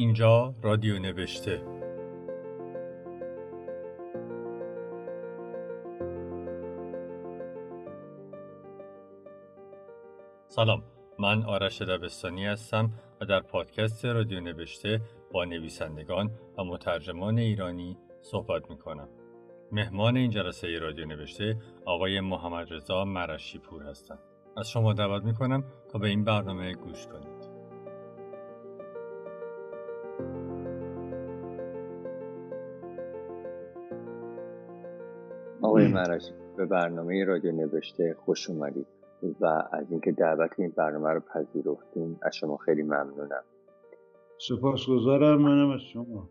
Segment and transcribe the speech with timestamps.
[0.00, 1.62] اینجا رادیو نوشته
[10.48, 10.82] سلام
[11.18, 12.90] من آرش دبستانی هستم
[13.20, 15.00] و در پادکست رادیو نوشته
[15.32, 19.08] با نویسندگان و مترجمان ایرانی صحبت می کنم.
[19.72, 24.18] مهمان این جلسه رادیو نوشته آقای محمد رضا مرشی پور هستند.
[24.56, 27.29] از شما دعوت می کنم تا به این برنامه گوش کنید.
[35.92, 38.86] مرشی به برنامه رادیو نوشته خوش اومدید
[39.40, 43.42] و از اینکه دعوت این برنامه رو پذیرفتیم از شما خیلی ممنونم.
[44.48, 46.28] سپاسگزارم منم از شما.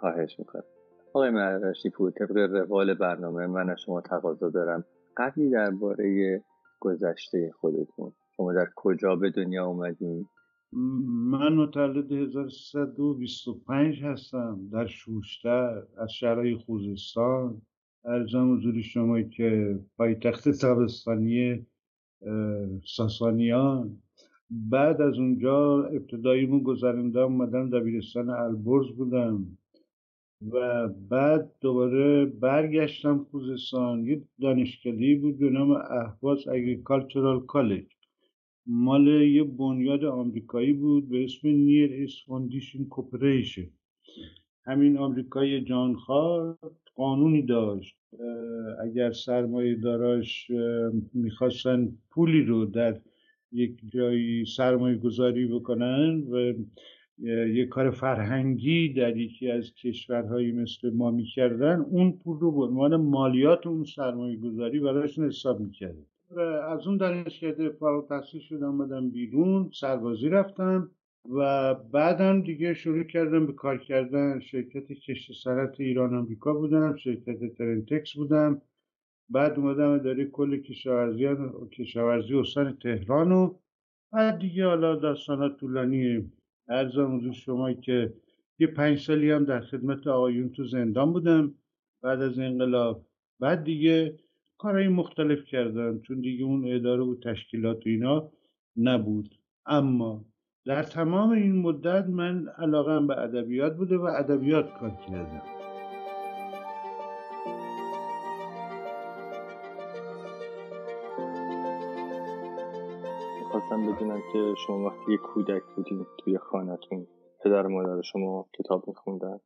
[0.00, 0.64] خواهش می‌کنم.
[1.12, 4.84] آقای مرشی پور طبق روال برنامه من از شما تقاضا دارم.
[5.16, 6.42] قبلی درباره
[6.80, 10.26] گذشته خودتون شما در کجا به دنیا اومدین؟
[11.30, 17.62] من متولد 1325 هستم در شوشتر از شهرهای خوزستان.
[18.04, 21.66] ارزم حضور شما که پایتخت تابستانی
[22.86, 24.02] ساسانیان
[24.50, 29.58] بعد از اونجا ابتداییمون گذرنده اومدم دبیرستان البرز بودم
[30.52, 34.06] و بعد دوباره برگشتم خوزستان.
[34.06, 37.86] یه دانشکده بود به نام اهواز اگریکالچرال کالج
[38.66, 43.70] مال یه بنیاد آمریکایی بود به اسم نیر ایس فوندیشن کوپریشن
[44.66, 46.58] همین آمریکای جانخواه
[46.94, 47.96] قانونی داشت.
[48.82, 50.50] اگر سرمایه داراش
[51.14, 53.00] می‌خواستن پولی رو در
[53.52, 56.52] یک جایی سرمایه گذاری بکنن و
[57.48, 62.96] یک کار فرهنگی در یکی از کشورهایی مثل ما می‌کردن اون پول رو به عنوان
[62.96, 65.96] مالیات اون سرمایه گذاری برایشون حساب می‌کرد
[66.68, 70.90] از اون دانشکده فارغ تحصیل شدم آمدم بیرون سربازی رفتم.
[71.30, 77.54] و بعدم دیگه شروع کردم به کار کردن شرکت کشت سرت ایران آمریکا بودم شرکت
[77.54, 78.62] ترنتکس بودم.
[79.28, 81.28] بعد اومدم اداره کل کشاورزی
[81.72, 83.54] کشاورزی استان تهران و
[84.12, 86.32] بعد دیگه حالا داستانات طولانی
[86.68, 88.14] ارزم حضور شما که
[88.58, 91.54] یه پنج سالی هم در خدمت آقایون تو زندان بودم.
[92.02, 93.06] بعد از انقلاب
[93.40, 94.16] بعد دیگه
[94.58, 98.30] کارهای مختلف کردم چون دیگه اون اداره و تشکیلات و اینا
[98.76, 99.34] نبود.
[99.66, 100.24] اما
[100.66, 105.42] در تمام این مدت من علاقم به ادبیات بوده و ادبیات کار کردم.
[113.50, 117.06] خواستم بدونم که شما وقتی کودک بودین توی خانتون
[117.44, 119.40] پدر مادر شما کتاب میخوندن؟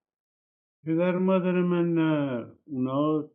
[0.87, 3.28] پدر مادر من نه اونا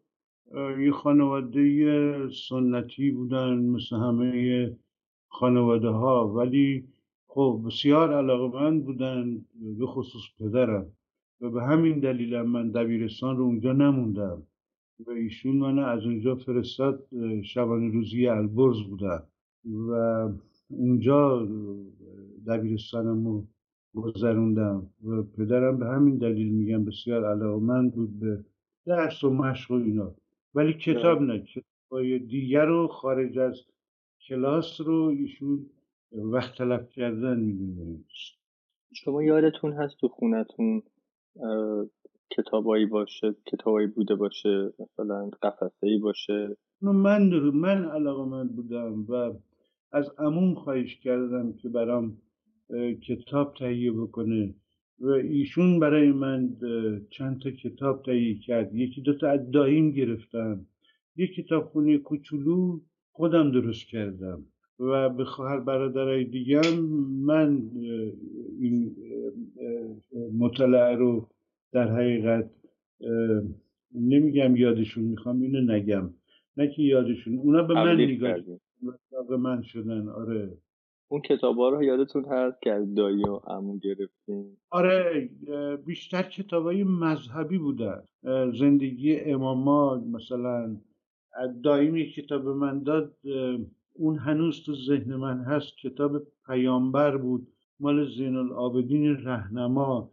[0.79, 4.77] یه خانواده سنتی بودن مثل همه
[5.27, 6.92] خانواده ها ولی
[7.33, 9.45] خب بسیار علاقمند بودن
[9.77, 10.85] به خصوص پدرم
[11.41, 14.43] و به همین دلیل من دبیرستان رو اونجا نموندم
[15.07, 17.07] و ایشون من از اونجا فرستاد
[17.43, 19.23] شبانه روزی البرز بودم
[19.65, 19.91] و
[20.69, 21.47] اونجا
[22.47, 23.47] دبیرستانم رو
[23.95, 28.45] گذروندم و پدرم به همین دلیل میگم بسیار علاقمند بود به
[28.85, 30.15] درس و مشق و اینا.
[30.55, 33.61] ولی کتاب نه کتابای دیگر رو خارج از
[34.27, 35.65] کلاس رو ایشون
[36.13, 37.99] وقت تلف کردن می‌دونه
[38.93, 40.83] شما یادتون هست تو خونتون
[42.37, 47.21] کتابایی باشه کتابایی بوده باشه مثلا قفسه ای باشه من
[47.53, 49.33] من علاقه من بودم و
[49.91, 52.17] از امون خواهش کردم که برام
[53.07, 54.55] کتاب تهیه بکنه
[54.99, 56.57] و ایشون برای من
[57.09, 58.75] چند تا کتاب تهیه کرد.
[58.75, 60.65] یکی دو تا از دایم گرفتم.
[61.15, 62.79] یک کتاب خونه کوچولو
[63.11, 64.45] خودم درست کردم.
[64.79, 66.61] و به خواهر برادرای دیگه
[67.25, 67.69] من
[68.59, 68.95] این
[70.39, 71.29] مطالعه رو
[71.71, 72.49] در حقیقت
[73.95, 76.13] نمیگم یادشون می‌خوام اینو نگم.
[76.57, 78.35] نه که یادشون اونا به من نگاه
[79.29, 80.57] به من شدن آره.
[81.07, 85.29] اون کتاب ها رو یادتون هست که از دایی و عمو گرفتیم؟ آره
[85.85, 88.03] بیشتر کتاب های مذهبی بودن
[88.59, 90.77] زندگی اماما مثلا
[91.63, 93.17] داییم یک کتاب من داد
[93.93, 97.47] اون هنوز تو ذهن من هست کتاب پیامبر بود
[97.79, 100.11] مال زین العابدین رهنما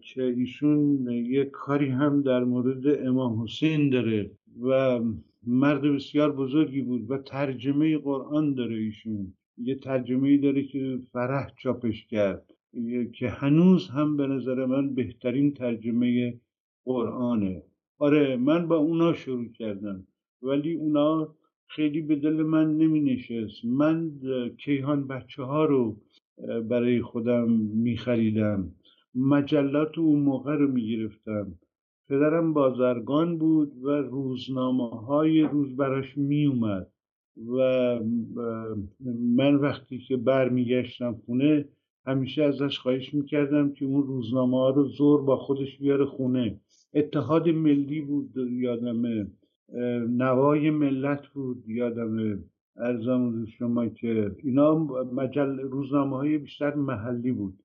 [0.00, 4.30] که ایشون یه کاری هم در مورد امام حسین داره
[4.62, 5.00] و
[5.46, 9.34] مرد بسیار بزرگی بود و ترجمه قرآن داره ایشون.
[9.58, 12.54] یه ترجمه داره که فرح چاپش کرد
[13.12, 16.40] که هنوز هم به نظر من بهترین ترجمه
[16.84, 17.62] قرآنه.
[17.98, 20.06] آره من با اونا شروع کردم
[20.42, 21.34] ولی اونا
[21.68, 24.12] خیلی به دل من نمی نشست من
[24.58, 25.96] کیهان بچه ها رو
[26.68, 28.72] برای خودم میخریدم.
[29.14, 31.52] مجلات اون موقع رو می‌گرفتم.
[32.08, 36.86] پدرم بازرگان بود و روزنامه های روز براش میومد
[37.36, 37.60] و
[39.36, 41.68] من وقتی که برمیگشتم خونه
[42.06, 46.60] همیشه ازش خواهش می‌کردم که اون روزنامه ها رو زور با خودش بیاره خونه.
[46.94, 49.26] اتحاد ملی بود یادمه.
[50.08, 52.38] نوای ملت بود یادمه
[52.76, 54.74] ارزم شما که اینا
[55.12, 57.62] مجل روزنامه های بیشتر محلی بود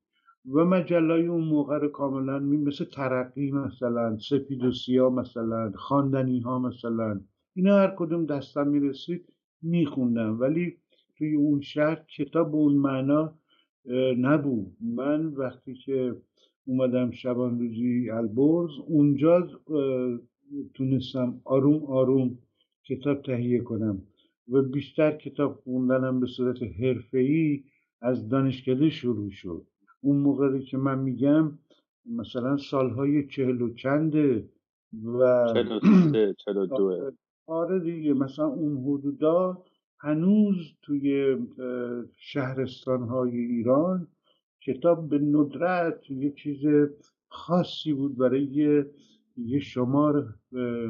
[0.51, 6.59] و مجلای اون موقع رو کاملا مثل ترقی مثلا سپید و سیا مثلا خواندنی ها
[6.59, 7.21] مثلا
[7.56, 10.39] اینا هر کدوم دستم می‌رسید میخوندم.
[10.39, 10.77] ولی
[11.18, 13.33] توی اون شهر کتاب اون معنا
[14.18, 14.77] نبود.
[14.81, 16.15] من وقتی که
[16.65, 19.48] اومدم شبان روزی البرز اونجا
[20.74, 22.38] تونستم آروم آروم
[22.83, 24.01] کتاب تهیه کنم
[24.48, 27.63] و بیشتر کتاب خوندنم به صورت حرفه‌ای
[28.01, 29.65] از دانشکده شروع شد.
[30.01, 31.59] اون موقعی که من میگم
[32.06, 34.50] مثلا سالهای چهل و چنده
[35.03, 35.45] و
[36.45, 37.12] چهل و
[37.48, 39.63] آره دیگه مثلا اون حدودا
[40.00, 41.38] هنوز توی
[42.18, 44.07] شهرستان های ایران
[44.62, 46.89] کتاب به ندرت یه چیز
[47.27, 48.83] خاصی بود برای
[49.46, 50.34] یه شمار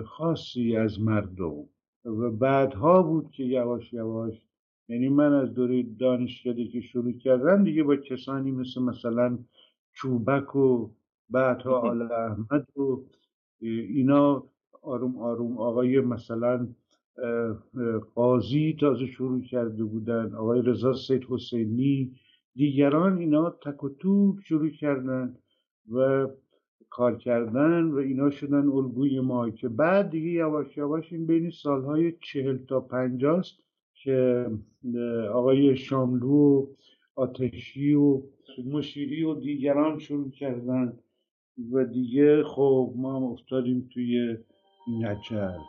[0.06, 1.66] خاصی از مردم.
[2.06, 4.42] و بعدها بود که یواش یواش
[4.90, 9.38] یعنی من از دوره دانشکده که شروع کردم دیگه با کسانی مثل مثلا
[9.94, 10.90] چوبک و
[11.30, 13.04] بعدها آل احمد و
[13.62, 14.44] اینا
[14.82, 16.68] آروم آروم آقای مثلا
[18.16, 22.12] قاضی تازه شروع کرده بودن آقای رضا سید حسینی
[22.56, 25.38] دیگران اینا تک و توک شروع کردن.
[25.92, 26.28] و
[26.92, 32.12] کار کردن و اینا شدن الگوی ما که بعد دیگه یواش یواش این بین سالهای
[32.12, 33.60] چهل تا پنجاست
[33.94, 34.48] که
[35.34, 36.68] آقای شاملو و
[37.16, 38.22] آتشی و
[38.66, 41.00] مشیری و دیگران شروع کردن
[41.72, 44.38] و دیگه خب ما هم افتادیم توی
[45.02, 45.60] نجل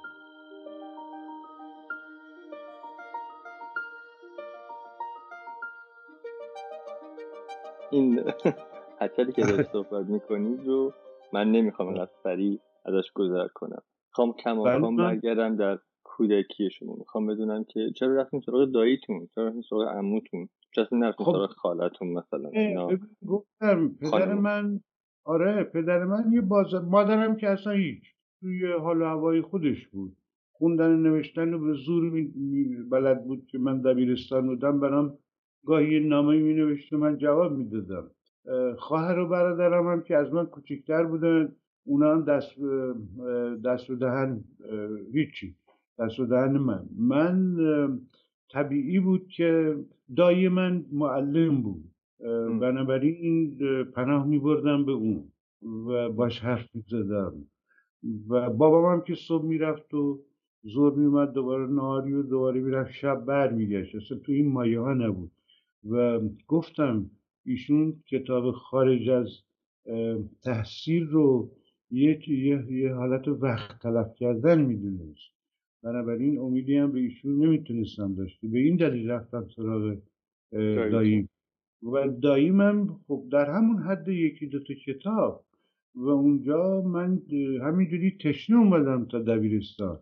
[7.91, 8.21] این
[9.01, 10.93] حتی که داری صحبت می‌کنید رو
[11.33, 13.83] من نمی‌خوام اینقدر سریع ازش گذر کنم.
[14.11, 19.63] خوام کم برگردم در کودکی شما می‌خوام بدونم که چرا رفتیم سراغ داییتون؟ چرا رفتیم
[19.71, 21.33] سراغ عموتون؟ چرا نرفتیم خب.
[21.33, 22.51] سراغ خالتون مثلا؟
[23.27, 24.81] گفتم پدر من
[25.25, 28.03] آره پدر من یه باز مادرم که اصلا هیچ
[28.41, 30.17] توی حال هوای خودش بود.
[30.53, 32.27] خوندن و نوشتن و به زور
[32.91, 34.81] بلد بود که من دبیرستان بودم.
[34.81, 35.19] برام
[35.67, 38.11] گاهی نامه می نوشته من جواب می‌دادم
[38.79, 41.53] خواهر و برادرم هم که از من کوچکتر بودن
[41.85, 42.59] اونا هم دست,
[43.65, 44.45] دست و دهن
[45.13, 45.57] هیچی
[45.99, 46.85] دست و دهن من.
[46.99, 47.57] من
[48.51, 49.77] طبیعی بود که
[50.17, 51.85] دایی من معلم بود.
[52.61, 55.25] بنابراین این پناه می بردم به اون
[55.87, 57.33] و باش حرف می زدم
[58.29, 60.21] و بابام هم که صبح می‌رفت و
[60.63, 64.95] زور میومد دوباره نهاری و دوباره می‌رفت شب بر میگشت اصلا تو این مایه ها
[64.95, 65.33] نبود.
[65.91, 67.11] و گفتم
[67.45, 69.29] ایشون کتاب خارج از
[70.43, 71.51] تحصیل رو
[71.91, 75.33] یک یه, یه حالت وقت تلف کردن می‌دونست.
[75.83, 78.49] بنابراین امیدی هم به ایشون نمی‌تونستم داشته.
[78.49, 79.97] به این دلیل رفتم سراغ
[80.93, 81.29] داییم.
[81.83, 85.45] و داییمم خب در همون حد یکی دوتا کتاب.
[85.95, 87.23] و اونجا من
[87.63, 89.99] همینجوری تشنه اومدم تا دبیرستان.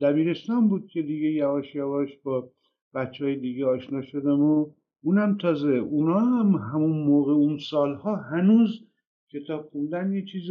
[0.00, 2.50] دبیرستان بود که دیگه یواش یواش با
[2.94, 4.70] بچه های دیگه آشنا شدم و
[5.02, 8.86] اونم تازه اونا هم همون موقع اون سالها هنوز
[9.32, 10.50] کتاب خوندن یه چیز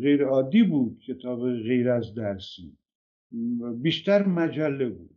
[0.00, 2.76] غیر عادی بود کتاب غیر از درسی.
[3.82, 5.10] بیشتر مجله بود.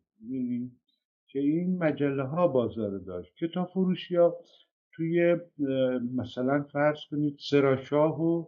[1.27, 3.35] که این مجله ها بازار داشت.
[3.35, 4.37] کتاب فروشی ها
[4.93, 5.35] توی
[6.15, 8.45] مثلا فرض کنید سراشاه و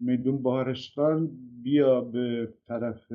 [0.00, 1.30] میدون بارستان
[1.62, 3.12] بیا به طرف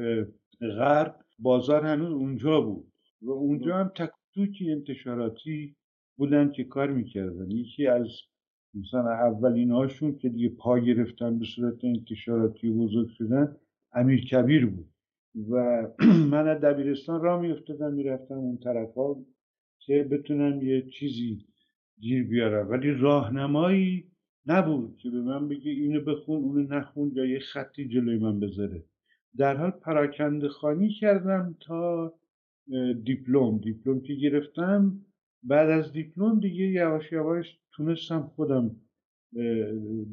[0.62, 2.92] غرب بازار هنوز اونجا بود.
[3.22, 5.76] و اونجا هم تک توکی انتشاراتی
[6.18, 7.52] بودن که کار می‌کردن.
[7.52, 8.08] یکی از
[8.74, 13.56] مثلا اولین هاشون که دیگه پا گرفتن به صورت انتشاراتی بزرگ شدن
[13.94, 14.90] امیر کبیر بود.
[15.52, 15.88] و
[16.34, 19.26] من از دبیرستان را میافتادم می‌رفتم اون طرف ها
[19.80, 21.46] که بتونم یه چیزی
[22.00, 22.70] گیر بیارم.
[22.70, 24.12] ولی راهنمایی
[24.46, 28.84] نبود که به من بگه اینو بخون اونو نخون یا یه خطی جلوی من بذاره.
[29.38, 32.14] در حال پراکنده خانی کردم تا
[33.04, 35.00] دیپلم دیپلم که گرفتم.
[35.44, 38.76] بعد از دیپلم دیگه یواش یواش تونستم خودم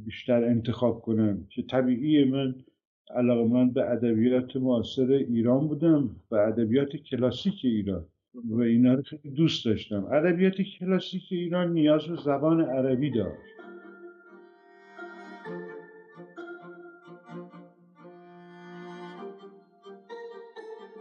[0.05, 2.55] بیشتر انتخاب کنم که طبیعی من
[3.11, 8.07] علاقه من به ادبیات معاصر ایران بودم و ادبیات کلاسیک ایران.
[8.51, 10.05] و اینا رو خیلی دوست داشتم.
[10.05, 13.39] ادبیات کلاسیک ایران نیاز به زبان عربی داشت.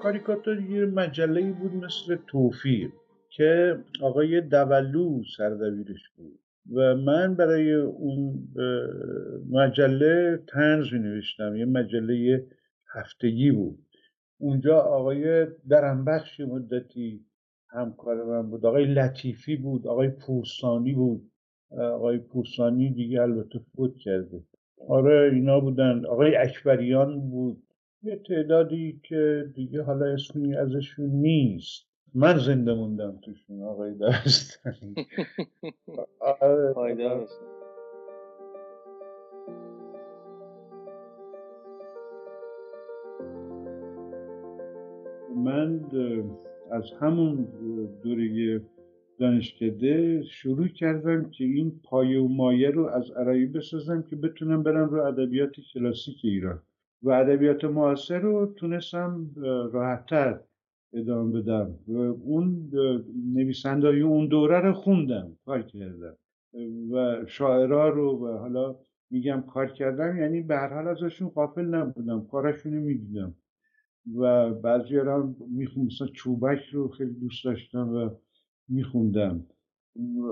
[0.03, 2.91] کاریکاتور یه مجله بود مثل توفیق
[3.29, 6.39] که آقای دولو سردبیرش بود
[6.73, 8.47] و من برای اون
[9.49, 12.45] مجله تنز می نوشتم یه مجله
[12.93, 13.79] هفتگی بود.
[14.37, 17.25] اونجا آقای درنبخش مدتی
[17.69, 21.31] همکار من بود آقای لطیفی بود آقای پورسانی بود.
[21.77, 24.43] آقای پورسانی دیگه البته فوت کرده.
[24.87, 26.05] آره اینا بودن.
[26.05, 27.63] آقای اکبریان بود.
[28.03, 31.85] یه تعدادی که دیگه حالا اسمی ازشون نیست.
[32.15, 34.95] من زنده موندم توشون آقای دستانی
[36.41, 36.73] آره.
[45.35, 45.81] من
[46.71, 47.47] از همون
[48.03, 48.61] دوره
[49.19, 54.89] دانشکده شروع کردم که این پایه و مایه رو از عربی بسازم که بتونم برم
[54.89, 56.61] رو ادبیات کلاسیک ایران.
[57.03, 59.29] و ادبیات معاصر رو تونستم
[59.73, 60.39] راحتتر
[60.93, 61.75] ادامه بدم.
[61.87, 62.71] و اون
[63.33, 66.17] نویسندهای اون دوره رو خوندم کار کردم.
[66.91, 68.75] و شاعرها رو و حالا
[69.09, 73.35] میگم کار کردم یعنی به هر حال ازشون قافل نبودم کارشون می‌دیدم.
[74.15, 78.09] و بعضی هم میخوندم مثلا چوبک رو خیلی دوست داشتم و
[78.67, 79.45] میخوندم.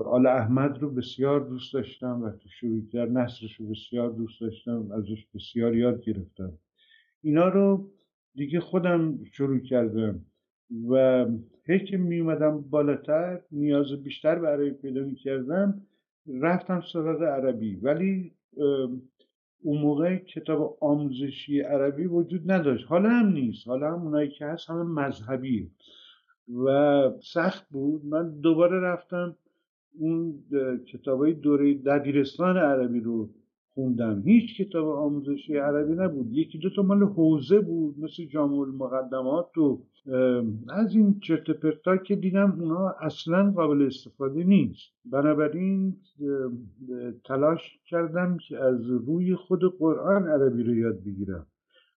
[0.04, 5.26] آل احمد رو بسیار دوست داشتم وقتی شروع کرد نصرش رو بسیار دوست داشتم ازش
[5.34, 6.52] بسیار یاد گرفتم.
[7.22, 7.90] اینا رو
[8.34, 10.20] دیگه خودم شروع کردم
[10.88, 11.26] و
[11.66, 15.82] هی که می اومدم بالاتر نیاز بیشتر برای پیدا می کردم
[16.26, 17.76] رفتم سراغ عربی.
[17.76, 18.32] ولی
[19.62, 22.86] اون موقع کتاب آموزشی عربی وجود نداشت.
[22.86, 23.68] حالا هم نیست.
[23.68, 25.70] حالا هم اونایی که هست همه مذهبی.
[26.66, 28.04] و سخت بود.
[28.04, 29.36] من دوباره رفتم
[29.98, 30.44] اون
[30.92, 33.30] کتابای دوره دبیرستان عربی رو
[33.74, 34.22] خوندم.
[34.24, 36.32] هیچ کتاب آموزشی عربی نبود.
[36.32, 39.82] یکی دو تا مال حوزه بود مثل جامع المقدمات و
[40.68, 44.92] از این چرت پرتا که دیدم اونا اصلا قابل استفاده نیست.
[45.04, 45.96] بنابراین
[47.24, 51.46] تلاش کردم که از روی خود قرآن عربی رو یاد بگیرم.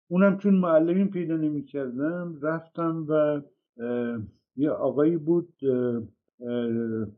[0.08, 3.42] اونم چون معلمین پیدا نمی کردم رفتم و
[4.56, 5.54] یه آقایی بود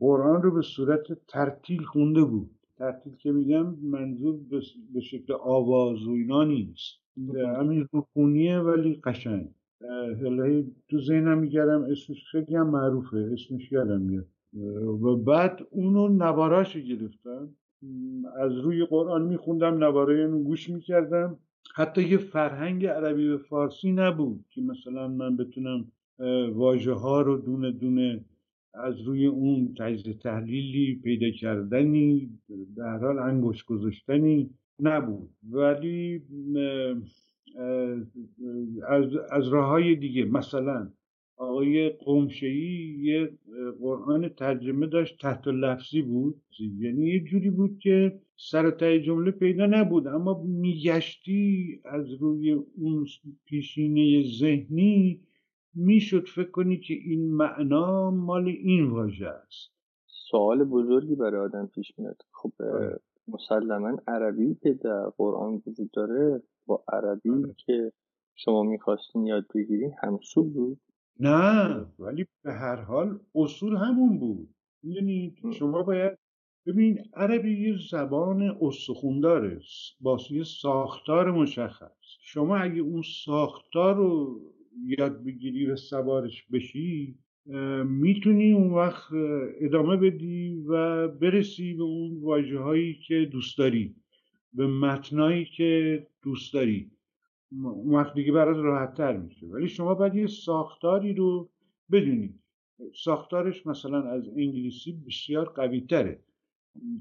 [0.00, 2.50] قرآن رو به صورت ترتیل خونده بود.
[2.78, 4.40] ترتیل که میگم منظور
[4.94, 7.00] به شکل آواز و اینا نیست.
[7.34, 9.48] همین روخونیه ولی قشنگ.
[10.22, 14.26] هلهی تو ذهنم میگردم اسمش خیلی هم معروفه اسمش یادم میاد.
[15.02, 17.48] و بعد اونو نواراش گرفتم.
[18.36, 21.38] از روی قرآن میخوندم نوارای اونو گوش می‌کردم.
[21.74, 25.92] حتی یه فرهنگ عربی و فارسی نبود که مثلا من بتونم
[26.52, 28.24] واژه ها رو دونه دونه
[28.74, 32.30] از روی اون تجزیه تحلیلی پیدا کردنی
[32.76, 35.30] در حال انگوش گذاشتنی نبود.
[35.50, 36.22] ولی
[38.88, 40.92] از, از راه های دیگه مثلا
[41.36, 43.30] آقای قمشهی یه
[43.80, 46.42] قرآن ترجمه داشت تحت لفظی بود.
[46.80, 50.06] یعنی یه جوری بود که سر تای جمله پیدا نبود.
[50.06, 53.06] اما میگشتی از روی اون
[53.44, 55.20] پیشینه ذهنی
[55.74, 59.72] می‌شد فکر کنی که این معنا مال این واژه است.
[60.06, 62.22] سوال بزرگی برای آدم پیش میاد.
[62.32, 63.00] خب آره.
[63.28, 67.54] مسلما عربی که در قرآن وجود داره با عربی آره.
[67.66, 67.92] که
[68.34, 70.80] شما می‌خواستین یاد بگیرین همسو بود.
[71.20, 74.54] نه ولی به هر حال اصول همون بود.
[74.82, 76.18] یعنی شما باید
[76.66, 79.60] ببین عربی یه زبان استخونداره
[80.00, 81.96] با یه ساختار مشخص.
[82.20, 84.40] شما اگه اون ساختار رو
[84.98, 87.18] یاد بگیری و سوارش بشی
[87.84, 89.12] می‌تونی اون وقت
[89.60, 93.94] ادامه بدی و برسی به اون واجه هایی که دوست داری
[94.52, 96.90] به متنایی که دوست داری.
[97.52, 99.46] اون وقت دیگه برات راحت تر میشه.
[99.46, 101.50] ولی شما باید یه ساختاری رو
[101.92, 102.40] بدونید
[102.94, 106.20] ساختارش مثلا از انگلیسی بسیار قوی تره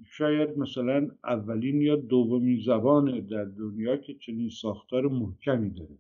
[0.06, 5.98] شاید مثلا اولین یا دومین زبان در دنیا که چنین ساختار محکمی داره.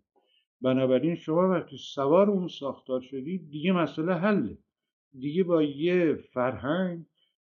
[0.61, 4.57] بنابراین شما وقتی سوار اون ساختار شدید دیگه مسئله حله.
[5.19, 7.05] دیگه با یه فرهنگ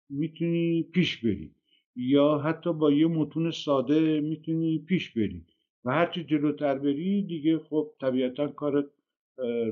[0.10, 1.51] می‌تونی پیش بری.
[1.96, 5.46] یا حتی با یه متون ساده می‌تونی پیش بری.
[5.86, 8.86] و هرچی جلوتر بری دیگه خب طبیعتا کارت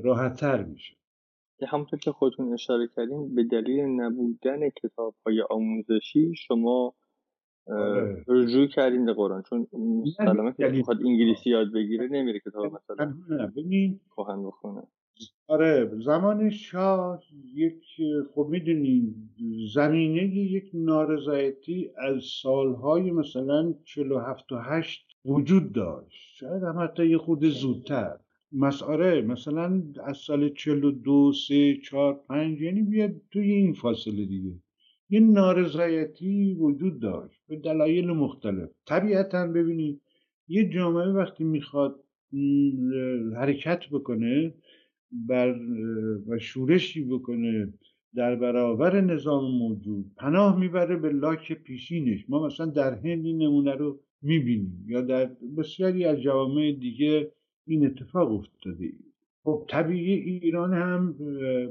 [0.02, 0.96] راحتتر میشه.
[1.68, 6.94] همونطور که خودتون اشاره کردیم به دلیل نبودن کتاب های آموزشی شما.
[8.28, 9.42] رجوع کردیم به قرآن.
[9.42, 9.66] چون
[10.56, 13.14] که بخواد انگلیسی یاد بگیره نمیره کتاب مثلا
[13.56, 14.82] ببین کهن بخونه.
[15.48, 17.22] آره زمان شاه
[17.54, 17.84] یک
[18.34, 19.14] خب می‌دونی
[19.74, 26.36] زمینه یک نارضایتی از سالهای مثلا 47 و 8 وجود داشت.
[26.36, 28.16] شاید هم حتی یه خود زودتر.
[28.52, 34.54] مسئله مثلا از سال 42 3 4 5 یعنی بیاد توی این فاصله دیگه.
[35.10, 38.68] یه نارضایتی وجود داشت به دلایل مختلف.
[38.86, 40.00] طبیعتا ببینید
[40.48, 42.04] یه جامعه وقتی می‌خواد
[43.36, 44.54] حرکت بکنه
[45.12, 45.54] بر
[46.28, 47.72] و شورشی بکنه
[48.14, 52.24] در برابر نظام موجود پناه می‌بره به لاک پیشینش.
[52.28, 57.32] ما مثلا در هند این نمونه رو می‌بینیم یا در بسیاری از جوامع دیگه
[57.66, 58.92] این اتفاق افتاده.
[59.44, 61.16] خب طبیعی ایران هم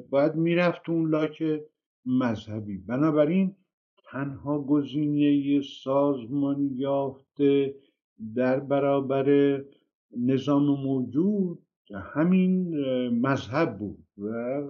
[0.09, 1.43] باید می‌رفت اون لاک
[2.09, 2.77] مذهبی.
[2.77, 3.55] بنابراین
[4.11, 7.75] تنها گزینه سازمان یافته
[8.35, 9.59] در برابر
[10.17, 11.59] نظام موجود
[12.13, 12.77] همین
[13.09, 14.61] مذهب بود و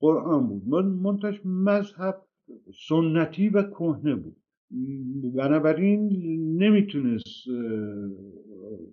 [0.00, 0.68] قرآن بود.
[0.84, 2.22] منتش مذهب
[2.88, 4.36] سنتی و کهنه بود.
[5.34, 6.08] بنابراین
[6.58, 7.48] نمی‌تونست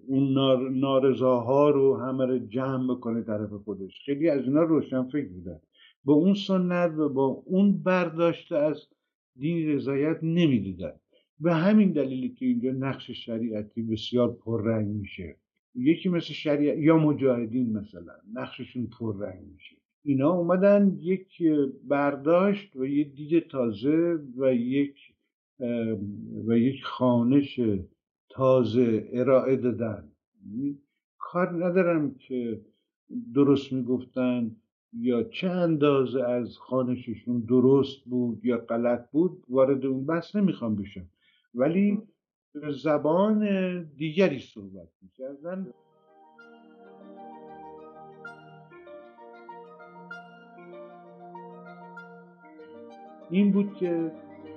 [0.07, 0.33] اون
[0.79, 4.01] نارضاها رو همه رو جمع بکنه طرف خودش.
[4.05, 5.59] خیلی از اینا روشن فکر بودن.
[6.03, 8.87] با اون سنت و با اون برداشته از
[9.39, 10.93] دین رضایت نمی‌دیدن.
[11.39, 15.35] به همین دلیلی که اینجا نقش شریعتی بسیار پررنگ میشه.
[15.75, 19.75] یکی مثل شریعت یا مجاهدین مثلا نقششون پررنگ میشه.
[20.03, 21.43] اینا اومدن یک
[21.87, 24.95] برداشت و یک دید تازه و یک
[26.47, 27.59] و یک خانش
[28.29, 30.11] تازه ارائه دادن.
[30.45, 30.77] یعنی
[31.17, 32.61] کار ندارم که
[33.33, 34.55] درست می‌گفتن
[34.93, 41.05] یا چه اندازه از خانششون درست بود یا غلط بود وارد اون بحث نمی‌خوام بشم.
[41.55, 42.01] ولی
[42.83, 45.67] زبان دیگری صحبت می‌کردن.
[53.29, 54.11] این بود که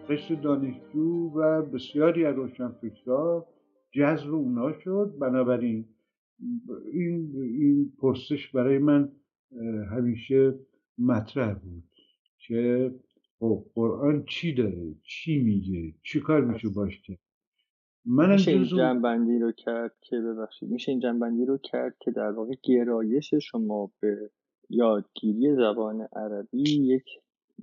[0.09, 3.46] قشر دانشجو و بسیاری از روشنفکرها
[3.90, 5.14] جذب اونا شد.
[5.20, 5.85] بنابراین
[6.92, 9.12] این, این پرسش برای من
[9.90, 10.54] همیشه
[10.98, 11.84] مطرح بود
[12.38, 12.90] که
[13.38, 17.18] خب قرآن چی داره؟ چی میگه؟ چی کار میشه باش کرد؟
[18.04, 22.30] من میشه این جنبندی رو کرد که ببخشید میشه این جنبندی رو کرد که در
[22.30, 24.30] واقع گرایش شما به
[24.70, 27.04] یادگیری زبان عربی یک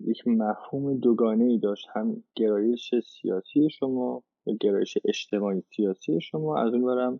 [0.01, 1.87] یک مفهوم دوگانه ای داشت.
[1.93, 7.19] هم گرایش سیاسی شما یا گرایش اجتماعی سیاسی شما از اون برم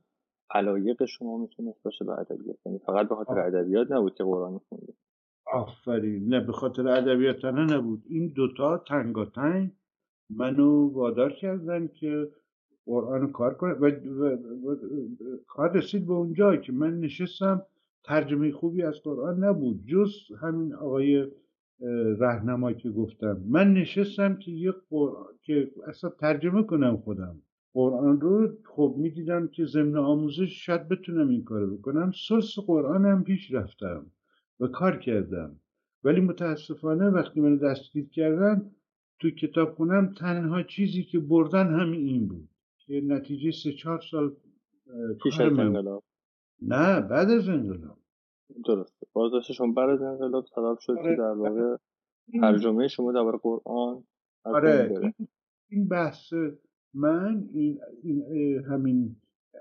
[0.52, 2.58] علایق شما می‌تونست باشه به ادبیات.
[2.66, 4.96] یعنی فقط به خاطر ادبیات نبود که قرآن خوندید
[5.54, 6.28] آفرین.
[6.28, 8.04] نه به خاطر ادبیات نه نبود.
[8.10, 9.72] این دوتا تنگاتنگ
[10.30, 12.30] منو وادار کردن که
[12.86, 13.74] قرآن کار کنه.
[13.74, 13.92] و,
[15.48, 17.66] کار رسید به اونجا که من نشستم.
[18.04, 19.86] ترجمه خوبی از قرآن نبود.
[19.88, 21.28] جز همین آقای
[22.20, 23.42] رهنمایی که گفتم.
[23.48, 27.42] من نشستم که یه قرآن که اصلا ترجمه کنم خودم.
[27.74, 32.12] قرآن رو خب می‌دیدم که ضمن آموزش شاید بتونم این کارو بکنم.
[32.28, 34.12] سرس قرآن هم پیش رفتم
[34.60, 35.60] و کار کردم.
[36.04, 38.72] ولی متاسفانه وقتی من دستگیر کردن
[39.20, 44.36] تو کتاب خونم تنها چیزی که بردن همین این بود که نتیجه سه چهار سال
[45.24, 46.04] پیش از انقلاب.
[46.62, 47.98] نه بعد از انقلاب.
[48.66, 49.08] درسته.
[49.14, 51.16] بازداشتشون بعد از انقلاب سبب شد که آره.
[51.16, 51.78] در واقع
[52.42, 54.04] ترجمه شما در قرآن
[54.44, 55.14] آره.
[55.70, 56.34] این بحث
[56.94, 58.24] من این, این
[58.70, 59.16] همین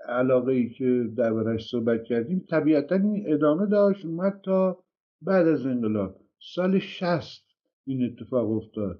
[0.07, 4.83] علاقه ای که دربارش صحبت کردیم طبیعتا این ادامه داشت اومد تا
[5.21, 6.15] بعد از انقلاب.
[6.55, 7.43] سال شست
[7.85, 8.99] این اتفاق افتاد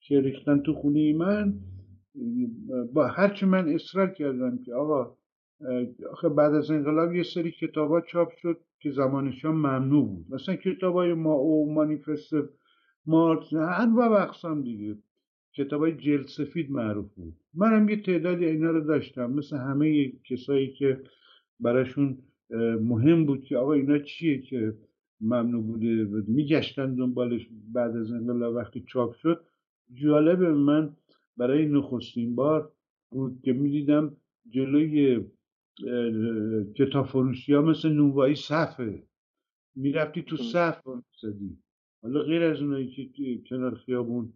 [0.00, 1.54] که ریختن تو خونه من.
[2.92, 5.16] با هرچی من اصرار کردم که آقا
[6.10, 10.26] آخه بعد از انقلاب یه سری کتابا چاپ شد که زمانش ممنوع بود.
[10.34, 12.32] مثلا کتاب های ما او مانیفست
[13.06, 14.98] مارکس انواع اقسام دیگه.
[15.54, 17.36] کتاب های جلد سفید معروف بود.
[17.54, 21.00] منم یه تعدادی اینا رو داشتم مثل همه کسایی که
[21.60, 22.18] براشون
[22.80, 24.74] مهم بود که آقا اینا چیه که
[25.20, 29.44] ممنوع بوده میگشتن دنبالش بعد از انقلاب وقتی چاپ شد.
[29.94, 30.96] جالب من
[31.36, 32.72] برای نخستین بار
[33.10, 34.16] بود که می‌دیدم
[34.50, 35.24] جلوی
[36.76, 39.02] کتاب فروشی ها مثل نوایی صفه
[39.76, 40.82] می‌رفتی تو صف
[41.20, 41.58] زدی
[42.02, 44.32] حالا غیر از اونایی که کنار خیابون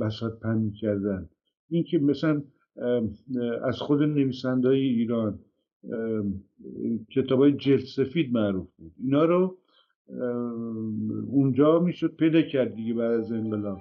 [0.00, 1.28] بسات پن کردن
[1.68, 2.42] این که مثلا
[3.64, 5.38] از خود نویسنده های ایران
[7.10, 8.92] کتاب های جلد سفید معروف بود.
[8.98, 9.56] اینا رو
[11.30, 13.78] اونجا می‌شد پیدا کرد دیگه بعد از انقلاب.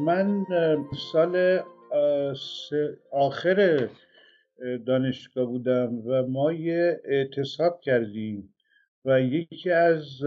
[0.00, 0.44] من
[1.12, 1.58] سال
[3.12, 3.88] آخر
[4.86, 8.54] دانشگاه بودم و ما یه اعتصاب کردیم
[9.04, 10.22] و یکی از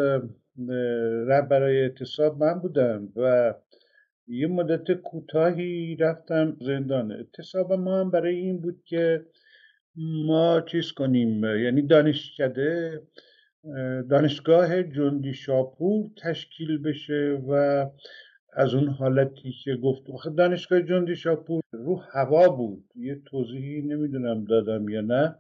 [1.28, 3.54] رهبرای اعتصاب من بودم و
[4.28, 7.12] یه مدت کوتاهی رفتم زندان.
[7.12, 9.26] اعتصاب ما هم برای این بود که
[10.26, 13.02] ما چیز کنیم یعنی دانشکده
[14.10, 17.86] دانشگاه جندی شاپور تشکیل بشه و
[18.56, 20.04] از اون حالتی که گفت.
[20.38, 22.84] دانشگاه جندی شاپور رو هوا بود.
[22.96, 25.36] یه توضیحی نمی‌دونم دادم یا نه.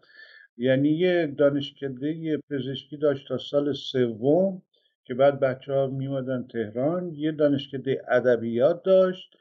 [0.57, 4.61] یعنی یه دانشکده پزشکی داشت تا سال سوم
[5.03, 7.13] که بعد بچه ها میمادن تهران.
[7.13, 9.33] یه دانشکده ادبیات داشت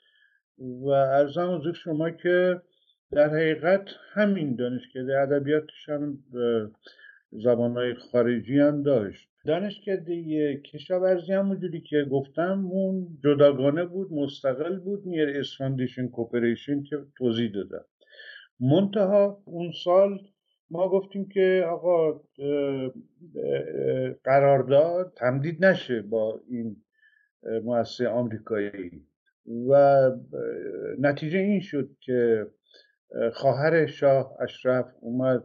[0.58, 2.60] و ارزم حضور شما که
[3.10, 6.18] در حقیقت همین دانشکده ادبیاتش هم
[7.32, 9.28] زبانهای خارجی هم داشت.
[9.46, 17.50] دانشکده کشاورزی همونجوری که گفتم اون جداگانه بود مستقل بود نیر اسفاندیشن کوپریشن که توضیح
[17.54, 17.84] دادم.
[18.60, 20.18] منتها اون سال
[20.70, 22.20] ما گفتیم که آقا
[24.24, 26.76] قرارداد تمدید نشه با این
[27.64, 29.06] مؤسسه آمریکایی.
[29.68, 30.10] و
[30.98, 32.46] نتیجه این شد که
[33.32, 35.44] خواهر شاه اشرف اومد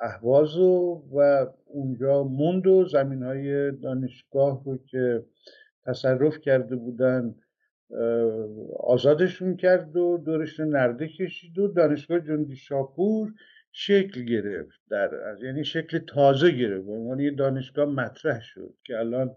[0.00, 5.24] اهواز و اونجا موند و زمین های دانشگاه رو که
[5.84, 7.34] تصرف کرده بودن
[8.78, 13.32] آزادشون کرد و دورش نرده کشید و دانشگاه جندی شاپور
[13.72, 15.10] شکل گرفت در
[15.42, 16.86] یعنی شکل تازه گرفت.
[16.86, 19.34] به یه دانشگاه مطرح شد که الان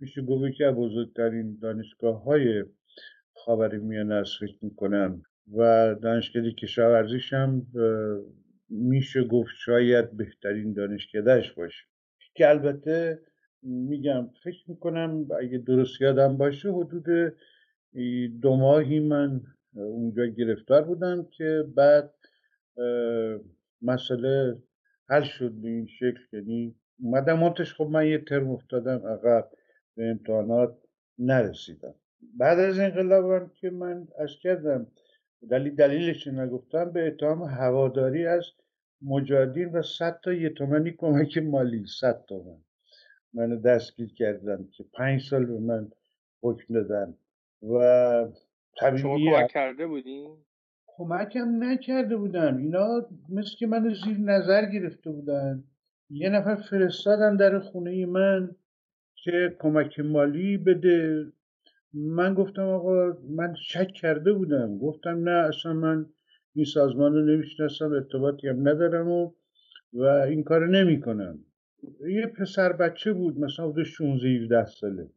[0.00, 2.64] میشه گفت که بزرگترین دانشگاه های
[3.34, 5.22] خاور میانه است فکر می‌کنم.
[5.56, 7.66] و دانشکده کشاورزیش هم
[8.68, 11.84] میشه گفت شاید بهترین دانشکدهش باشه.
[12.34, 13.20] که البته
[13.62, 17.34] میگم فکر می‌کنم اگه درست یادم باشه حدود
[18.40, 19.40] دو ماهی من
[19.74, 22.14] اونجا گرفتار بودم که بعد
[23.82, 24.62] مسئله
[25.08, 26.20] حل شد به این شکل.
[26.32, 29.50] یعنی اومدم منتش خب من یه ترم افتادم عقب
[29.96, 30.78] به امتحانات
[31.18, 31.94] نرسیدم.
[32.38, 34.86] بعد از انقلابم که من از کردم
[35.50, 38.44] دلیل دلیلش نگفتم به اتهام هواداری از
[39.02, 42.58] مجادین و صد تا یه تومنی کمک مالی صد تومن.
[43.34, 45.88] منو دستگیر کردن که پنج سال به من
[46.42, 47.14] حکم دادن
[47.62, 47.78] و
[48.80, 50.36] طبیعی شما کمک کرده بودین؟
[50.86, 55.64] کمکم نکرده بودن اینا مثل که منو زیر نظر گرفته بودن.
[56.10, 58.56] یه نفر فرستادن در خونه من
[59.14, 61.26] که کمک مالی بده.
[61.94, 64.78] من گفتم آقا من شک کرده بودم.
[64.78, 66.06] گفتم نه اصلا من
[66.54, 69.32] این سازمان رو نمی‌شناسم ارتباطی هم ندارم و
[69.92, 71.38] و این کار نمی کنم
[72.08, 75.10] یه پسر بچه بود مثلا حدود 16 17 ساله.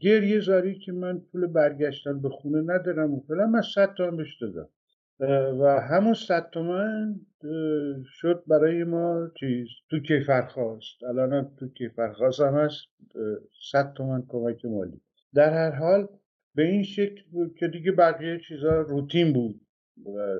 [0.00, 4.42] گریه زاری که من پول برگشتن به خونه ندارم و فلان من 100 تومن بهش
[4.42, 4.68] دادم.
[5.60, 7.20] و همون 100 تومن
[8.04, 11.04] شد برای ما چیز؟ تو کیفرخواست.
[11.08, 12.86] الان تو کیفرخواست هم هست.
[13.72, 15.00] 100 تومن کمک مالی.
[15.34, 16.08] در هر حال
[16.54, 19.60] به این شکل که دیگه بقیه چیزا روتین بود
[20.06, 20.38] و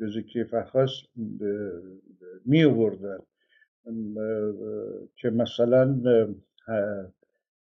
[0.00, 1.04] جز کیفرخواست
[2.44, 3.18] می آوردن.
[5.16, 6.00] که مثلا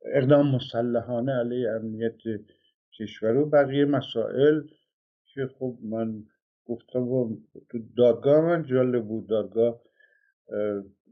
[0.05, 2.17] اقدام مسلحانه علیه امنیت
[2.99, 4.61] کشور و بقیه مسائل
[5.25, 6.25] که خب من
[6.65, 7.37] گفتم و
[7.71, 9.81] تو دادگاه من جالب بود دادگاه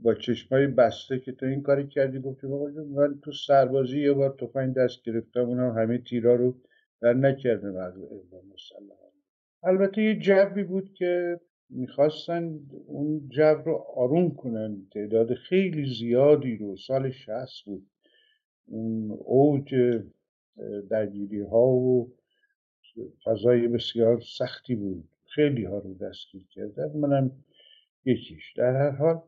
[0.00, 4.74] با چشمای بسته که تو این کاری کردی گفتی من تو سربازی یه بار تفنگ
[4.74, 6.56] دست گرفتم اونم همه تیرا رو
[7.00, 9.12] در اقدام مسلحانه
[9.62, 14.86] البته یه جوی بود که می‌خواستن اون جو رو آروم کنن.
[14.92, 17.86] تعداد خیلی زیادی رو سال شهست بود.
[18.66, 19.74] اون اوج
[20.90, 22.12] درگیری ها و
[23.24, 25.08] فضای بسیار سختی بود.
[25.26, 27.30] خیلی ها رو دستگیر کردن منم
[28.04, 28.52] یکیش.
[28.56, 29.22] در هر حال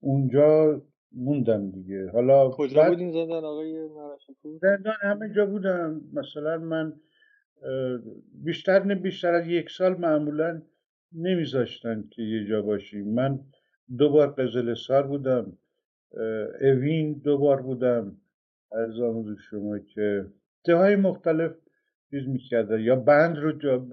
[0.00, 0.82] اونجا
[1.12, 2.10] موندم دیگه.
[2.10, 3.88] حالا کجا بودین زندان آقای
[4.60, 6.00] زندان همه جا بودم.
[6.12, 6.92] مثلا من
[8.44, 10.62] بیشتر نه بیشتر از یک سال معمولا
[11.12, 13.14] نمیذاشتن که یه جا باشیم.
[13.14, 13.38] من
[13.98, 15.52] دو بار قزلسار بودم.
[16.60, 18.16] اوین دو بار بودم.
[18.72, 18.94] از
[19.50, 20.26] شما که
[20.64, 21.52] جاهای مختلف
[22.10, 23.86] چیز می‌کردن یا بند رو جا,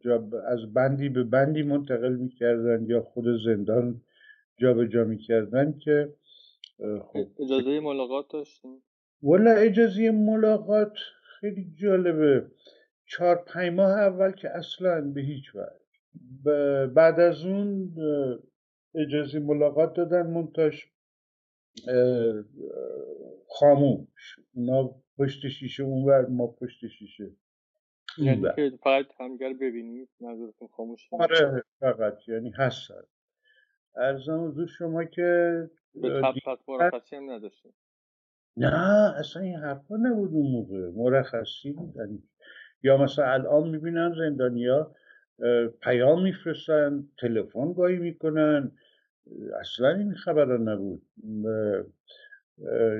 [0.00, 4.00] جا از بندی به بندی منتقل می‌کردن یا خود زندان
[4.56, 6.14] جابجا جا می‌کردن که
[7.12, 7.26] خب.
[7.40, 8.82] اجازه ملاقات داشتیم
[9.22, 10.92] والا اجازه ملاقات
[11.40, 12.46] خیلی جالبه.
[13.06, 16.86] چهار پنج ماه اول که اصلا به هیچ وجه.
[16.86, 17.94] بعد از اون
[18.94, 20.88] اجازه ملاقات دادن منتاش
[23.48, 24.38] خاموش.
[24.54, 27.30] اونا پشت شیشه اونور ما پشت شیشه
[28.18, 32.28] یعنی که فقط همگر ببینید نظرتون خاموش آره فقط.
[32.28, 32.90] یعنی هست.
[33.96, 36.34] ارزم حضور شما که به تب
[36.68, 37.68] مرخصی هم نداشته
[38.56, 40.90] نه اصلا این حرفا نبود اون موقع.
[40.94, 42.18] مرخصی بودن.
[42.82, 44.94] یا مثلا الان می‌بینن زندانیا
[45.80, 48.72] پیام میفرستن تلفن گاهی می‌کنن.
[49.60, 51.02] اصلا این خبر نبود.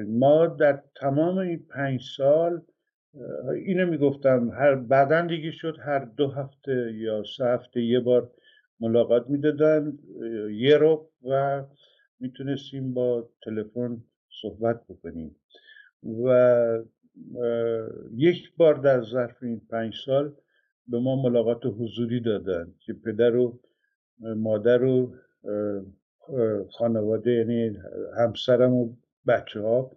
[0.08, 2.62] ما در تمام این پنج سال
[3.54, 8.30] اینو می‌گفتم هر بعدا دیگه شد هر دو هفته یا سه هفته یه بار
[8.82, 9.98] ملاقات می‌دادن
[10.50, 11.62] یه رو و
[12.20, 14.04] می‌تونستیم با تلفن
[14.42, 15.36] صحبت بکنیم.
[16.24, 16.28] و
[18.16, 20.34] یک بار در ظرف این پنج سال
[20.88, 23.60] به ما ملاقات حضوری دادن که پدر و
[24.20, 25.14] مادر و
[26.70, 27.78] خانواده یعنی
[28.18, 29.96] همسرم و بچه ها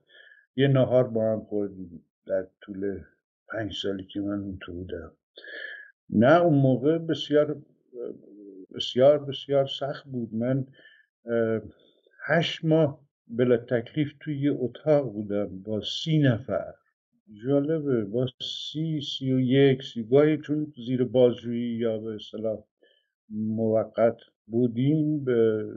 [0.55, 2.99] یه نهار با هم خوردیم در طول
[3.49, 5.11] پنج سالی که من تو بودم.
[6.09, 7.57] نه اون موقع بسیار
[8.75, 10.33] بسیار بسیار سخت بود.
[10.33, 10.67] من
[12.27, 16.73] هشت ماه بلا تکلیف توی اتاق بودم با سی نفر.
[17.45, 22.63] جالبه با سی سی و یک سی گاهی چون زیر بازجویی یا به اصطلاح
[23.29, 25.69] موقت بودیم به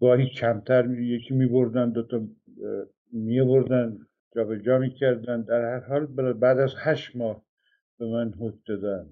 [0.00, 2.26] گاهی کمتر یکی می بردن دوتا
[4.64, 7.44] جا می کردن در هر حال بعد از هشت ماه
[7.98, 9.10] به من حکم دادن.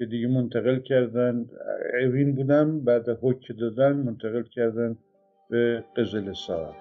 [0.00, 1.46] که دیگه منتقل کردن
[2.04, 4.96] اوین بودم بعد حکم دادن منتقل کردن
[5.50, 6.76] به قزل سار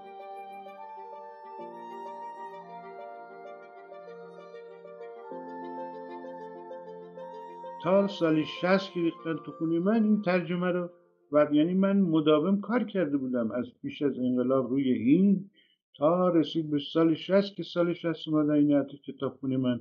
[7.84, 10.90] تا سال شست که ریختن تو خونه من این ترجمه رو
[11.32, 15.50] و یعنی من مداوم کار کرده بودم از پیش از انقلاب روی این
[15.98, 19.80] تا رسید به سال شست که سال شست اومدن این کتابخونه من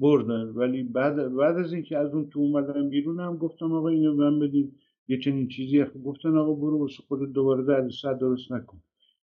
[0.00, 0.42] بردن.
[0.42, 4.38] ولی بعد بعد از اینکه از اون تو اومدن بیرون هم گفتم آقا اینو من
[4.38, 4.76] بدیم
[5.08, 8.82] یه چنین چیزی گفتن آقا برو واسه خود دوباره در صد درست نکن.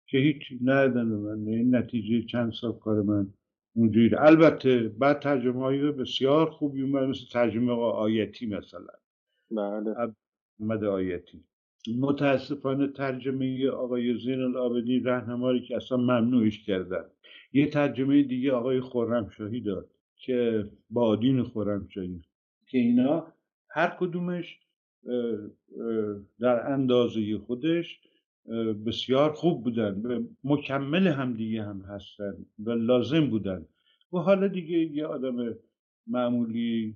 [0.07, 3.33] که هیچ ندادن به من این نتیجه چند سال کار من
[3.75, 4.15] اونجوری.
[4.15, 8.93] البته بعد ترجمه های بسیار خوبی اومد مثل ترجمه آیتی مثلا.
[9.51, 10.13] بله.
[10.59, 11.43] اومد آیتی.
[11.99, 17.05] متاسفانه ترجمه آقای زین العابدین رهنماری که اصلا ممنوعش کردن.
[17.53, 19.89] یه ترجمه دیگه آقای خرمشاهی داد.
[20.15, 22.21] که بادین خرمشاهی
[22.67, 23.27] که اینا
[23.69, 24.59] هر کدومش
[26.39, 27.99] در اندازه خودش
[28.85, 30.27] بسیار خوب بودن.
[30.43, 33.65] مکمل هم دیگه هم هستن و لازم بودن.
[34.13, 35.55] و حالا دیگه یه آدم
[36.07, 36.95] معمولی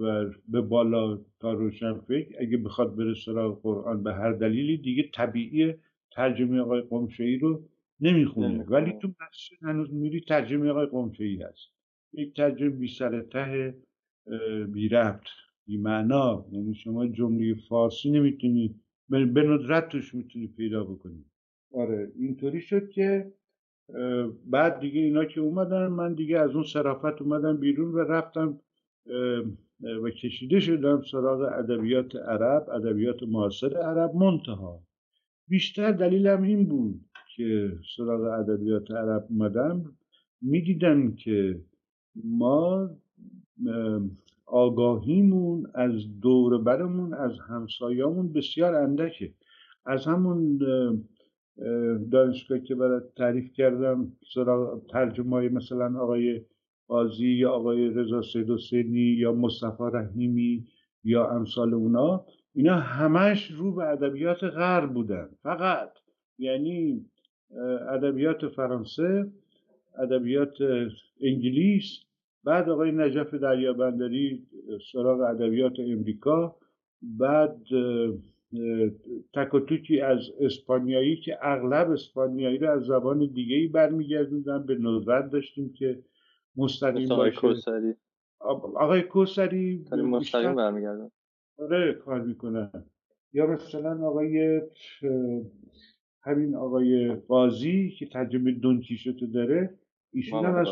[0.00, 5.10] و به بالا تا روشن فکر اگه بخواد بره سراغ قرآن به هر دلیلی دیگه
[5.14, 5.74] طبیعی
[6.10, 7.62] ترجمه آقای قمشهی رو
[8.00, 8.64] نمی‌خونه.
[8.68, 11.77] ولی تو مسجد هنوز میری ترجمه آقای قمشهی هست.
[12.12, 13.74] یک ترجمه بی سر ته
[14.72, 15.26] بی ربط
[15.66, 21.24] بی معنا یعنی شما جمله فارسی نمی‌تونی به ندرت توش می‌تونی پیدا بکنی.
[21.72, 23.32] آره اینطوری شد که
[24.46, 28.60] بعد دیگه اینا که اومدن من دیگه از اون صرافت اومدم بیرون و رفتم
[30.02, 34.82] و کشیده شدم سراغ ادبیات عرب ادبیات معاصر عرب منتها.
[35.48, 37.00] بیشتر دلیلم این بود
[37.36, 39.96] که سراغ ادبیات عرب اومدم.
[40.42, 41.60] می‌دیدم که
[42.24, 42.90] ما
[44.46, 49.32] آگاهیمون از دور برمون از همسایامون بسیار اندکه.
[49.86, 50.58] از همون
[52.10, 56.40] دانشگاه که برای تعریف کردم سراغ ترجمه مثلا آقای
[56.88, 60.66] قاضی یا آقای رضا سید حسینی یا مصطفی رحیمی
[61.04, 65.28] یا امثال اونا اینا همش رو به ادبیات غرب بودن.
[65.42, 65.90] فقط
[66.38, 67.04] یعنی
[67.88, 69.32] ادبیات فرانسه
[69.98, 70.56] ادبیات
[71.20, 71.98] انگلیس
[72.48, 74.46] بعد آقای نجف دریابندری
[74.92, 76.56] سراغ ادبیات امریکا
[77.02, 77.56] بعد
[79.34, 79.54] تک
[80.04, 85.98] از اسپانیایی که اغلب اسپانیایی رو از زبان دیگه ای برمیگردوندن به ندرت داشتیم که
[86.56, 87.94] مستقیم آقای کوسری.
[88.74, 91.10] آقای کوسری مستقیم برمیگردن
[91.58, 92.70] آره کار می‌کنن.
[93.32, 94.60] یا مثلا آقای
[96.22, 99.78] همین آقای قاضی که ترجمه کیشوتو داره
[100.12, 100.68] ایشون هم از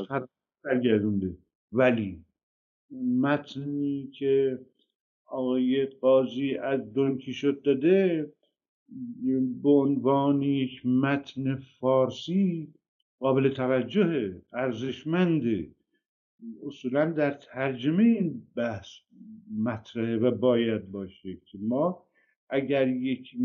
[0.65, 1.37] برگردونده.
[1.73, 2.25] ولی
[3.21, 4.59] متنی که
[5.27, 8.33] آقای قاضی از دون کیشوت داده
[9.63, 12.75] به عنوان یک متن فارسی
[13.19, 15.71] قابل توجه ارزشمنده
[16.67, 18.89] اصولا در ترجمه این بحث
[19.59, 22.07] مطرحه و باید باشه که ما
[22.49, 23.37] اگر یک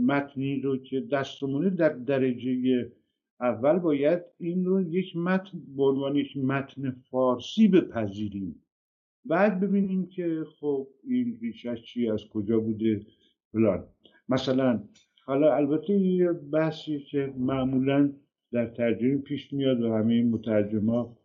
[0.00, 2.92] متنی رو که دستمونه در درجه
[3.40, 8.62] اول باید این رو یک متن به عنوان یک متن فارسی بپذیریم.
[9.24, 13.06] بعد ببینیم که خب این ریشش چی از کجا بوده
[13.52, 13.84] فلان.
[14.28, 14.82] مثلا
[15.24, 18.12] حالا البته یه بحثی که معمولا
[18.52, 21.16] در ترجمه پیش میاد و همه مترجما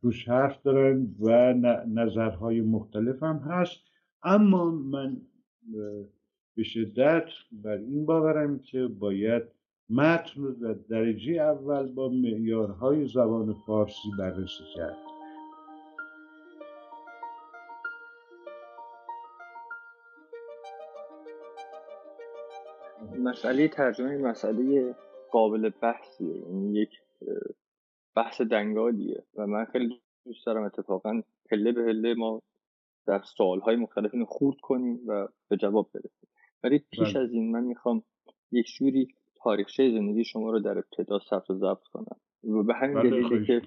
[0.00, 1.54] روش حرف دارن و
[1.88, 3.80] نظرهای مختلف هم هست.
[4.22, 5.16] اما من
[6.56, 9.42] به شدت بر این باورم که باید
[9.90, 14.96] متن رو در درجه اول با معیارهای زبان فارسی بررسی کرد.
[23.18, 24.94] مسئله ترجمه مسئله
[25.30, 26.36] قابل بحثیه.
[26.36, 26.90] یعنی یک
[28.16, 32.42] بحث دنگالیه و من خیلی دوست دارم اتفاقا پله به پله ما
[33.06, 36.28] در سوالهای مختلف اینو خورد کنیم و به جواب برسیم.
[36.64, 37.24] ولی پیش بله.
[37.24, 38.02] از این من می‌خوام
[38.52, 39.08] یک جوری
[39.44, 42.16] تاریخچه زندگی شما رو در ابتدا ثبت و ضبط کنم.
[42.44, 43.62] و به همین بله، دلیلی که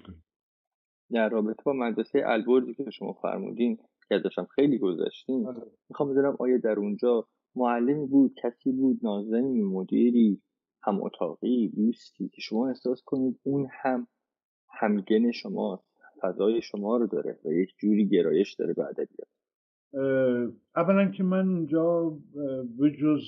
[1.12, 5.62] در رابطه با مدرسه البرزی که شما فرمودین که ازشم خیلی گذشتیم بله.
[5.88, 10.42] می‌خوام بدونم آیا در اونجا معلمی بود کسی بود نازنی مدیری
[10.82, 14.06] هم اتاقی دوستی که شما احساس کنید اون هم
[14.80, 15.84] همگن شما
[16.20, 19.28] فضای شما رو داره و یک جوری گرایش داره به ادبیات
[20.76, 22.18] اولا که من اونجا
[22.78, 23.22] به جز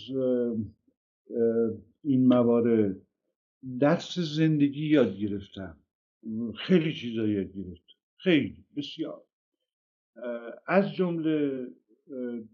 [2.05, 2.97] این موارد
[3.81, 5.77] درس زندگی یاد گرفتم.
[6.57, 7.95] خیلی چیزا یاد گرفتم.
[8.17, 9.23] خیلی بسیار.
[10.67, 11.67] از جمله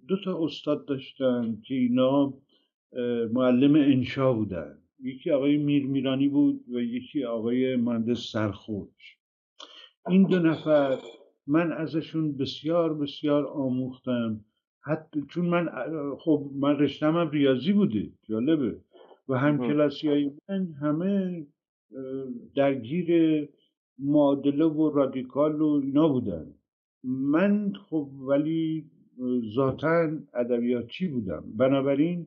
[0.09, 2.35] دو تا استاد داشتم که اینا
[3.33, 4.79] معلم انشا بودن.
[5.01, 9.19] یکی آقای میرمیرانی بود و یکی آقای مهندس سرخوش.
[10.09, 10.99] این دو نفر
[11.47, 14.45] من ازشون بسیار بسیار آموختم.
[14.81, 15.69] حتی چون من
[16.19, 18.13] خب من رشتم هم ریاضی بوده.
[18.23, 18.84] جالبه.
[19.29, 21.47] و هم کلاسی های من همه
[22.57, 23.09] درگیر
[23.99, 26.55] معادله و رادیکال و اینا بودن.
[27.05, 28.91] من خب ولی
[29.55, 31.45] ذاتا ادبیاتچی بودم.
[31.57, 32.27] بنابراین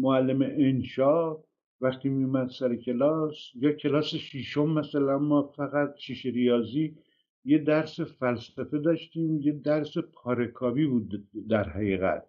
[0.00, 1.36] معلم انشا
[1.80, 6.96] وقتی میومد سر کلاس یا کلاس شیشم مثلا ما فقط شیش ریاضی
[7.44, 12.24] یه درس فلسفه داشتیم یه درس پارکابی بود در حقیقت.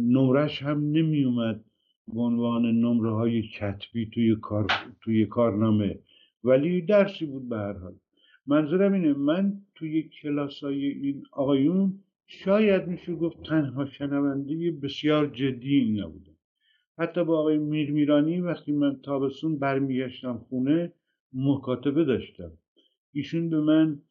[0.00, 1.64] نمرش هم نمیومد
[2.08, 4.66] به عنوان نمره های کتبی توی, کار،
[5.00, 5.98] توی کارنامه.
[6.44, 7.94] ولی درسی بود به هر حال.
[8.46, 16.00] منظورم اینه من توی کلاس های این آقایون شاید میشه گفت تنها شنونده بسیار جدی
[16.00, 16.36] نبودم.
[16.98, 20.92] حتی با آقای میرمیرانی وقتی من تابستون برمیگشتم خونه
[21.32, 22.52] مکاتبه داشتم.
[23.12, 24.02] ایشون به من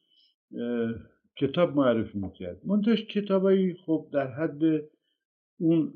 [1.37, 2.61] کتاب معرفی می‌کرد.
[2.65, 4.59] منتش کتابایی خب در حد
[5.57, 5.93] اون,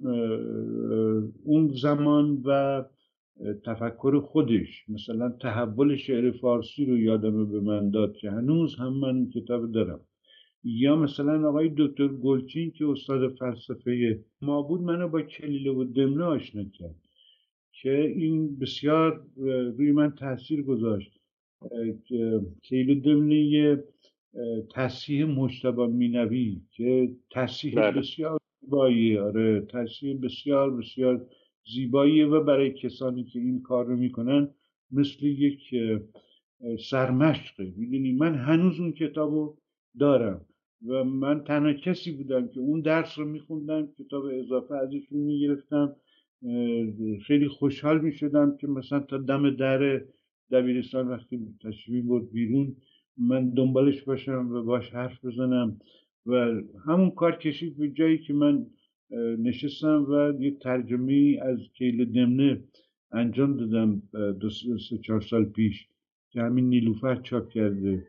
[1.43, 2.83] اون زمان و
[3.65, 9.29] تفکر خودش مثلا تحول شعر فارسی رو یادمه به من داد که هنوز هم من
[9.29, 9.99] کتاب دارم
[10.63, 16.23] یا مثلا آقای دکتر گلچین که استاد فلسفه ما بود منو با کلیله و دمنه
[16.23, 16.95] آشنا کرد
[17.71, 19.25] که این بسیار
[19.77, 21.19] روی من تاثیر گذاشت
[22.69, 23.83] کلیله دمنه
[24.71, 27.99] تصحیح مجتبا مینوی که تصحیح بله.
[27.99, 31.25] بسیار زیبایی آره تصحیح بسیار بسیار
[31.73, 34.49] زیباییه و برای کسانی که این کار رو می‌کنن
[34.91, 35.59] مثل یک
[36.89, 39.57] سرمشقه می‌دونی من هنوز اون کتابو
[39.99, 40.45] دارم
[40.87, 45.95] و من تنها کسی بودم که اون درس رو میخوندم کتاب اضافه ازشون می‌گرفتم
[47.27, 50.01] خیلی خوشحال می‌شدم که مثلا تا دم در
[50.51, 52.75] دبیرستان وقتی تشریفی بود بیرون
[53.17, 55.79] من دنبالش باشم و باش حرف بزنم.
[56.27, 58.65] و همون کار کشید به جایی که من
[59.39, 62.63] نشستم و یه ترجمه از کیل دمنه
[63.11, 64.01] انجام دادم
[64.39, 65.87] دو سه چهار سال پیش
[66.29, 68.03] که همین نیلوفر چاپ کرده.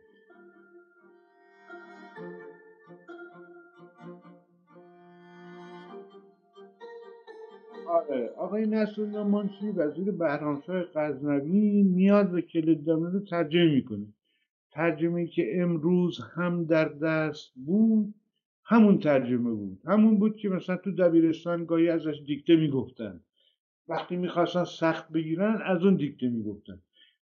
[7.88, 14.06] آره آقای نصرالله منشی وزیر بهرامشاه غزنوی میاد و کلیدنامه رو ترجمه می‌کنه.
[14.72, 18.14] ترجمه که امروز هم در دست بود
[18.64, 19.80] همون ترجمه بود.
[19.86, 23.20] همون بود که مثلا تو دبیرستان گاهی ازش دیکته می‌گفتن.
[23.88, 26.80] وقتی می‌خواستن سخت بگیرن از اون دیکته می‌گفتن.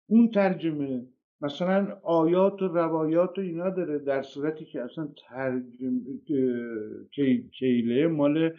[0.06, 1.06] اون ترجمه
[1.40, 6.00] مثلا آیات و روایات و اینا داره در صورتی که اصلا ترجمه
[7.58, 8.50] کیله مال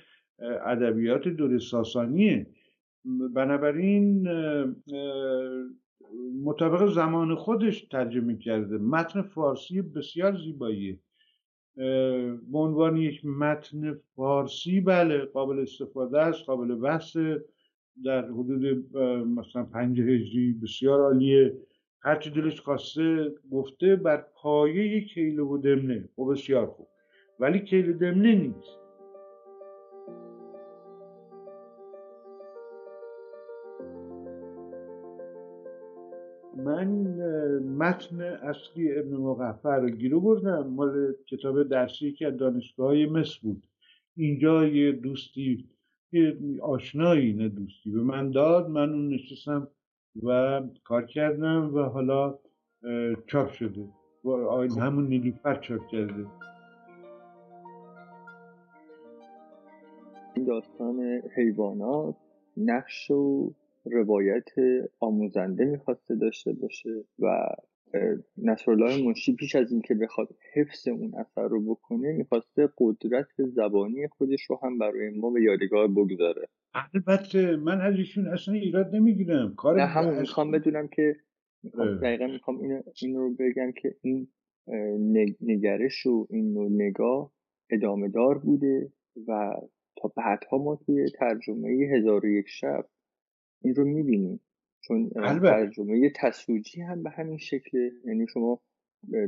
[0.65, 2.47] ادبیات دور ساسانیه.
[3.33, 4.27] بنابراین
[6.43, 8.77] مطابق زمان خودش ترجمه کرده.
[8.77, 10.99] متن فارسی بسیار زیباییه.
[12.51, 17.17] به عنوان یک متن فارسی بله قابل استفاده است قابل بحث
[18.03, 18.95] در حدود
[19.27, 21.57] مثلا پنج هجری بسیار عالیه.
[22.01, 26.87] هرچی دلش خواسته گفته بر پایه کیله و دمنه و خب بسیار خوب.
[27.39, 28.84] ولی کیله دمنه نیست.
[36.55, 36.87] من
[37.77, 43.39] متن اصلی ابن مقفر رو گیرو بردم مال کتاب درسی که از دانشگاه های مصر
[43.41, 43.67] بود.
[44.17, 45.69] اینجا یه دوستی
[46.11, 48.69] یه آشنایی نه دوستی به من داد.
[48.69, 49.67] من اون نشستم
[50.23, 52.39] و کار کردم و حالا
[53.27, 53.87] چاپ شده.
[54.25, 54.29] و
[54.81, 56.25] همون نیلوفر چاپ کرده.
[60.35, 62.15] این داستان حیوانات
[62.57, 63.53] نقش و
[63.85, 64.49] روایت
[64.99, 67.47] آموزنده می‌خواسته داشته باشه و
[68.37, 74.41] نصرالله منشی پیش از اینکه بخواد حفظ اون اثر رو بکنه می‌خواسته قدرت زبانی خودش
[74.41, 76.47] رو هم برای ما به یادگار بگذاره.
[76.73, 79.55] البته من از ایشون اصلا ایراد نمی‌گیرم.
[79.55, 81.15] کار نه هم می‌خوام بدونم که
[82.01, 84.27] دقیقا می‌خوام اینو, این رو بگم که این
[85.41, 87.31] نگرش و این نوع نگاه
[87.69, 88.91] ادامه دار بوده
[89.27, 89.51] و
[89.95, 92.85] تا بعدها ما توی ترجمه هزار و یک شب
[93.65, 94.39] این رو می‌بینیم
[94.81, 98.61] چون ترجمه تسوجی هم به همین شکله یعنی شما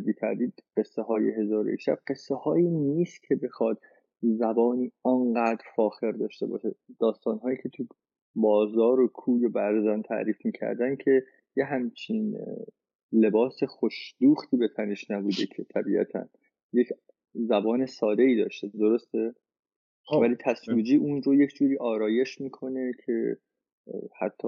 [0.06, 2.00] بی تردید قصه های هزار یک شب.
[2.08, 3.80] قصه هایی نیست که بخواد
[4.22, 6.76] زبانی آنقدر فاخر داشته باشه.
[7.00, 7.88] داستان هایی که تو
[8.36, 11.24] بازار و کوی و برزن تعریف می‌کردن که
[11.56, 12.38] یه همچین
[13.12, 16.30] لباس خوشدوختی به تنش نبوده که طبیعتا
[16.74, 16.90] یک
[17.34, 18.68] زبان ساده ای داشته.
[18.68, 19.36] درسته؟
[20.04, 20.18] خب.
[20.18, 23.38] ولی تسوجی اون رو یک جوری آرایش می‌کنه که
[24.20, 24.48] حتی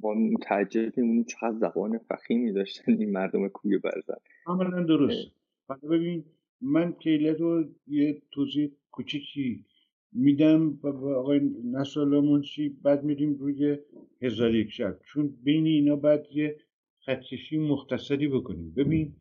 [0.00, 4.14] ما متعجب میمونیم چقدر زبان فخیمی داشتن این مردم کوی برزن.
[4.44, 5.32] کاملا درست.
[5.68, 6.24] حالا ببین
[6.60, 9.64] من کیله رو یه توضیح کوچیکی
[10.12, 13.78] میدم و آقای نصر منشی بعد میریم روی
[14.22, 14.98] هزار یک شب.
[15.04, 16.56] چون بین اینا باید یه
[17.06, 18.74] خدکشی مختصری بکنیم.
[18.76, 19.16] ببین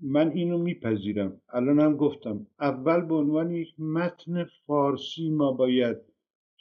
[0.00, 1.40] من اینو میپذیرم.
[1.52, 6.11] الان هم گفتم اول به عنوان یک متن فارسی ما باید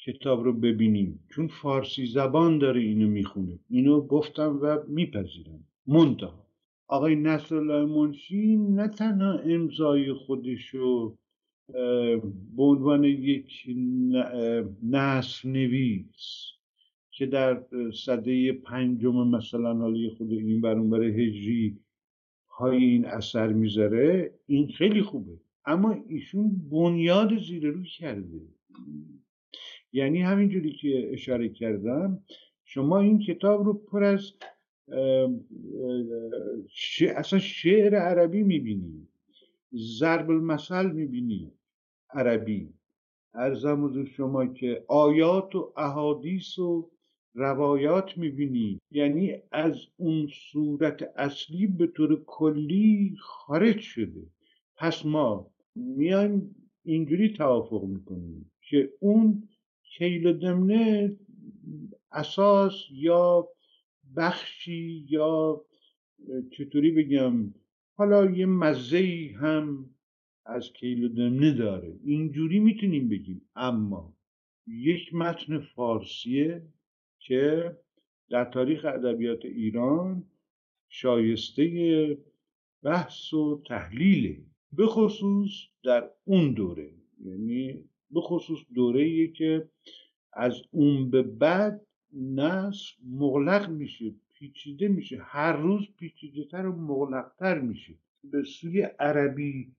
[0.05, 1.19] کتاب رو ببینیم.
[1.29, 3.59] چون فارسی زبان داره اینو می‌خونه.
[3.69, 5.67] اینو گفتم و میپذیرم.
[5.87, 6.47] منتها.
[6.87, 11.17] آقای نصرالله منشی نه تنها امضای خودشو
[12.55, 13.65] به عنوان یک
[14.83, 16.47] نصر نویس
[17.11, 21.79] که در صده پنجم مثلا حالی خود این برانبر هجری
[22.49, 25.37] های این اثر می‌ذاره این خیلی خوبه.
[25.65, 28.41] اما ایشون بنیاد زیر رو کرده.
[29.93, 32.23] یعنی همینجوری که اشاره کردم
[32.63, 34.31] شما این کتاب رو پر از
[37.15, 39.07] اصلا شعر عربی می‌بینی
[39.75, 41.51] ضرب المثل می‌بینی
[42.09, 42.73] عربی.
[43.33, 46.91] ارزم حضور شما که آیات و احادیث و
[47.33, 48.79] روایات می‌بینی.
[48.91, 54.21] یعنی از اون صورت اصلی به طور کلی خارج شده.
[54.77, 59.49] پس ما میایم اینجوری توافق می‌کنیم که اون
[59.97, 61.15] کیل دمنه
[62.11, 63.47] اساس یا
[64.17, 65.65] بخشی یا
[66.51, 67.53] چطوری بگم؟
[67.97, 69.89] حالا یه مزه هم
[70.45, 71.99] از کیل دمنه داره.
[72.03, 73.41] اینجوری می‌تونیم بگیم.
[73.55, 74.17] اما
[74.67, 76.61] یک متن فارسیه
[77.19, 77.77] که
[78.29, 80.23] در تاریخ ادبیات ایران
[80.89, 82.17] شایسته
[82.83, 84.37] بحث و تحلیله.
[84.73, 85.51] به خصوص
[85.83, 86.93] در اون دوره.
[87.25, 87.83] یعنی
[88.13, 89.69] به خصوص دوره که
[90.33, 91.81] از اون به بعد
[92.13, 95.21] نصر مغلق میشه پیچیده میشه.
[95.21, 97.93] هر روز پیچیده تر و مغلقتر میشه.
[98.23, 99.71] به سوی عربی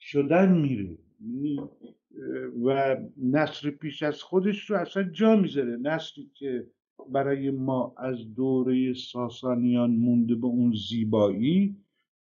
[0.00, 0.98] شدن میره.
[1.20, 1.60] یعنی،
[2.64, 5.76] و نصر پیش از خودش رو اصلا جا می‌ذاره.
[5.76, 6.66] نصری که
[7.08, 11.76] برای ما از دوره ساسانیان مونده به اون زیبایی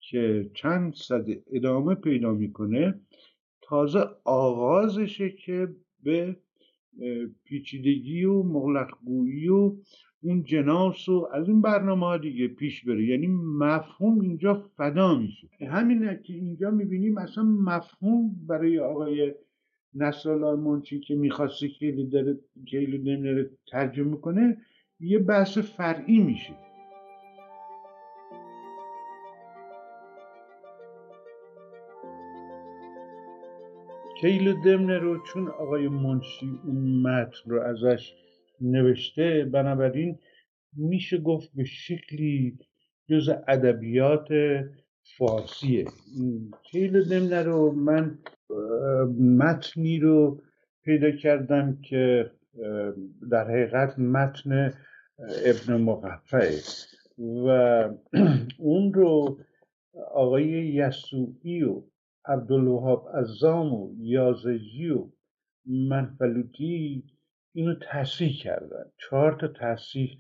[0.01, 3.01] که چند صد ادامه پیدا می‌کنه
[3.69, 5.69] تازه آغازشه که
[6.03, 6.37] به
[7.45, 9.77] پیچیدگی و مغلقگویی و
[10.23, 13.05] اون جناس و از این برنامه ها دیگه پیش بره.
[13.05, 13.27] یعنی
[13.59, 15.49] مفهوم اینجا فدا میشه.
[15.71, 19.35] همینه که اینجا می‌بینیم اصلا مفهوم برای آقای
[19.95, 22.39] نصرالله منچی که می‌خواسته که داره
[23.71, 24.57] ترجمه کنه
[25.01, 26.68] یه بحث فرعی میشه.
[34.21, 38.15] کیل دمنه رو چون آقای منشی اون متن رو ازش
[38.61, 40.19] نوشته بنابراین
[40.77, 42.59] میشه گفت به شکلی
[43.09, 44.29] جز ادبیات
[45.19, 45.85] فارسیه.
[46.63, 48.19] کیل دمنه رو من
[49.21, 50.43] متنی رو
[50.85, 52.31] پیدا کردم که
[53.31, 54.73] در حقیقت متن
[55.45, 56.61] ابن مقفعه.
[57.19, 57.49] و
[58.59, 59.39] اون رو
[60.15, 61.83] آقای یسوعی و
[62.29, 65.09] عبدالوهاب ازام و یازجی و
[65.67, 67.05] منفلوتی
[67.53, 68.85] اینو تصحیح کردن.
[68.99, 70.19] چهار تا تصحیح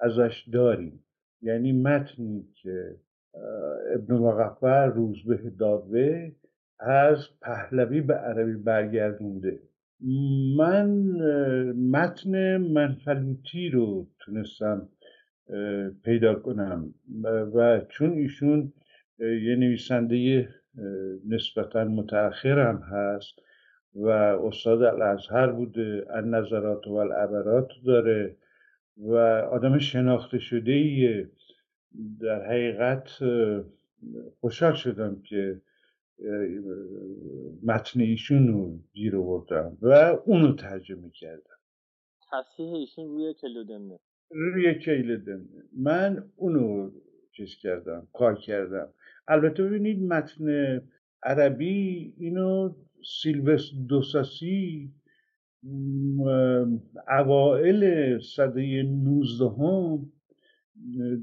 [0.00, 1.04] ازش داریم.
[1.42, 2.96] یعنی متنی که
[3.94, 6.32] ابن مقفع روزبه داوه
[6.80, 9.60] از پهلوی به عربی برگردونده.
[10.56, 10.88] من
[11.90, 14.88] متن منفلوتی رو تونستم
[16.04, 16.94] پیدا کنم.
[17.54, 18.72] و چون ایشون
[19.18, 20.48] یه نویسنده
[21.28, 23.34] نسبتا متأخر هم هست
[23.94, 28.36] و استاد الازهر بوده النظرات و العبرات داره
[28.96, 29.14] و
[29.52, 31.30] آدم شناخته شده ایه
[32.20, 33.10] در حقیقت
[34.40, 35.60] خوشحال شدم که
[37.62, 39.88] متن ایشون رو گیر آوردم و
[40.24, 41.58] اونو ترجمه کردم.
[42.32, 43.98] تصحیح ایشون روی کلودمه
[44.30, 45.44] روی کیلدمه
[45.76, 46.90] من اونو
[47.32, 48.88] چیز کردم کار کردم.
[49.28, 50.80] البته ببینید متن
[51.22, 52.74] عربی اینو
[53.22, 54.92] سیلوس دوساسی
[57.08, 60.12] اوائل صده نوزدهم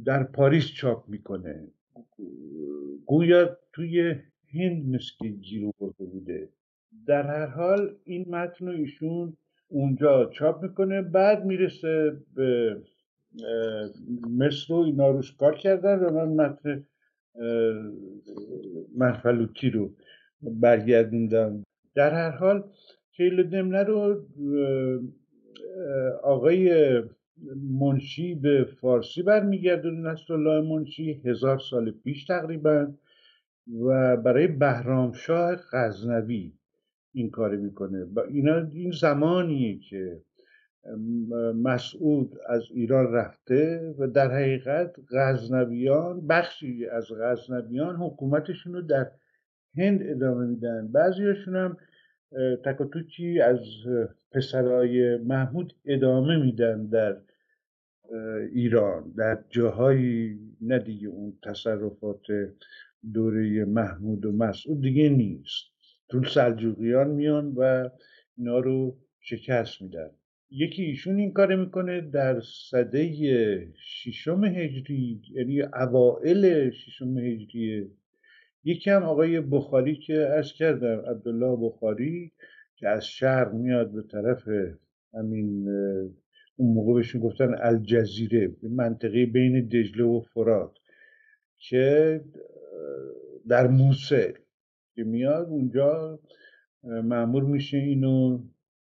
[0.05, 1.67] در پاریس چاپ می‌کنه.
[3.05, 4.15] گویا توی
[4.53, 6.49] هند مثل گیرو برده بوده.
[7.05, 9.37] در هر حال این متن رو ایشون
[9.67, 12.81] اونجا چاپ می‌کنه بعد می‌رسه به
[14.29, 16.85] مصر و اینا روش کار کردن و من متن
[18.97, 19.91] منفلوتی رو
[20.41, 21.63] برگردوندم.
[21.95, 22.63] در هر حال
[23.11, 24.25] کیل دمنه رو
[26.23, 27.01] آقای
[27.79, 32.93] منشی به فارسی برمیگردون الله منشی هزار سال پیش تقریبا
[33.81, 36.53] و برای بهرامشاه غزنوی
[37.13, 38.05] این کار می‌کنه.
[38.29, 40.21] اینا این زمانیه که
[41.55, 49.11] مسعود از ایران رفته و در حقیقت غزنویان بخشی از غزنویان حکومتشون رو در
[49.77, 50.87] هند ادامه میدن.
[50.91, 51.77] بعضیشون هم
[52.65, 53.59] تکاتوچی از
[54.31, 57.17] پسرای محمود ادامه میدن در
[58.51, 59.13] ایران.
[59.17, 62.25] در جاهایی نه دیگه اون تصرفات
[63.13, 65.65] دوره محمود و مسعود دیگه نیست.
[66.09, 67.89] تو سلجوقیان میان و
[68.37, 70.09] اینا رو شکست میدن.
[70.51, 77.91] یکی ایشون این کار می‌کنه در صده ششم هجری یعنی اوائل ششم هجری.
[78.63, 82.31] یکی هم آقای بخاری که از کردم عبدالله بخاری
[82.75, 84.47] که از شرق میاد به طرف
[85.13, 85.67] همین
[86.55, 90.77] اون موقع بهشون گفتن الجزیره منطقه بین دجله و فرات
[91.57, 92.21] که
[93.47, 94.31] در موسل
[94.95, 96.19] که میاد اونجا
[96.83, 98.43] معمور میشه اینو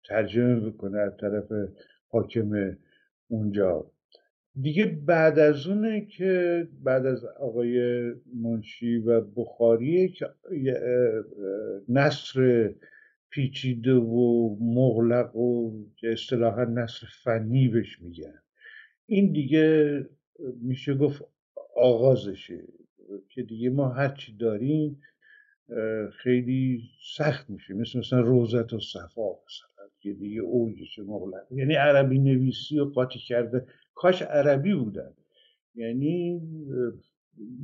[0.09, 1.53] ترجمه بکنه از طرف
[2.09, 2.77] حاکم
[3.29, 3.91] اونجا.
[4.61, 10.27] دیگه بعد از اونه که بعد از آقای منشی و بخاریه که
[11.89, 12.71] نصر
[13.31, 18.43] پیچیده و مغلق و اصطلاحا نصر فنی بهش میگن.
[19.07, 20.07] این دیگه
[20.63, 21.25] میشه گفت
[21.77, 22.65] آغازشه
[23.29, 25.01] که دیگه ما هرچی داریم
[26.13, 26.83] خیلی
[27.17, 27.75] سخت میشه.
[27.75, 29.74] مثل مثلا روزت و صفا مثلا.
[30.05, 35.11] که دیگه اوجش مغلق یعنی عربی نویسی و قاطی کرده کاش عربی بودن.
[35.75, 36.41] یعنی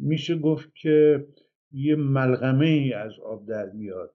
[0.03, 1.27] میشه گفت که
[1.73, 4.15] یه ملغمه ای از آب در میاد.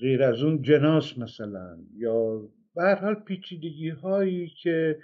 [0.00, 1.78] غیر از اون جناس مثلا.
[1.96, 4.98] یا به حال پیچیدگی هایی که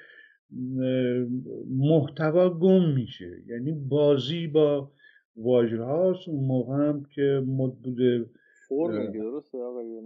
[1.68, 3.30] محتوا گم میشه.
[3.46, 4.92] یعنی بازی با
[5.36, 8.26] واژه هاست اون موقع هم که مد بوده
[8.68, 10.00] فرم درسته آقای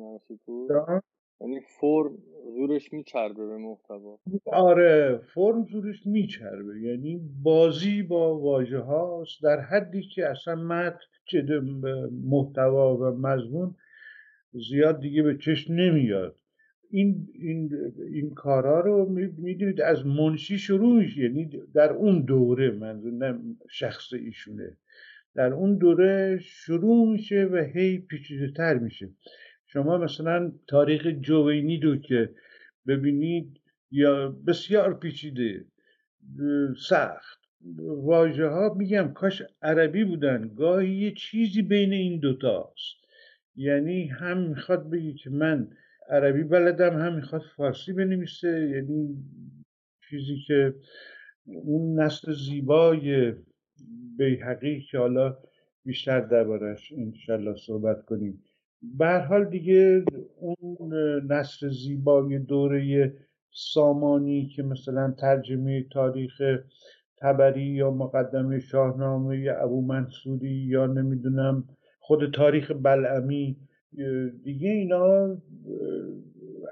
[1.40, 2.18] یعنی فرم
[2.54, 4.18] زورش میچربه به محتوا.
[4.46, 6.80] آره فرم زورش میچربه.
[6.80, 11.42] یعنی بازی با واژه هاست در حدی که اصلا متن چه
[12.24, 13.74] محتوا و مضمون
[14.52, 16.36] زیاد دیگه به چشم نمیاد.
[16.90, 17.70] این این
[18.10, 19.08] این کارا رو
[19.38, 21.20] می‌دونید از منشی شروع میشه.
[21.20, 23.38] یعنی در اون دوره منظور
[23.70, 24.76] شخص ایشونه.
[25.34, 29.08] در اون دوره شروع میشه و هی پیچیده تر میشه.
[29.76, 32.34] شما مثلا تاریخ جوینی رو که
[32.86, 33.60] ببینید
[33.90, 35.64] یا بسیار پیچیده
[36.88, 37.38] سخت.
[37.78, 42.96] واژه ها میگم کاش عربی بودن گاهی یه چیزی بین این دوتاست
[43.56, 45.68] یعنی هم می‌خواد بگی که من
[46.08, 48.70] عربی بلدم هم می‌خواد فارسی بنویسه.
[48.74, 49.16] یعنی
[50.10, 50.74] چیزی که
[51.46, 53.34] اون نسل زیبای
[54.18, 55.38] بیحقی که حالا
[55.84, 58.42] بیشتر دربارش انشالله صحبت کنیم.
[58.82, 60.04] به حال دیگه
[60.40, 60.92] اون
[61.32, 63.12] نصر زیبای دوره
[63.52, 66.42] سامانی که مثلا ترجمه تاریخ
[67.18, 71.68] تبری یا مقدمه شاهنامه یا ابو منصوری یا نمی‌دونم
[71.98, 73.56] خود تاریخ بلعمی
[74.44, 75.36] دیگه اینا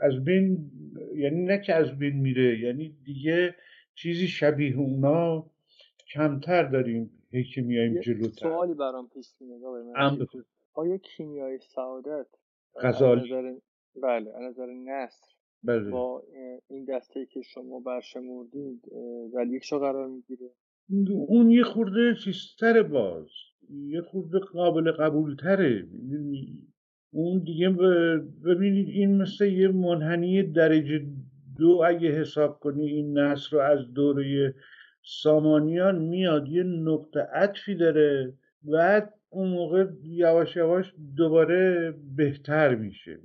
[0.02, 0.70] از بین
[1.16, 3.55] یعنی نه که از بین میره یعنی دیگه
[3.94, 5.50] چیزی شبیه اونا
[6.12, 8.48] کمتر داریم هی که میایم جلوتر.
[8.48, 10.28] سوالی برام پیش میاد
[10.75, 12.27] آیا کیمیای سعادت
[12.83, 13.61] غزالی.
[14.03, 15.27] بله از نظر نصر
[15.62, 15.91] بله.
[15.91, 16.22] با
[16.70, 18.83] این دسته که شما برشمردید
[19.35, 20.51] در یک قرار می‌گیره؟
[21.29, 23.27] اون یه خورده چیزتره باز.
[23.70, 25.87] یه خورده قابل قبول تره
[27.12, 27.70] اون دیگه
[28.45, 31.07] ببینید این مثل یه منحنی درجه
[31.59, 34.55] دو اگه حساب کنی این نصر رو از دوره
[35.03, 38.33] سامانیان میاد یه نقطه عطفی داره.
[38.62, 43.18] بعد اون موقع یواش یواش دوباره بهتر میشه.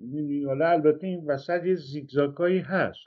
[0.46, 3.00] حالا البته این وسط یه زیگزاکایی هست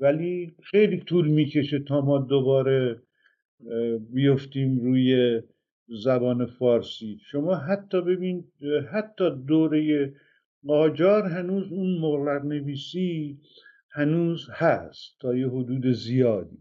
[0.00, 3.02] ولی خیلی طول می‌کشه تا ما دوباره
[4.12, 5.42] بیفتیم روی
[5.88, 7.18] زبان فارسی.
[7.30, 8.44] شما حتی ببین
[8.92, 10.12] حتی دوره
[10.66, 13.40] قاجار هنوز اون مغلق نویسی
[13.90, 16.58] هنوز هست تا یه حدود زیادی.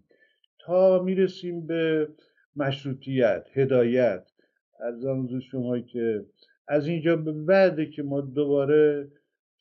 [0.59, 2.07] تا می‌رسیم به
[2.55, 4.31] مشروطیت هدایت
[4.80, 6.26] از آن شما که
[6.67, 9.07] از اینجا به بعده که ما دوباره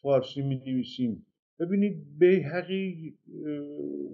[0.03, 1.27] فارسی می نویسیم
[1.61, 3.15] ببینید به حقی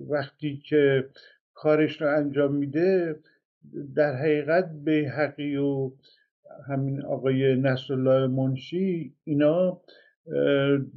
[0.09, 1.09] وقتی که
[1.55, 3.21] کارش رو انجام میده
[3.95, 5.93] در حقیقت به حقی و
[6.69, 9.81] همین آقای نصرالله منشی اینا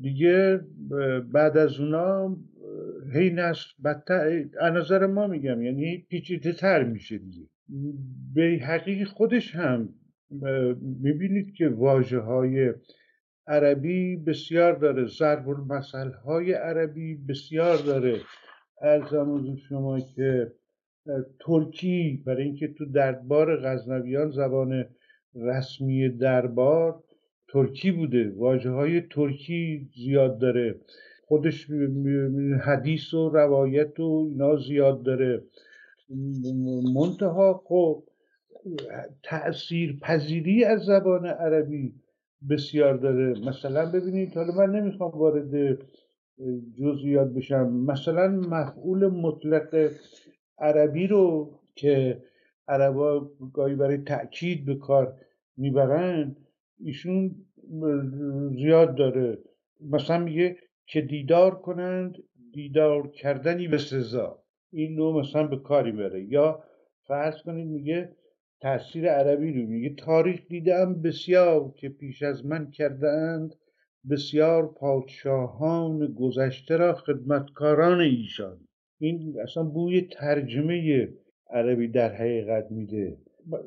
[0.01, 0.61] دیگه
[1.31, 2.37] بعد از اونا
[3.13, 7.47] هی نصر بدتر نظر ما میگم یعنی پیچیده تر میشه دیگه.
[8.35, 9.89] به حقیقی خودش هم
[11.01, 12.73] می‌بینید که واجه های
[13.47, 18.19] عربی بسیار داره ضرب المثل های عربی بسیار داره.
[18.81, 20.51] ارزم شما که
[21.39, 24.85] ترکی برای اینکه تو دربار غزنویان زبان
[25.35, 27.03] رسمی دربار
[27.47, 28.33] ترکی بوده.
[28.35, 30.75] واجه های ترکی زیاد داره.
[31.25, 31.67] خودش
[32.61, 35.43] حدیث و روایت و اینا زیاد داره.
[36.95, 38.03] منتها خب
[39.23, 41.93] تأثیر پذیری از زبان عربی
[42.49, 43.39] بسیار داره.
[43.47, 45.79] مثلا ببینید حالا من نمی‌خوام وارد
[46.79, 47.69] جزئیات بشم.
[47.69, 49.91] مثلا مفعول مطلق
[50.59, 52.23] عربی رو که
[52.67, 55.15] عربا گاهی برای تأکید به کار
[55.57, 56.35] می‌برن
[56.79, 57.35] ایشون
[58.55, 59.37] زیاد داره.
[59.91, 62.17] مثلا میگه که دیدار کنند
[62.53, 64.42] دیدار کردنی به سزا.
[64.73, 66.63] این رو مثلا به کاری بره یا
[67.07, 68.09] فرض کنید میگه
[68.61, 73.55] تاثیر عربی رو میگه تاریخ دیدم بسیار که پیش از من کردند
[74.09, 78.57] بسیار پادشاهان گذشته را خدمتکاران ایشان.
[78.99, 81.09] این اصلا بوی ترجمه
[81.49, 83.17] عربی در حقیقت میده.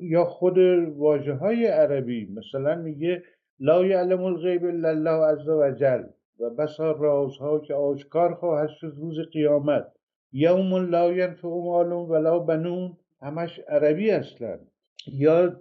[0.01, 0.59] یا خود
[0.97, 3.23] واجه های عربی مثلا میگه
[3.61, 6.03] لا یعلم الغیب الا الله عز وجل
[6.41, 9.96] و بسا رازها که آشکار خواهد شد روز قیامت.
[10.33, 12.97] یوم لا ینفع مال ولا بنون.
[13.21, 14.59] همش عربی اصلا.
[15.07, 15.61] یا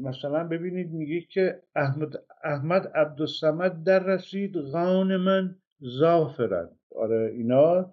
[0.00, 2.12] مثلا ببینید میگه که احمد,
[2.44, 7.92] احمد عبدالسمد در رسید من زافرن آره اینا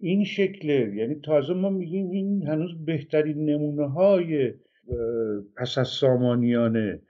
[0.00, 0.94] این شکله.
[0.94, 4.54] یعنی تازه ما میگیم این هنوز بهترین نمونه های
[5.56, 7.02] پس از سامانیانه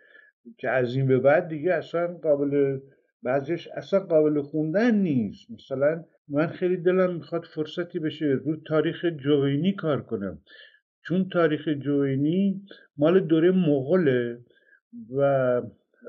[0.58, 2.78] که از این به بعد دیگه اصلا قابل
[3.22, 5.50] بعضیش اصلا قابل خوندن نیست.
[5.50, 10.38] مثلا من خیلی دلم می‌خواد فرصتی بشه رو تاریخ جوینی کار کنم.
[11.02, 12.62] چون تاریخ جوینی
[12.96, 14.38] مال دوره مغله
[15.16, 15.22] و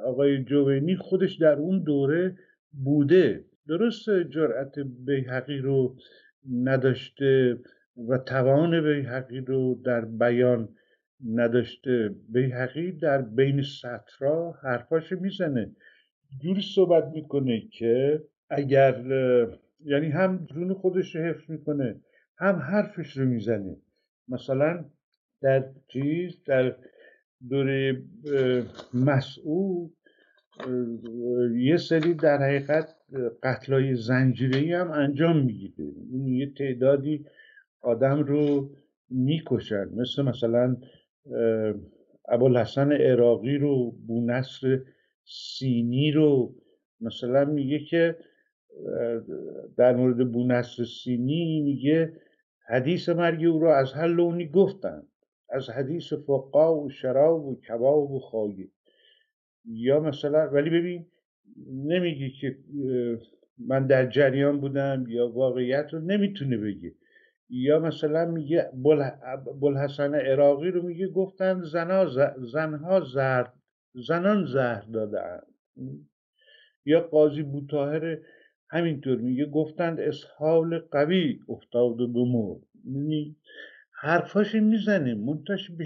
[0.05, 2.38] آقای جوینی خودش در اون دوره
[2.84, 3.45] بوده.
[3.67, 5.95] درست جرأت بیحقی رو
[6.63, 7.59] نداشته
[8.09, 10.70] و توان بیحقی رو در بیان
[11.34, 12.15] نداشته.
[12.30, 15.72] بیحقی در بین سطرها حرفاش می‌زنه.
[16.41, 19.03] جوری صحبت می‌کنه که اگر
[19.86, 22.02] یعنی هم جون خودش رو حفظ می‌کنه
[22.38, 23.78] هم حرفش رو می‌زنه.
[24.28, 24.86] مثلا
[25.42, 26.76] در چیز در
[27.50, 28.04] دوره
[28.94, 29.96] مسعود
[31.58, 32.96] یه سری در حقیقت
[33.44, 37.26] قتلای زنجیری هم انجام می‌گیره این یه تعدادی
[37.82, 38.70] آدم رو
[39.10, 39.90] می‌کشن.
[39.96, 40.78] مثل مثلا
[42.28, 44.80] ابوالحسن عراقی رو بونصر
[45.26, 46.56] سینی رو.
[47.02, 48.16] مثلا میگه که
[49.78, 52.14] در مورد بونصر سینی میگه
[52.68, 55.04] حدیث مرگ او رو از هر لونی گفتن
[55.50, 58.72] از حدیث فقا و شراب و کباب و خواهی
[59.66, 61.06] یا مثلا ولی ببین
[61.68, 62.58] نمیگه که
[63.58, 66.96] من در جریان بودم یا واقعیت رو نمی‌تونه بگه.
[67.50, 68.72] یا مثلا میگه
[69.62, 71.62] بلحسن عراقی رو میگه گفتن
[72.52, 73.54] زنها زرد
[74.08, 75.40] زنان زهر دادن
[76.86, 78.18] یا قاضی بوتاهر
[78.70, 82.61] همینطور میگه گفتند اسحال قوی افتاد و بمرد.
[82.86, 83.36] یعنی
[83.91, 85.86] حرفاش می‌زنه منتش به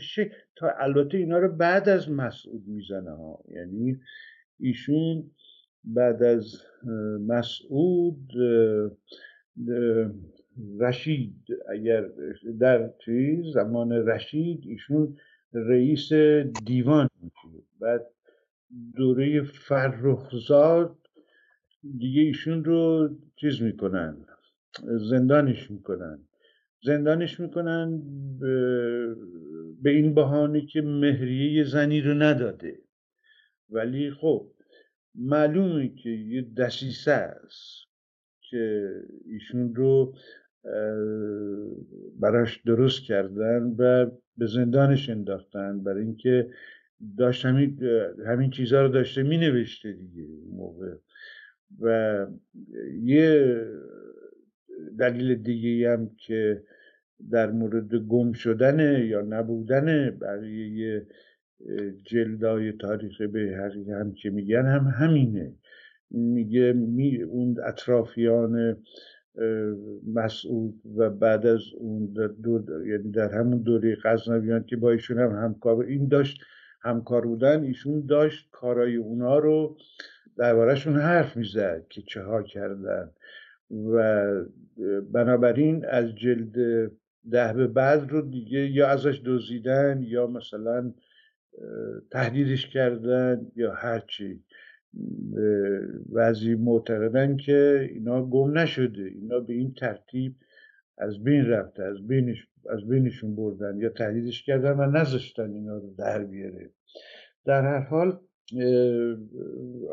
[0.56, 3.44] تا البته اینا رو بعد از مسعود می‌زنه ها.
[3.48, 4.00] یعنی
[4.60, 5.32] ایشون
[5.84, 6.56] بعد از
[7.28, 8.32] مسعود
[10.80, 11.36] رشید.
[11.70, 12.10] اگر
[12.60, 15.18] در چیز زمان رشید ایشون
[15.54, 16.14] رئیس
[16.66, 18.06] دیوان میشه بعد
[18.96, 21.03] دوره فرخزاد
[21.98, 24.26] دیگه ایشون رو چیز می‌کنن
[25.10, 26.20] زندانش می‌کنن.
[26.84, 28.02] زندانش می‌کنن
[29.82, 32.80] به این بهانه که مهریه زنی رو نداده.
[33.70, 34.52] ولی خب
[35.16, 37.88] معلومه که یه دسیسه است
[38.50, 38.90] که
[39.26, 40.16] ایشون رو
[42.20, 45.84] براش درست کردن و به زندانش انداختن.
[45.84, 46.50] برای اینکه
[47.18, 47.84] داشت همین,
[48.28, 50.96] همین چیزها رو داشته می نوشته دیگه موقع.
[51.82, 52.28] و
[53.04, 53.62] یه
[55.00, 56.64] دلیل دیگه هم که
[57.32, 61.08] در مورد گم شدن یا نبودن بقیه
[62.04, 65.54] جلدای تاریخ به هم که میگن هم همینه.
[66.12, 68.78] میگه می اون اطرافیان
[70.14, 75.20] مسعود و بعد از اون در دو یعنی در همون دوره غزنویان که با ایشون
[75.20, 76.44] هم همکار این داشت
[76.82, 79.78] همکار بودن ایشون داشت کارای اونا رو
[80.38, 83.12] دربارهشون حرف می‌زد که چه ها کردن.
[83.94, 84.26] و
[85.14, 86.56] بنابراین از جلد
[87.32, 90.94] ده به بعد رو دیگه یا ازش دزدیدن یا مثلا
[92.12, 94.44] تهدیدش کردن یا هرچی
[96.10, 100.36] بعضی معتقدن که اینا گم نشده اینا به این ترتیب
[100.98, 105.94] از بین رفته از بینش از بینشون بردن یا تهدیدش کردن و نذاشتن اینا رو
[105.98, 106.70] در بیاره.
[107.46, 108.20] در هر حال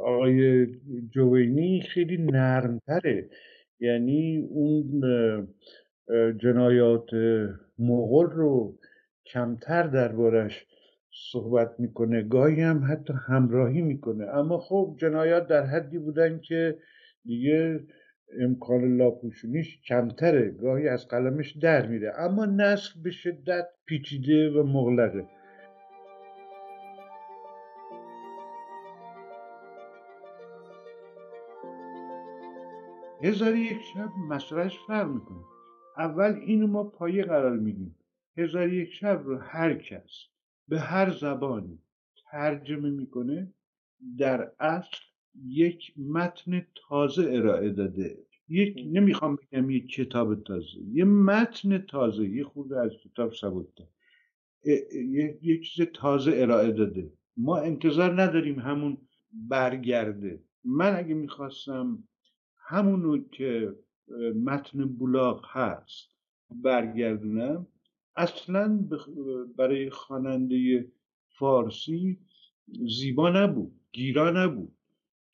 [0.02, 0.66] آقای
[1.10, 3.28] جوینی خیلی نرمتره.
[3.80, 5.00] یعنی اون
[6.38, 7.10] جنایات
[7.78, 8.78] مغول رو
[9.26, 10.66] کمتر دربارش
[11.32, 12.22] صحبت می‌کنه.
[12.22, 14.24] گاهی هم حتی همراهی می‌کنه.
[14.24, 16.78] اما خب جنایات در حدی بودن که
[17.24, 17.80] دیگه
[18.40, 20.50] امکان لاپوشونیش کمتره.
[20.50, 22.12] گاهی از قلمش در میره.
[22.18, 25.24] اما نسل به شدت پیچیده و مغلقه.
[33.22, 35.44] هزار یک شب مسئلهش فرق می‌کنه.
[35.98, 37.96] اول اینو ما پایه قرار میدیم.
[38.36, 40.26] هزار یک شب رو هر کس
[40.68, 41.78] به هر زبانی
[42.30, 43.52] ترجمه می‌کنه
[44.18, 44.96] در اصل
[45.46, 48.18] یک متن تازه ارائه داده.
[48.48, 53.88] یک نمی‌خوام بگم یک کتاب تازه یه متن تازه یه خود از کتاب سبوده
[55.42, 57.12] یک چیز تازه ارائه داده.
[57.36, 58.98] ما انتظار نداریم همون
[59.32, 60.42] برگرده.
[60.64, 62.04] من اگه می‌خواستم
[62.70, 63.74] همونو که
[64.44, 66.08] متن بلاغ هست
[66.50, 67.66] برگردونم.
[68.16, 68.88] اصلا
[69.56, 70.86] برای خواننده
[71.38, 72.18] فارسی
[72.98, 74.72] زیبا نبود گیرا نبود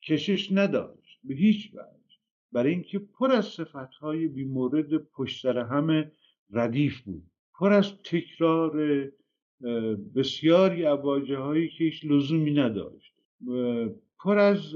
[0.03, 2.17] کشش نداشت به هیچ وجه.
[2.51, 6.11] برای اینکه پر از صفتهای بیمورد پشت سر همه
[6.51, 7.23] ردیف بود.
[7.53, 8.73] پر از تکرار
[10.15, 13.13] بسیاری واجه هایی که هیچ لزومی نداشت.
[14.19, 14.75] پر از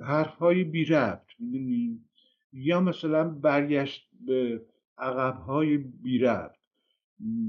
[0.00, 1.26] حرف های بی ربط
[2.52, 4.62] یا مثلا برگشت به
[4.98, 6.54] عقب های بی ربط.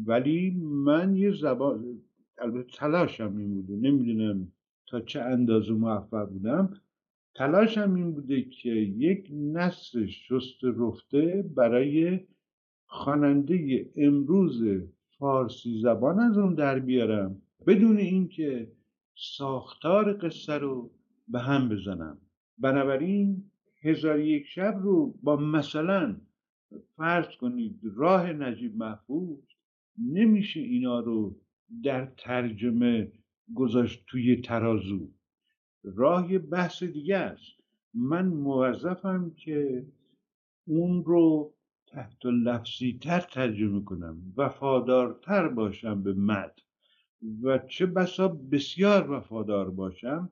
[0.05, 2.01] ولی من یه زبان
[2.37, 4.51] البته تلاشم این بوده نمی‌دونم
[4.87, 6.73] تا چه اندازه موفق بودم.
[7.35, 12.19] تلاشم این بوده که یک نسل شست رفته برای
[12.85, 14.63] خواننده امروز
[15.19, 17.41] فارسی زبان از اون در بیارم.
[17.67, 18.71] بدون اینکه
[19.15, 20.91] ساختار قصه رو
[21.27, 22.17] به هم بزنم.
[22.57, 23.51] بنابراین
[23.81, 26.15] هزار یک شب رو با مثلا
[26.97, 29.37] فرض کنید راه نجیب محفوظ
[29.97, 31.35] نمیشه اینا رو
[31.83, 33.11] در ترجمه
[33.55, 35.09] گذاشت توی ترازو.
[35.83, 37.55] راه بحث دیگه است.
[37.93, 39.85] من موظفم که
[40.67, 41.53] اون رو
[41.87, 46.59] تحت لفظی تر ترجمه کنم وفادارتر باشم به مد
[47.43, 50.31] و چه بسا بسیار وفادار باشم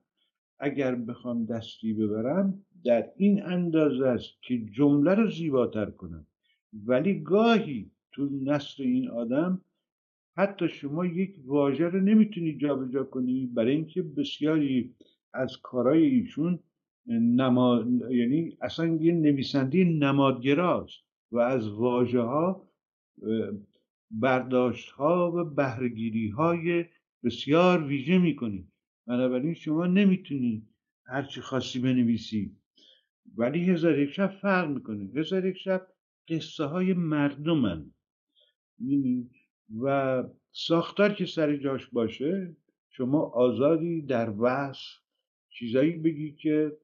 [0.58, 6.26] اگر بخوام دستی ببرم در این اندازه است که جمله رو زیباتر کنم.
[6.72, 9.60] ولی گاهی تو نصر این آدم
[10.36, 14.94] حتی شما یک واژه رو نمی‌تونی جابجا کنی برای اینکه بسیاری
[15.32, 16.58] از کارهای ایشون
[17.06, 22.68] نماد یعنی اصلا یه نویسنده نمادگراست و از واژه ها
[24.10, 26.84] برداشت ها و بهرگیری های
[27.24, 28.68] بسیار ویژه می‌کنی.
[29.06, 30.68] بنابراین شما نمی‌تونی
[31.06, 32.56] هرچی خاصی بنویسی.
[33.36, 35.10] ولی هزار یک شب فرق می‌کنه.
[35.16, 35.86] هزار یک شب
[36.28, 37.90] قصه های مردمن
[39.82, 42.56] و ساختار که سر جاش باشه
[42.90, 44.98] شما آزادی در وصف
[45.48, 46.76] چیزایی بگی که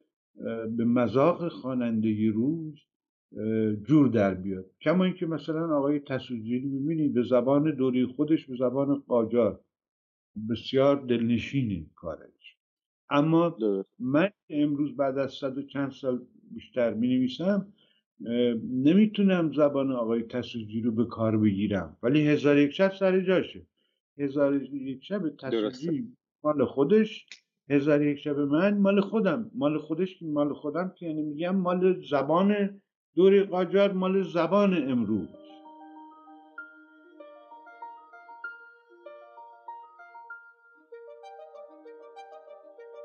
[0.77, 2.81] به مذاق خواننده روز
[3.87, 4.71] جور در بیاد.
[4.81, 9.61] کما اینکه مثلا آقای تسوجیلی می‌بینید به زبان دوری خودش به زبان قاجار.
[10.51, 12.57] بسیار دلنشینه کارش
[13.11, 13.57] اما
[13.99, 17.73] من امروز بعد از صد و چند سال بیشتر می نویسم
[18.71, 21.97] نمی‌تونم زبان آقای تسوجی رو به کار بگیرم.
[22.03, 23.67] ولی هزار یک شب سر جاشه.
[24.19, 27.27] هزار یک شب تسوجی مال خودش
[27.71, 29.51] هزار یک شب من مال خودم.
[29.55, 32.81] مال خودش مال خودم که یعنی میگم مال زبان
[33.17, 35.29] دوری قاجار مال زبان امروز.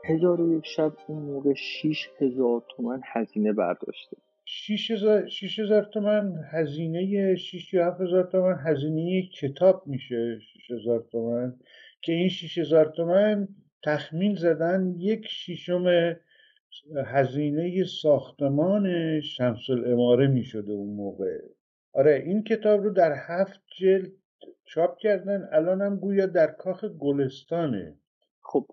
[0.08, 4.18] هزار و یک شب اون موقع شیش هزار تومن هزینه برداشته.
[4.46, 4.92] شیش
[5.60, 11.56] هزار, تومن هزینه شیش یا هفت هزار تومن هزینه کتاب میشه شیش هزار تومن.
[12.02, 13.48] که این شیش هزار تومن
[13.84, 16.16] تخمین زدن یک شیشم
[17.06, 21.40] هزینه ساختمان شمس الاماره می‌شده اون موقع.
[21.94, 24.12] آره این کتاب رو در هفت جلد
[24.66, 27.94] چاپ کردن الان هم گویا در کاخ گلستانه.
[28.42, 28.66] خب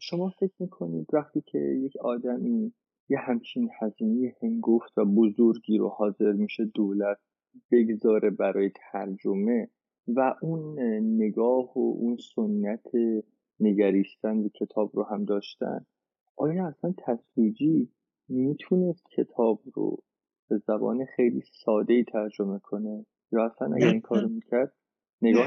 [0.00, 2.72] شما فکر می‌کنید وقتی که یک آدمی
[3.08, 7.18] یه همچین هزینه هنگفت و بزرگی رو حاضر میشه دولت
[7.70, 9.68] بگذاره برای ترجمه
[10.08, 12.86] و اون نگاه و اون سنت
[13.60, 15.86] نگریستن به کتاب رو هم داشتن
[16.36, 17.88] آیا اصلا تصویجی
[18.28, 19.98] می‌تونست کتاب رو
[20.48, 24.72] به زبان خیلی ساده ای ترجمه کنه؟ یا اصلا اگر این کارو می‌کرد
[25.22, 25.46] نگاه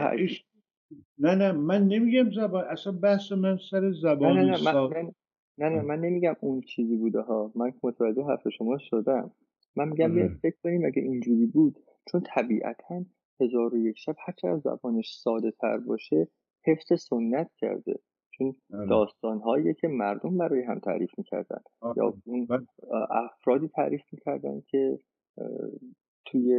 [1.19, 5.11] نه نه من نمیگم زبان اصلا بحث من سر زبان نه نه, نه, من,
[5.57, 7.51] نه, نه من نمیگم اون چیزی بوده ها.
[7.55, 9.31] من متوجه حرف شما شدم.
[9.75, 11.79] من میگم یه فکر کنیم اگه اینجوری بود
[12.11, 13.05] چون طبیعتا
[13.41, 16.27] هزار و یک شب هرچه زبانش ساده تر باشه
[16.65, 17.99] حفظ سنت کرده.
[18.31, 18.89] چون آره.
[18.89, 21.61] داستان هایی که مردم برای هم تعریف می‌کردن
[21.97, 22.47] یا اون
[23.09, 24.99] افرادی تعریف می‌کردن که
[26.25, 26.53] توی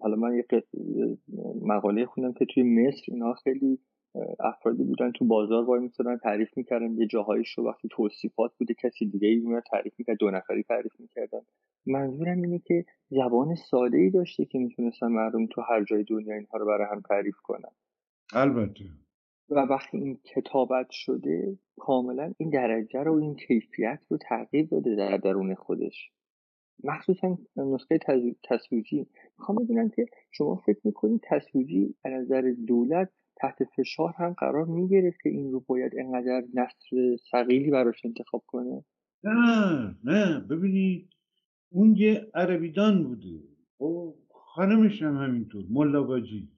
[0.00, 0.44] حالا من یه
[1.62, 3.78] مقاله خوندم که توی مصر اینا خیلی
[4.40, 9.06] افرادی بودن تو بازار وای میستادن تعریف می‌کردن یه جاهایش رو وقتی توصیفات بوده کسی
[9.06, 11.40] دیگه ای تعریف می‌کرد دو نفری تعریف می‌کردن.
[11.86, 16.58] منظورم اینه که زبان ساده ای داشته که می‌تونستن مردم تو هر جای دنیا اینها
[16.58, 17.70] رو برای هم تعریف کنن.
[18.34, 18.84] البته.
[19.50, 25.16] و وقتی این کتابت شده کاملا این درجه رو این کیفیت رو تغییر داده در
[25.16, 26.10] درون خودش.
[26.84, 27.98] مخصوصا نسخه
[28.44, 29.06] تصویجی
[29.38, 35.18] می‌خوام ببینم که شما فکر می‌کنید تصویجی از نظر دولت تحت فشار هم قرار می‌گرفت
[35.22, 38.84] که این رو باید انقدر نصر سقیلی براش انتخاب کنه؟
[39.24, 40.40] نه نه.
[40.40, 41.08] ببینید
[41.72, 43.40] اون یه عربیدان بوده.
[43.80, 46.48] و خانمش هم همینطور ملاواجی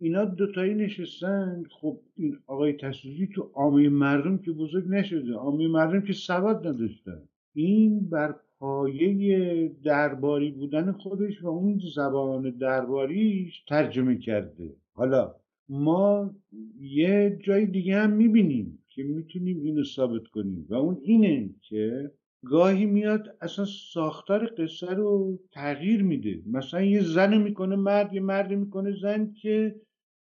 [0.00, 1.62] اینا دوتایی نشستن.
[1.70, 5.34] خب این آقای تصویجی تو عامه مردم که بزرگ نشده.
[5.34, 7.22] عامه مردم که سواد نداشتن.
[7.54, 14.74] این بر پایه درباری بودن خودش و اون زبان درباریش ترجمه کرده.
[14.92, 15.34] حالا
[15.68, 16.34] ما
[16.80, 22.10] یه جای دیگه هم می‌بینیم که می‌تونیم اینو ثابت کنیم و اون اینه که
[22.44, 26.42] گاهی میاد اصلا ساختار قصه رو تغییر میده.
[26.46, 29.74] مثلا یه زن می‌کنه مرد یه مرد می‌کنه زن که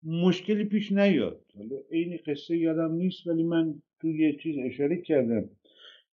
[0.04, 1.40] مشکلی پیش نیاد.
[1.56, 5.48] حالا این قصه یادم نیست ولی من تو یه چیز اشاره کردم.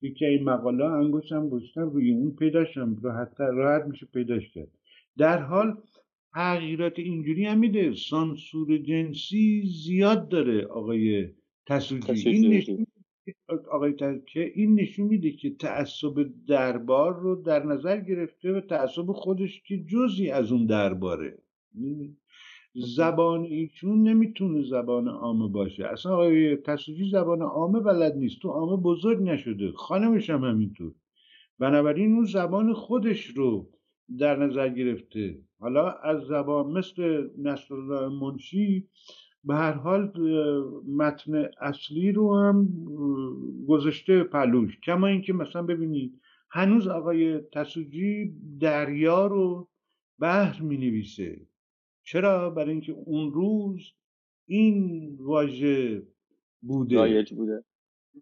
[0.02, 4.68] یکی این مقاله انگشتم گذاشتم روی اون پیداشم راحت راحت میشه پیداش کرد.
[5.18, 5.76] در حال
[6.34, 7.94] تغییرات اینجوری هم میده.
[7.94, 11.28] سانسور جنسی زیاد داره آقای
[11.66, 12.28] تسوجی.
[12.30, 12.86] این نشون
[13.70, 13.94] آقای
[14.26, 19.84] که این نشون میده که تعصب دربار رو در نظر گرفته و تعصب خودش که
[19.84, 21.38] جزی از اون درباره.
[22.74, 25.86] زبان ایشون نمی‌تونه زبان عامه باشه.
[25.86, 28.42] اصلا آقای تصویجی زبان عامه بلد نیست.
[28.42, 29.72] تو عامه بزرگ نشده.
[29.72, 30.92] خانمش هم همینطور.
[31.58, 33.70] بنابراین اون زبان خودش رو
[34.18, 35.38] در نظر گرفته.
[35.58, 38.88] حالا از زبان مثل نصرالله منشی
[39.44, 40.12] به هر حال
[40.88, 42.68] متن اصلی رو هم
[43.68, 44.80] گذاشته پلوش.
[44.80, 46.20] کما اینکه مثلا ببینید
[46.50, 49.68] هنوز آقای تسوجی دریا رو
[50.18, 51.46] بحر می نویسه
[52.04, 53.92] چرا برای اینکه اون روز
[54.46, 56.02] این واژه
[56.62, 57.64] بوده؟ رایج بوده.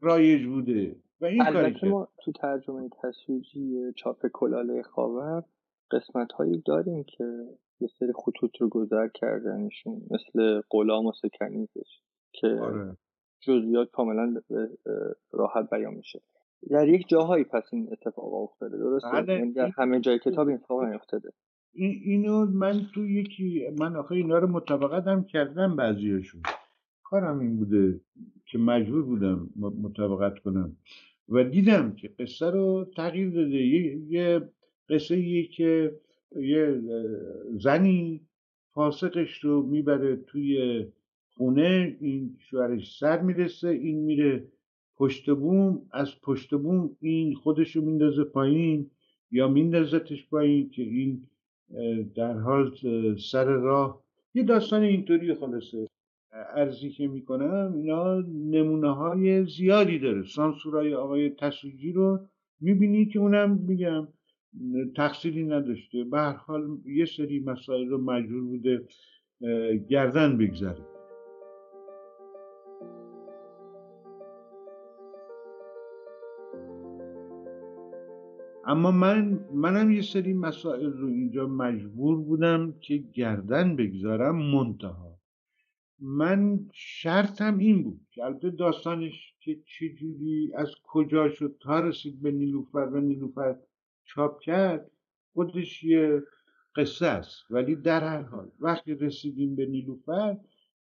[0.00, 0.96] رایج بوده.
[1.20, 5.44] و این البته ما تو ترجمه تصویری چاپ کلاله خاور
[5.90, 7.24] قسمت هایی داریم که
[7.80, 12.00] یه سری خطوط رو گذر کردنشون مثل غلام و سکنیزش
[12.32, 12.96] که آره.
[13.40, 14.34] جزئیات کاملا
[15.32, 16.20] راحت بیان میشه.
[16.70, 19.34] در یک جاهایی پس این اتفاق افتاده درسته؟ بله.
[19.34, 21.32] یعنی در همه جای کتاب این اتفاق نیفتاده.
[21.72, 26.42] این اینو من تو یکی من آخه اینا رو مطابقت هم کردم بعضیاشون.
[27.02, 28.00] کارم این بوده
[28.46, 30.76] که مجبور بودم مطابقت کنم.
[31.28, 33.56] و دیدم که قصه رو تغییر داده.
[33.56, 34.48] یه, یه
[34.88, 35.96] قصه یه که
[36.36, 36.80] یه
[37.60, 38.20] زنی
[38.74, 40.86] فاسقش رو می‌بره توی
[41.36, 44.44] خونه این شوهرش سر می‌رسه این میره
[44.96, 48.90] پشت بوم از پشت بوم این خودش رو میندازه پایین
[49.30, 51.26] یا میندازتش پایین که این
[52.16, 52.74] در حال
[53.32, 54.02] سر راه.
[54.34, 55.86] یه داستان اینطوری خلاصه.
[56.32, 60.24] ارزی که می‌کنم اینا نمونه های زیادی داره.
[60.24, 62.18] سانسورای آقای تسویجی رو
[62.60, 64.08] می‌بینی که اونم میگم
[64.96, 66.04] تقصیری نداشته.
[66.04, 68.86] به هر حال یه سری مسائل رو مجبور بوده
[69.88, 70.89] گردن بگذره
[78.70, 85.18] اما من منم یه سری مسائل رو اینجا مجبور بودم که گردن بگذارم منتها.
[85.98, 92.30] من شرطم این بود که البته داستانش که چجوری از کجا شد تا رسید به
[92.30, 93.56] نیلوفر و نیلوفر
[94.04, 94.90] چاپ کرد
[95.32, 96.22] خودش یه
[96.76, 97.50] قصه است.
[97.50, 100.36] ولی در هر حال وقتی رسیدیم به نیلوفر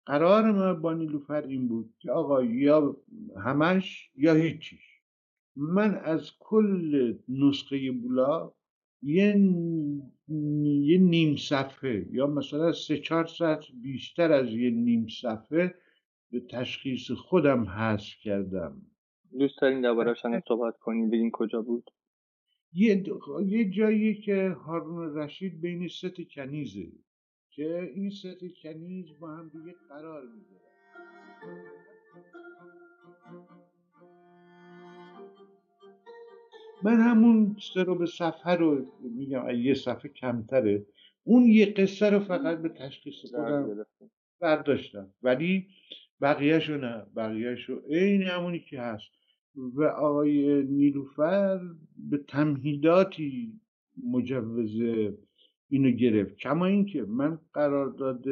[0.06, 2.96] قرار ما با نیلوفر این بود که آقا یا
[3.44, 4.93] همش یا هیچیش.
[5.56, 8.52] من از کل نسخه بولا
[9.02, 9.26] یه,
[10.82, 15.74] یه نیم صفحه یا مثلا سه چهار ساعت بیشتر از یه نیم صفحه
[16.30, 18.82] به تشخیص خودم حذف کردم.
[19.38, 21.90] دوست دارین دربارهش صحبت کنیم بگین کجا بود؟
[22.72, 23.04] یه,
[23.46, 26.92] یه جایی که هارون رشید بین ست کنیزه
[27.50, 30.60] که این ست کنیز با هم دیگه قرار میده
[36.84, 40.86] من همون سه به صفحه رو میگم یه صفحه کمتره.
[41.24, 43.86] اون یه قصه رو فقط به تشخیص خودم
[44.40, 45.10] برداشتم.
[45.22, 45.66] ولی
[46.20, 47.06] بقیهشو نه.
[47.16, 49.04] بقیهشو عین همونی که هست.
[49.54, 51.60] و آقای نیلوفر
[51.96, 53.60] به تمهیداتی
[54.10, 54.80] مجوز
[55.68, 56.36] اینو گرفت.
[56.36, 58.24] کما اینکه من قرارداد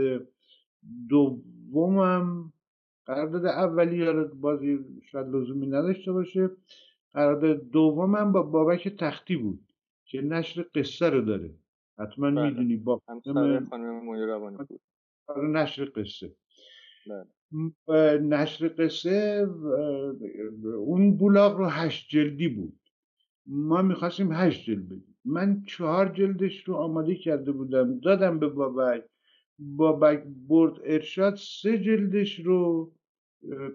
[1.08, 2.52] دومم
[3.06, 4.78] قرارداد اولی حالا بازی
[5.10, 6.50] شاید لزومی نداشته باشه.
[7.14, 9.72] قرارداد دومم با بابک تختی بود
[10.04, 11.54] که نشر قصه رو داره.
[11.98, 12.50] حتما بله.
[12.50, 14.00] می‌دونی با خانم
[14.56, 14.80] بود.
[15.26, 16.32] آره، نشر قصه.
[17.06, 18.18] بله.
[18.18, 19.46] نشر قصه
[20.76, 22.78] اون بولاغ رو هشت جلدی بود.
[23.46, 25.16] ما می‌خواستیم هشت جلد بدیم.
[25.24, 27.98] من چهار جلدش رو آماده کرده بودم.
[27.98, 29.04] دادم به بابک.
[29.58, 32.92] بابک برد ارشاد سه جلدش رو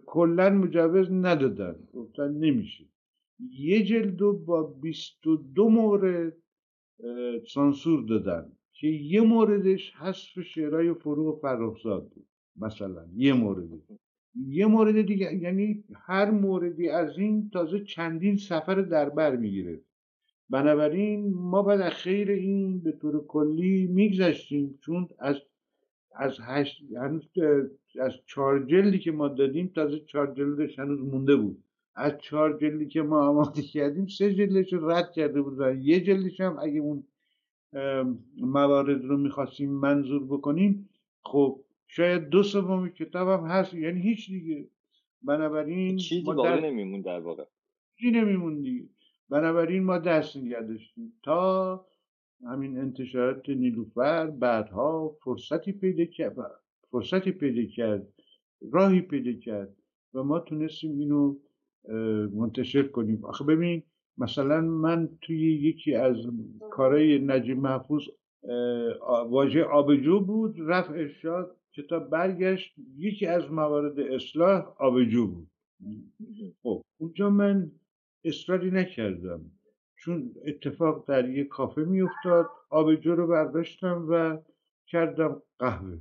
[0.06, 1.76] کلا مجوز ندادن.
[1.94, 2.86] گفتن نمیشه.
[3.40, 6.34] یه جلدو با 22 مورد
[7.54, 13.70] سانسور دادن که یه موردش حذف شعرهای فروغ فرخزاد بود مثلا یه مورد.
[14.36, 19.82] یه مورد دیگه یعنی هر موردی از این تازه چندین سفر در بر می‌گیره
[20.50, 25.36] بنابراین ما بعد خیر این به طور کلی میگذشتیم چون از
[26.16, 26.84] از هشت
[28.02, 31.64] از چهار جلدی که ما دادیم تازه چهار جلدش هنوز مونده بود.
[31.98, 36.42] از چهار جلدی که ما آماده کردیم سه جلدش رو رد کرده بودن یه جلدش
[36.42, 37.04] هم اگه اون
[38.38, 40.90] موارد رو می‌خواستیم منظور بکنیم
[41.24, 44.68] خب شاید دو سوم کتاب هم هست یعنی هیچ دیگه.
[45.22, 47.44] بنابراین چیزی باقی نمیمون در واقع؟
[48.00, 48.90] چیزی نمیمون دیگه.
[49.30, 51.86] بنابراین ما دست نگه داشتیم تا
[52.46, 56.36] همین انتشارات نیلوفر بعدها فرصتی پیدا کرد
[56.92, 58.08] فرصتی پیدا کرد
[58.72, 59.76] راهی پیدا کرد
[60.14, 61.36] و ما تونستیم اینو
[62.34, 63.26] منتشر کنیم.
[63.26, 63.84] آخه ببین
[64.18, 66.16] مثلا من توی یکی از
[66.72, 68.04] کارهای نجیب محفوظ
[69.30, 75.48] واژه آبجو بود رفع ارشاد کتاب برگشت یکی از موارد اصلاح آبجو بود.
[76.64, 77.72] خب اونجا من
[78.26, 79.42] اصراری نکردم.
[80.00, 84.38] چون اتفاق در یک کافه میافتاد آبجو رو برداشتم و
[84.88, 85.98] کردم قهوه.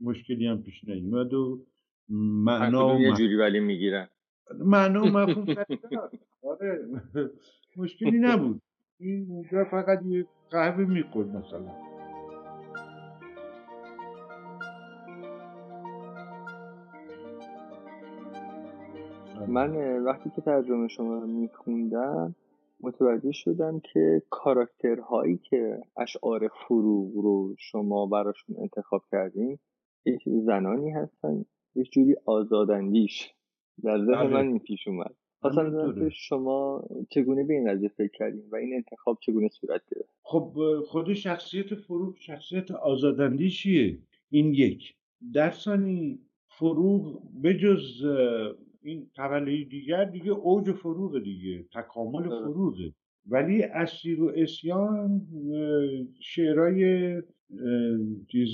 [0.00, 1.66] مشکلی هم پیش نیومد و
[2.08, 4.08] معنا یه جوری ولی می‌گیرن.
[4.54, 5.46] معنا و مفهوم
[6.42, 6.88] آره
[7.76, 8.62] مشکلی نبود.
[9.00, 11.86] این اونجا فقط یه قهوه می‌خورد مثلا.
[19.48, 22.34] من وقتی که ترجمه شما رو میخوندم
[22.80, 29.58] متوجه شدم که کاراکترهایی که اشعار فروغ رو شما براشون انتخاب کردین
[30.06, 31.44] یک زنانی هستن
[31.74, 33.35] یک جوری آزاداندیش.
[33.84, 34.28] در ذهن بله.
[34.28, 35.14] من این پیش اومد.
[35.40, 40.08] خواستم که شما چگونه به این قضیه فکر کردین و این انتخاب چگونه صورت گرفت؟
[40.22, 40.56] خب
[40.86, 43.98] خود شخصیت فروغ شخصیت آزاداندیشیه
[44.30, 44.94] این یک.
[45.32, 48.04] در ثانی فروغ بجز
[48.82, 52.92] این طبله دیگر دیگه اوج فروغ دیگه تکامل فروغه.
[53.26, 55.20] ولی اسیر و اسیان
[56.20, 57.22] شعرهای
[58.28, 58.50] چیز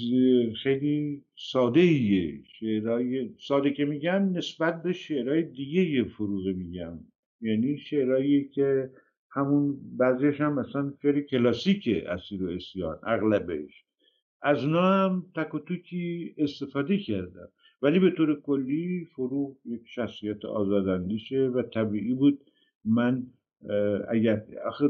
[0.63, 6.99] خیلی ساده ایه شعرهای ساده که میگم نسبت به شعرهای دیگه فروغه میگم.
[7.41, 8.91] یعنی شعرهایی که
[9.31, 13.85] همون بعضیش هم مثلا شعر کلاسیکه اسیر و اسیان اغلبش.
[14.43, 15.59] از اونا هم تک و
[16.39, 17.49] استفاده کردم.
[17.83, 22.41] ولی به طور کلی فروغ یک شخصیت آزاداندیشه و طبیعی بود.
[22.85, 23.27] من
[24.09, 24.89] اگر آخه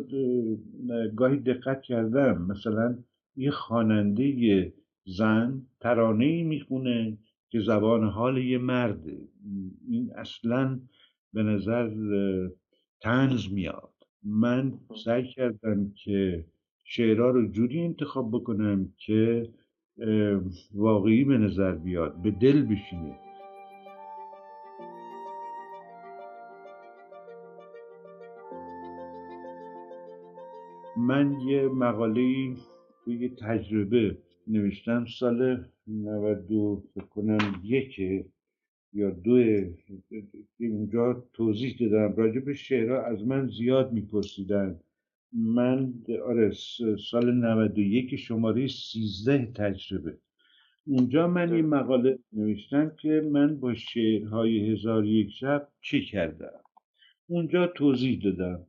[1.17, 2.47] گاهی دقت کردم.
[2.51, 2.99] مثلا
[3.37, 4.73] یه خواننده
[5.05, 7.19] زن ترانه ای می‌خونه
[7.51, 9.19] که زبان حال یه مرده.
[9.89, 10.81] این اصلا
[11.33, 11.91] به نظر
[13.01, 13.93] تنز میاد.
[14.23, 16.45] من سعی کردم که
[16.85, 19.49] شعرها رو جوری انتخاب بکنم که
[20.75, 23.19] واقعی به نظر بیاد به دل بشینه.
[30.97, 32.55] من یه مقاله
[33.05, 38.25] توی تجربه نوشتم سال 92 فکر کنم یکه
[38.93, 39.43] یا دو
[40.61, 42.17] اونجا توضیح دادم.
[42.17, 44.81] راجع به شعرها از من زیاد میپرسیدن.
[45.33, 45.95] من
[46.27, 46.53] آره
[47.11, 50.19] سال 91 شماره 13 تجربه.
[50.87, 56.61] اونجا من این مقاله نوشتم که من با شعرهای هزار یک شب چه کردم.
[57.27, 58.67] اونجا توضیح دادم.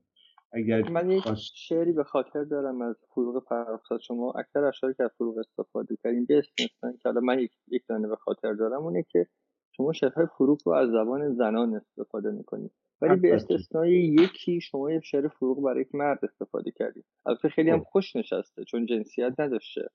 [0.54, 1.24] اگر من یک
[1.56, 6.26] شعری به خاطر دارم از فروغ فرخزاد شما اکثر اشعاری که از فروغ استفاده کردیم
[6.26, 6.42] به
[6.82, 9.28] که حالا من یک, یک دانه به خاطر دارم اونه که
[9.72, 12.72] شما شعرهای فروغ رو از زبان زنان استفاده می‌کنید.
[13.02, 17.06] ولی به استثنای یکی شما یه شعر فروغ برای یک مرد استفاده کردید.
[17.26, 17.86] البته خیلی هم خب.
[17.86, 19.90] خوش نشسته چون جنسیت نداشته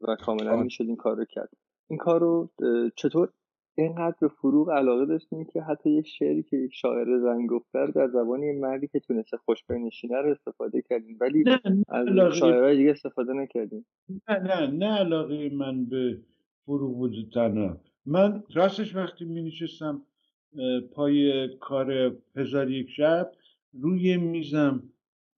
[0.00, 1.50] و کاملا می‌شد این کار رو کرد.
[1.90, 2.50] این کار رو
[2.96, 3.32] چطور
[3.76, 8.08] اینقدر به فروغ علاقه داشتیم که حتی یه شعری که یک شاعر زن گفته در
[8.08, 11.18] زبان یه مردی که تونسته خوش بنشینه رو استفاده کردیم.
[11.20, 11.44] ولی
[11.88, 13.86] از شاعرهای دیگه استفاده نکردیم.
[14.28, 16.18] نه نه نه علاقه من به
[16.66, 17.80] فروغ وجود تنها.
[18.06, 20.02] من راستش وقتی می نشستم
[20.92, 23.32] پای کار هزار یک شب
[23.72, 24.82] روی میزم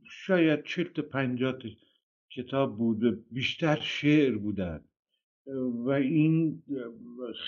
[0.05, 1.63] شاید چلت پنجات
[2.31, 4.85] کتاب بود بیشتر شعر بودن.
[5.85, 6.63] و این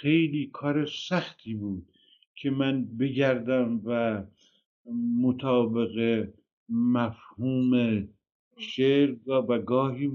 [0.01, 1.87] خیلی کار سختی بود
[2.35, 4.23] که من بگردم و
[5.23, 6.29] مطابق
[6.69, 8.05] مفهوم
[8.59, 10.07] شعر و گاهی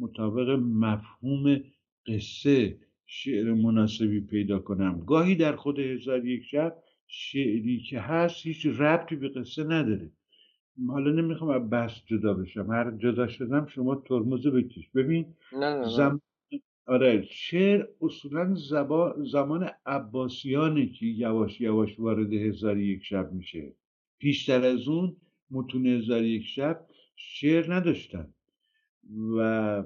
[0.00, 1.60] مطابق مفهوم
[2.06, 5.04] قصه شعر مناسبی پیدا کنم.
[5.06, 6.76] گاهی در خود هزار یک شب
[7.06, 10.10] شعری که هست هیچ ربطی به قصه نداره.
[10.88, 12.70] حالا نمی‌خوام از بحث جدا بشم.
[12.70, 14.88] هر جدا شدم شما ترمز بکش.
[14.94, 15.26] ببین
[15.96, 16.20] زم...
[16.88, 18.54] آره شعر اصولا
[19.32, 23.74] زمان عباسیانه که یواش یواش وارد هزار یک شب میشه.
[24.18, 25.16] پیشتر از اون
[25.50, 26.86] متون هزار یک شب
[27.16, 28.34] شعر نداشتن.
[29.36, 29.82] و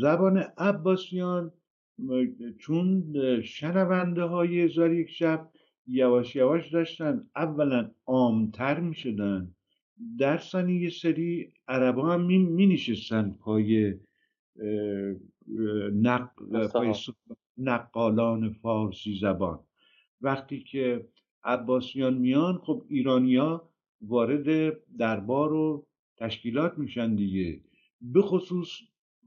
[0.00, 1.52] زبان عباسیان
[2.58, 5.50] چون شنونده های هزار یک شب
[5.86, 9.54] یواش یواش داشتن اولا عامتر می شدن
[10.18, 12.78] در یه سری عربا هم می, می
[13.40, 13.94] پای
[17.58, 19.58] نقالان فارسی زبان.
[20.20, 21.08] وقتی که
[21.44, 23.68] عباسیان میان خب ایرانیا
[24.00, 27.60] وارد دربار و تشکیلات میشن دیگه.
[28.00, 28.68] به خصوص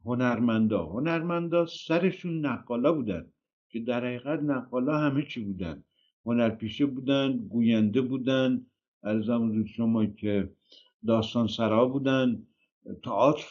[0.06, 0.86] هنرمندا.
[0.86, 3.32] هنرمندا سرشون نقالا بودن
[3.70, 5.84] که در حقیقت نقالا همه چی بودن.
[6.26, 8.66] هنرپیشه بودن گوینده بودن.
[9.04, 10.50] ارزم شما که
[11.08, 12.48] داستان سرا بودن.
[13.04, 13.46] تئاتر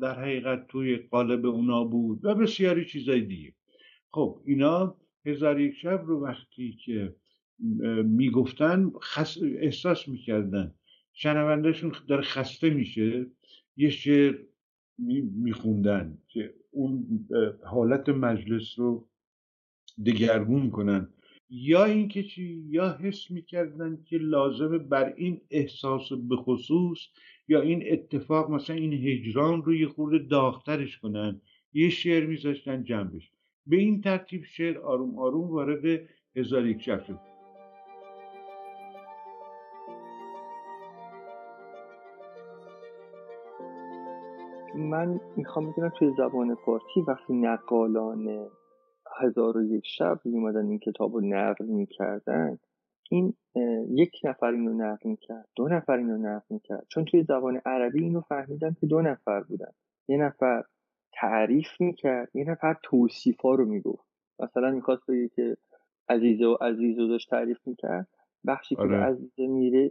[0.00, 3.52] در حقیقت توی قالب اونا بود و بسیاری چیزای دیگه.
[4.10, 4.96] خب اینا
[5.26, 7.14] هزار یک شب رو وقتی که
[8.04, 9.38] می‌گفتن خس...
[9.42, 10.74] احساس می‌کردن.
[11.12, 13.26] شنوندهشون داره خسته میشه.
[13.76, 14.38] یه شعر
[15.34, 17.26] میخوندن که اون
[17.64, 19.08] حالت مجلس رو
[20.06, 21.08] دگرگون کنن.
[21.54, 26.98] یا اینکه چی؟ یا حس می‌کردن که لازمه بر این احساس بخصوص
[27.48, 31.40] یا این اتفاق مثلا این هجران رو یه خورده داغترش کنن
[31.72, 33.30] یه شعر میذاشتن جنبش.
[33.66, 36.00] به این ترتیب شعر آروم آروم وارد
[36.36, 37.18] هزار یک شب شد.
[44.74, 48.48] من می‌خوام بگم توی زبان فارسی وقتی نقالانه
[49.22, 52.58] هزار و یک شب میومدن این کتاب رو نقل می‌کردن.
[53.10, 53.34] این
[53.90, 56.86] یک نفر اینو نقل می‌کرد دو نفر اینو نقل می‌کرد.
[56.88, 59.72] چون توی زبان عربی اینو فهمیدن که دو نفر بودن.
[60.08, 60.64] یه نفر
[61.12, 64.08] تعریف می‌کرد یه نفر توصیفا رو می‌گفت.
[64.38, 65.56] مثلا می‌خواست بگه که
[66.08, 68.08] عزیزه و عزیزه داشت تعریف می‌کرد.
[68.46, 69.04] بخشی که به آره.
[69.04, 69.46] عزیزه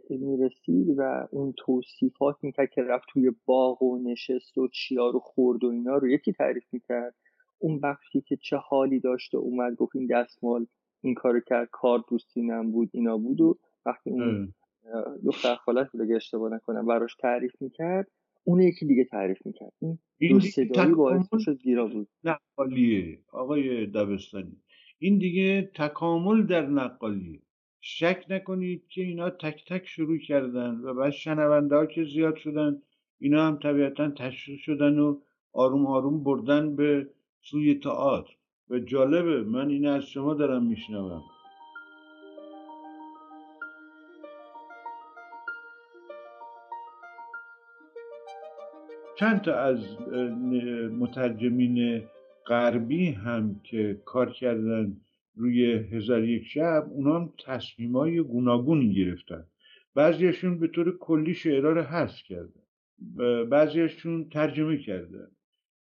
[0.09, 5.63] می‌رسید و اون توصیفات می‌کرد که رفت توی باغ و نشست و چیا رو خورد
[5.63, 7.15] و اینا رو یکی تعریف می‌کرد.
[7.61, 10.65] اون بخشی که چه حالی داشت و اومد گفت این دستمال
[11.01, 14.53] این کارو کرد کار دوستینم بود اینا بود و وقتی اون
[15.25, 18.07] دختر خالش بود اگه اشتباه نکنم براش تعریف می‌کرد
[18.43, 19.73] اون یکی دیگه تعریف می‌کرد.
[20.17, 22.07] این دو صدایی باعث شد گیرا بود.
[22.23, 23.19] نقالیه.
[23.31, 24.57] آقای دبستانی
[24.99, 27.39] این دیگه تکامل در نقالیه.
[27.81, 32.81] شک نکنید که اینا تک تک شروع کردن و بعد شنونده ها که زیاد شدن
[33.19, 35.19] اینا هم طبیعتا تشریح شدن و
[35.53, 37.07] آروم آروم بردن به
[37.41, 38.33] سوی تئاتر.
[38.69, 41.23] و جالبه من این از شما دارم میشنوم.
[49.19, 50.01] چند تا از
[50.99, 52.03] مترجمین
[52.47, 54.97] غربی هم که کار کردن
[55.35, 59.45] روی هزار یک شب اونا هم تصمیم های گوناگونی گرفتن.
[59.95, 62.63] بعضیشون به طور کلی شعرها رو حذف کردن.
[63.43, 65.27] بعضیشون ترجمه کردن.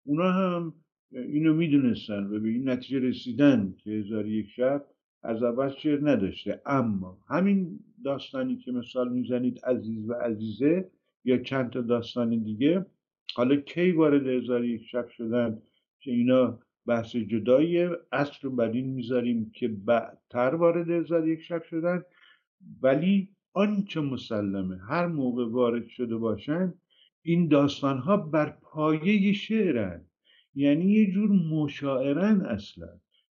[0.04, 0.74] اونا هم
[1.14, 4.84] اینو می‌دونستن و به این نتیجه رسیدن که هزار یک شب
[5.22, 6.60] از اول شعر نداشته.
[6.66, 10.90] اما همین داستانی که مثال می‌زنید عزیز و عزیزه
[11.24, 12.86] یا چند تا داستان دیگه
[13.34, 15.62] حالا کی وارد هزار یک شب شدن
[16.00, 21.62] که اینا بحث جدایی اصل رو بر این می‌ذاریم که بعدتر وارد هزار یک شب
[21.62, 22.02] شدن.
[22.82, 26.74] ولی آنچه مسلمه هر موقع وارد شده باشن
[27.22, 30.04] این داستان ها بر پایه شعرن.
[30.54, 32.88] یعنی یه جور مشاعرن اصلا.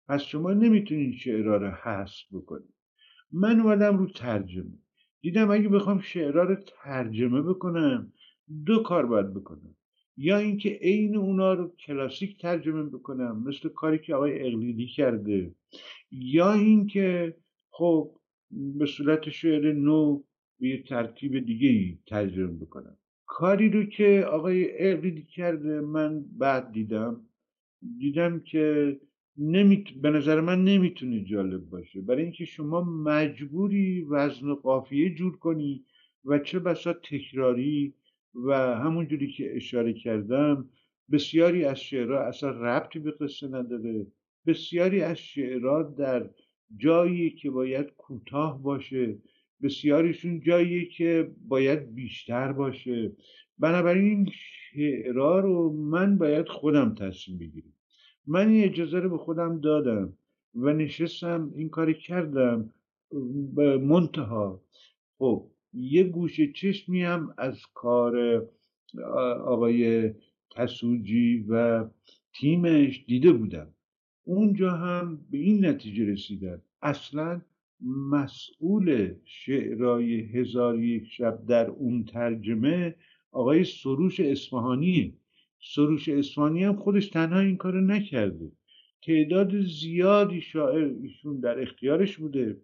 [0.08, 2.74] پس شما نمی‌تونید شعرها رو حذف بکنید.
[3.32, 4.78] من اومدم رو ترجمه.
[5.22, 8.14] دیدم اگه بخوام شعرها رو ترجمه بکنم
[8.66, 9.76] دو کار باید بکنم.
[10.18, 15.56] یا اینکه عین اونا رو کلاسیک ترجمه بکنم مثل کاری که آقای اقلیدی کرده.
[16.12, 17.38] یا اینکه
[17.70, 18.16] خب
[18.52, 20.24] به صورت شعر نو
[20.60, 22.98] به یه ترتیب دیگه ای ترجمه بکنم.
[23.34, 27.22] کاری رو که آقای اقلیدی کرده من بعد دیدم.
[27.99, 28.99] دیدم که
[29.38, 29.84] نمی...
[30.01, 32.01] به نظر من نمی‌تونه جالب باشه.
[32.01, 35.85] برای اینکه شما مجبوری وزن و قافیه جور کنی
[36.26, 37.93] و چه بسا تکراری
[38.35, 40.69] و همونجوری که اشاره کردم
[41.11, 44.07] بسیاری از شعرها اصلا ربطی به قصه نداره.
[44.47, 46.30] بسیاری از شعرها در
[46.77, 49.18] جایی که باید کوتاه باشه.
[49.64, 53.11] بسیاریشون جایی که باید بیشتر باشه.
[53.60, 54.30] بنابراین این
[54.73, 57.73] شعرها رو من باید خودم تصمیم بگیرم.
[58.27, 60.14] من این اجازه رو به خودم دادم
[60.56, 62.69] و نشستم این کاری کردم
[63.56, 64.64] به منتها.
[65.18, 68.45] خب یه گوشه چشمی هم از کار
[69.45, 70.14] آقای
[70.52, 71.85] تسوجی و
[72.34, 73.73] تیمش دیده بودم.
[74.23, 76.61] اونجا هم به این نتیجه رسیدن.
[76.81, 77.41] اصلا
[77.85, 82.95] مسئول شعرای هزار یک شب در اون ترجمه
[83.31, 85.18] آقای سروش اصفهانی
[85.64, 88.51] سروش اصفهانی هم خودش تنها این کارو نکرده.
[89.01, 92.61] تعداد زیادی شاعر ایشون در اختیارش بوده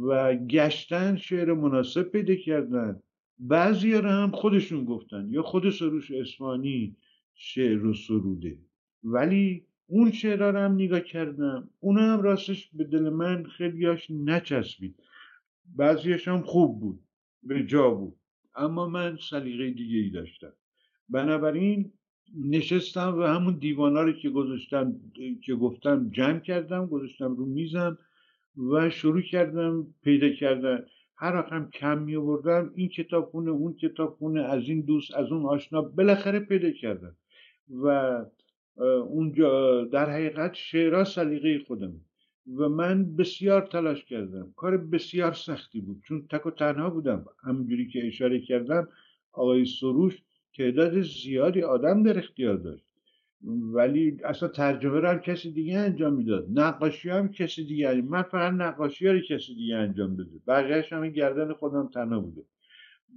[0.00, 3.02] و گشتن شعر مناسب پیدا کردن.
[3.38, 5.28] بعضی رو هم خودشون گفتن.
[5.30, 6.96] یا خود سروش اسفانی
[7.34, 8.58] شعر رو سروده.
[9.04, 14.96] ولی اون شعرها رو هم نگاه کردم اون هم راستش به دل من خیلیاش نچسبید.
[15.76, 17.00] بعضیش هم خوب بود
[17.42, 18.16] به جا بود
[18.56, 20.52] اما من سلیقه دیگه ای داشتم.
[21.08, 21.92] بنابراین
[22.44, 24.94] نشستم و همون دیوانا رو که گذاشتم
[25.44, 27.98] که گفتم جمع کردم گذاشتم رو میزم
[28.72, 30.86] و شروع کردم پیدا کردن.
[31.16, 35.32] هر رقم کم می آوردم این کتاب خونه اون کتاب خونه از این دوست از
[35.32, 37.16] اون آشنا بالاخره پیدا کردم.
[37.82, 38.18] و
[38.84, 42.00] اونجا در حقیقت شعرها سلیقه خودم.
[42.56, 44.52] و من بسیار تلاش کردم.
[44.56, 46.02] کار بسیار سختی بود.
[46.04, 47.24] چون تک و تنها بودم.
[47.44, 48.88] همونجوری که اشاره کردم
[49.32, 50.22] آقای سروش
[50.56, 52.84] تعداد زیادی آدم در اختیار داشت.
[53.72, 56.46] ولی اصلا ترجمه رو هم کسی دیگه انجام می‌داد.
[56.54, 58.02] نقاشی هم کسی دیگه.
[58.02, 62.42] من فقط نقاشی رو کسی دیگه انجام بده بقیهش هم گردن خودم تنها بوده.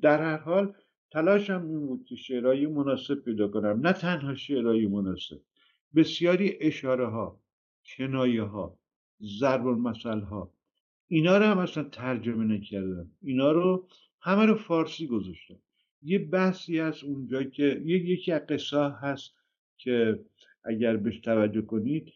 [0.02, 0.74] در هر حال
[1.12, 3.88] تلاشم این بود که شعرهای مناسب پیدا کنم.
[3.88, 5.40] نه تنها شعرهای مناسب.
[5.96, 7.42] بسیاری اشاره ها
[7.86, 8.80] کنایه ها
[9.40, 10.54] ضرب المثل ها
[11.08, 13.88] اینا رو هم اصلا ترجمه نکردم اینا رو
[14.20, 15.60] همه رو فارسی گذاشتم
[16.02, 19.32] یه بحثی هست اونجا که یکی از قصه هست
[19.78, 20.20] که
[20.64, 22.14] اگر بهش توجه کنید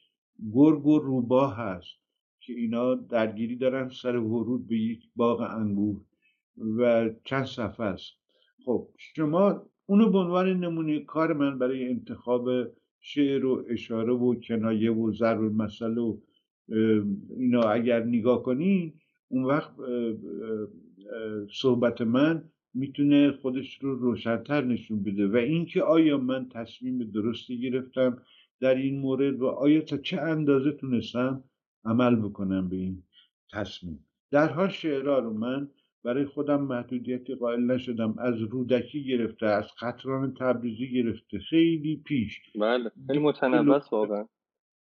[0.54, 1.96] گرگ و روباه هست
[2.40, 6.02] که اینا درگیری دارن سر ورود به یک باغ انگور
[6.78, 8.14] و چند صفحه است.
[8.66, 12.50] خب شما اونو به عنوان نمونه کار من برای انتخاب
[13.08, 16.18] شعر و اشاره و کنایه و ضرب المثل و
[17.38, 18.94] اینا اگر نگاه کنین
[19.28, 19.72] اون وقت
[21.52, 28.22] صحبت من می‌تونه خودش رو روشنتر نشون بده و اینکه آیا من تصمیم درستی گرفتم
[28.60, 31.44] در این مورد و آیا تا چه اندازه تونستم
[31.84, 33.04] عمل بکنم به این
[33.52, 34.06] تصمیم.
[34.32, 35.70] در حال شعرها رو من
[36.06, 38.16] برای خودم محدودیتی قائل نشدم.
[38.20, 41.40] از رودکی گرفته از خطران تبریزی گرفته.
[41.40, 42.42] خیلی پیش.
[42.56, 44.26] بله خیلی متنوس واقعا.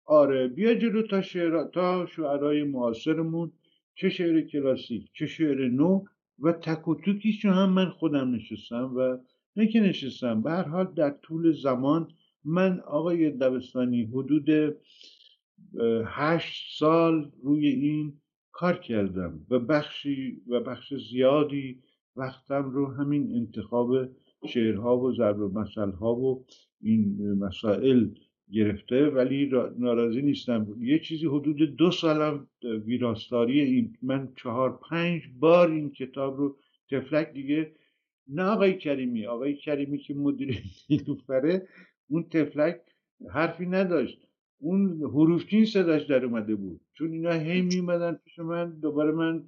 [0.05, 3.51] آره بیا جلو تا شعر تا شعرهای معاصرمون.
[3.95, 6.03] چه شعر کلاسیک چه شعر نو
[6.39, 6.95] و تک و
[7.43, 9.17] هم من خودم نشستم و
[9.55, 10.41] نه که نشستم.
[10.41, 12.07] به هر حال در طول زمان
[12.45, 14.49] من آقای دبستانی حدود
[16.05, 18.13] هشت سال روی این
[18.57, 21.79] کار کردم و بخشی و بخش زیادی
[22.15, 24.09] وقتم رو همین انتخاب
[24.47, 26.43] شعرها و ضرب و مسئله و
[26.81, 28.09] این مسائل
[28.51, 30.67] گرفته ولی ناراضی نیستم.
[30.79, 32.47] یه چیزی حدود دو سالم
[32.85, 36.57] ویراستاری این من چهار پنج بار این کتاب رو
[36.91, 37.71] تفلک دیگه
[38.27, 41.67] نه آقای کریمی آقای کریمی که مدیر نیلوفره
[42.09, 42.81] اون تفلک
[43.29, 44.26] حرفی نداشت.
[44.59, 46.81] اون حروفچین صداش در اومده بود.
[46.93, 49.43] چون اینا هی میمدن پیش من دوباره من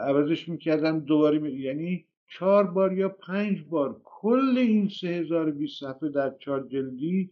[0.00, 1.50] عوضش می‌کردم دوباره می...
[1.50, 7.30] یعنی چهار بار یا پنج بار کل این سه هزار بیست صفحه در چهار جلدی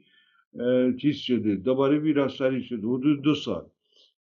[1.00, 1.54] چیز شده.
[1.54, 2.86] دوباره ویراستاری شده.
[2.86, 3.66] حدود دو سال.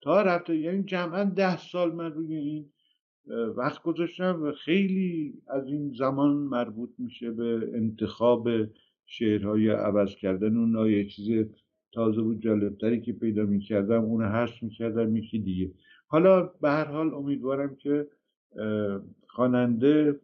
[0.01, 2.71] تا رفته یعنی جمعا ده سال من روی این
[3.57, 8.49] وقت گذاشتم و خیلی از این زمان مربوط میشه به انتخاب
[9.07, 11.47] شعرهای عوض کردن اون یه چیز
[11.93, 15.70] تازه و جالبتری که پیدا می‌کردم اون هست می‌کردم یکی دیگه.
[16.06, 18.06] حالا به هر حال امیدوارم که
[19.28, 20.20] خواننده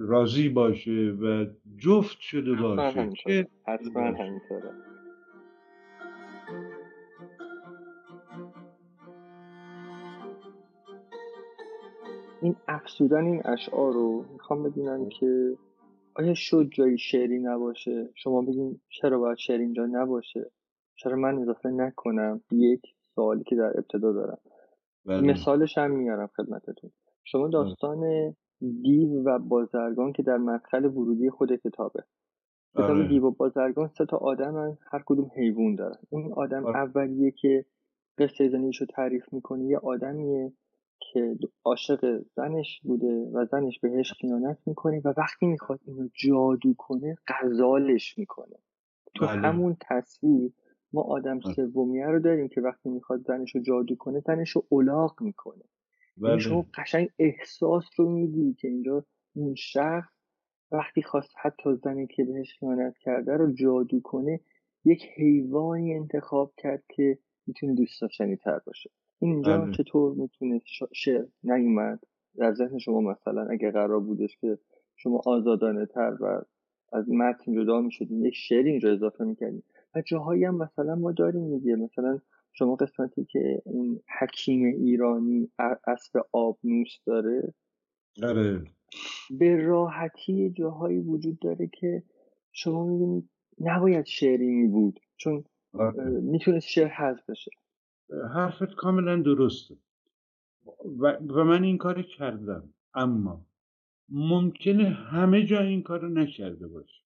[0.00, 1.46] راضی باشه و
[1.78, 4.70] جفت شده باشه حتما همینطوره.
[12.42, 15.56] این افسودن این اشعار رو می‌خوام بدونم که
[16.18, 20.50] آیا شد جایی شعری نباشه شما بگین چرا باید شعر اینجا نباشه
[20.96, 22.82] چرا من اضافه نکنم یک
[23.14, 24.38] سوالی که در ابتدا دارم
[25.06, 25.20] بله.
[25.20, 26.90] مثالش هم میارم خدمتتون
[27.24, 27.52] شما بله.
[27.52, 28.34] داستان
[28.82, 32.04] دیو و بازرگان که در مدخل ورودی خود کتابه
[32.74, 33.08] کتاب آره.
[33.08, 36.76] دیو و بازرگان سه تا آدم هر کدوم حیوان دارن اون آدم آره.
[36.76, 37.64] اولیه که
[38.18, 40.52] قصه زندگیشو تعریف می‌کنه یه آدمیه
[41.18, 47.16] که عاشق زنش بوده و زنش بهش خیانت می‌کنه و وقتی می‌خواد اینو جادو کنه
[47.28, 48.56] غزالش می‌کنه
[49.14, 49.48] تو بله.
[49.48, 50.52] همون تصویر
[50.92, 51.54] ما آدم بله.
[51.54, 55.64] سومیه رو داریم که وقتی می‌خواد زنش رو جادو کنه زنش رو الاغ می‌کنه
[56.16, 56.38] بله.
[56.38, 59.04] شما قشنگ احساس رو میدی که اینجا
[59.34, 60.12] اون شخص
[60.72, 64.40] وقتی خواست حتی زنی که بهش خیانت کرده رو جادو کنه
[64.84, 69.72] یک حیوانی انتخاب کرد که می‌تونه دوست داشتنی تر باشه اینجا بله.
[69.72, 70.60] چطور می‌تونه
[70.92, 72.00] شعر نیومد؟
[72.36, 74.58] در ذهن شما مثلا اگه قرار بودش که
[74.96, 76.42] شما آزادانه تر و
[76.92, 79.62] از متن جدا می‌شدین یک شعر اینجا اضافه می‌کردین.
[79.94, 82.20] و جاهایی هم مثلا ما داریم میگه مثلا
[82.52, 85.50] شما قسمتی که اون حکیم ایرانی
[85.86, 87.54] اسب آبنوس داره
[88.22, 88.64] آره.
[89.30, 92.02] به راحتی جاهایی وجود داره که
[92.52, 93.28] شما می‌بینید
[93.60, 96.04] نباید شعری می بود چون آره.
[96.04, 97.50] می‌تونست شعر حذف بشه.
[98.34, 99.76] حرفت کاملا درسته.
[100.98, 102.62] و, و من این کار کردم.
[102.94, 103.46] اما
[104.08, 107.02] ممکنه همه جا این کار نکرده باشه.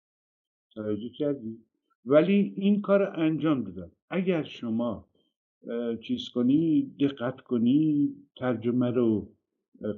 [0.74, 1.58] توجه کردی؟
[2.04, 3.90] ولی این کار انجام دادم.
[4.10, 5.08] اگر شما
[6.02, 9.32] چیز کنی دقت کنی ترجمه رو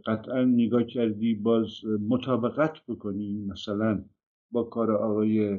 [0.07, 4.05] قطعا نگاه کردی باز مطابقت بکنی مثلا
[4.51, 5.59] با کار آقای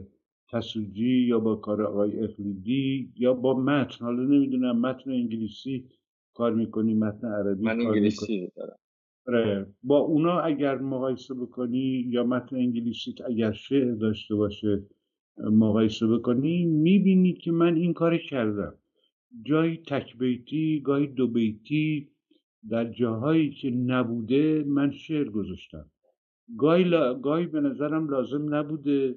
[0.52, 4.06] تسوجی یا با کار آقای اقلیدی یا با متن.
[4.06, 5.86] حالا نمی‌دونم متن انگلیسی
[6.34, 8.78] کار می‌کنی متن عربی من انگلیسی دارم.
[9.28, 9.68] آره.
[9.84, 14.84] با اونا اگر مقایسه بکنی یا متن انگلیسی اگر شعر داشته باشه
[15.38, 18.74] مقایسه بکنی می‌بینی که من این کار کردم.
[19.44, 22.10] جایی تک بیتی گاهی دو بیتی
[22.70, 25.86] در جاهایی که نبوده من شعر گذاشتم.
[26.58, 26.90] گاهی,
[27.22, 29.16] گاهی به نظرم لازم نبوده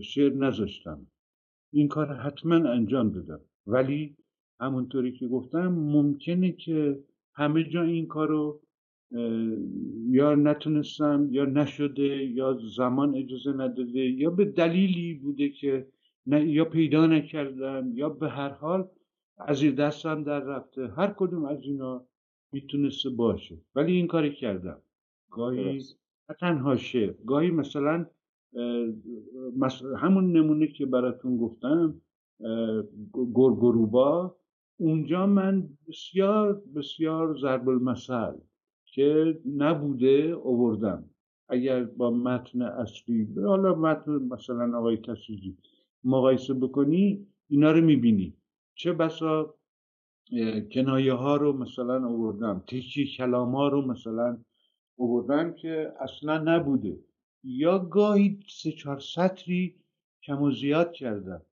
[0.00, 1.06] شعر نذاشتم.
[1.72, 3.40] این کار حتما انجام دادم.
[3.66, 4.16] ولی
[4.60, 8.60] همونطوری که گفتم ممکنه که همه جا این کار رو
[10.10, 15.86] یا نتونستم یا نشده یا زمان اجازه نداده یا به دلیلی بوده که
[16.26, 18.88] یا پیدا نکردم یا به هر حال
[19.38, 20.88] از این دستم در رفته.
[20.88, 22.06] هر کدوم از اینا
[22.52, 23.58] می‌تونسته باشه.
[23.74, 24.82] ولی این کاری کردم.
[25.30, 25.82] گاهی
[26.28, 26.76] نه تنها
[27.26, 28.06] گاهی مثلا
[29.96, 32.00] همون نمونه که براتون گفتم
[33.12, 34.36] گرگروبا.
[34.76, 38.32] اونجا من بسیار بسیار ضرب المثل
[38.84, 40.08] که نبوده
[40.42, 41.04] اووردم
[41.48, 45.56] اگر با متن اصلی حالا متن مثلا آقای تسیجی
[46.04, 48.36] مقایسه بکنی اینا رو می‌بینی.
[48.74, 49.54] چه بسا
[50.72, 54.38] کنایه ها رو مثلا اووردم تیچی کلام ها رو مثلا
[54.96, 56.98] اووردم که اصلا نبوده.
[57.44, 59.74] یا گاهی سه چهار سطری
[60.22, 61.42] کم و زیاد کردم.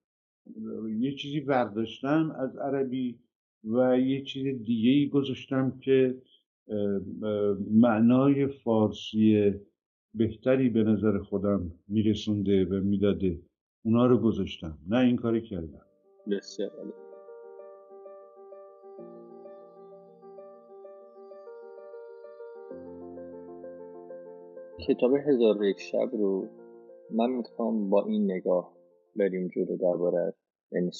[0.99, 3.19] یه چیزی برداشتم از عربی
[3.65, 6.23] و یه چیز دیگه ای گذاشتم که
[7.71, 9.55] معنای فارسی
[10.15, 13.41] بهتری به نظر خودم میرسونده و می‌داده.
[13.83, 14.79] اونا رو گذاشتم.
[14.89, 15.83] نه این کاری کردم.
[16.31, 16.71] بسیار
[24.87, 26.49] کتاب هزار یک شب رو
[27.11, 28.77] من می‌خوام با این نگاه
[29.17, 30.35] بریم جلو درباره
[30.73, 30.91] یعنی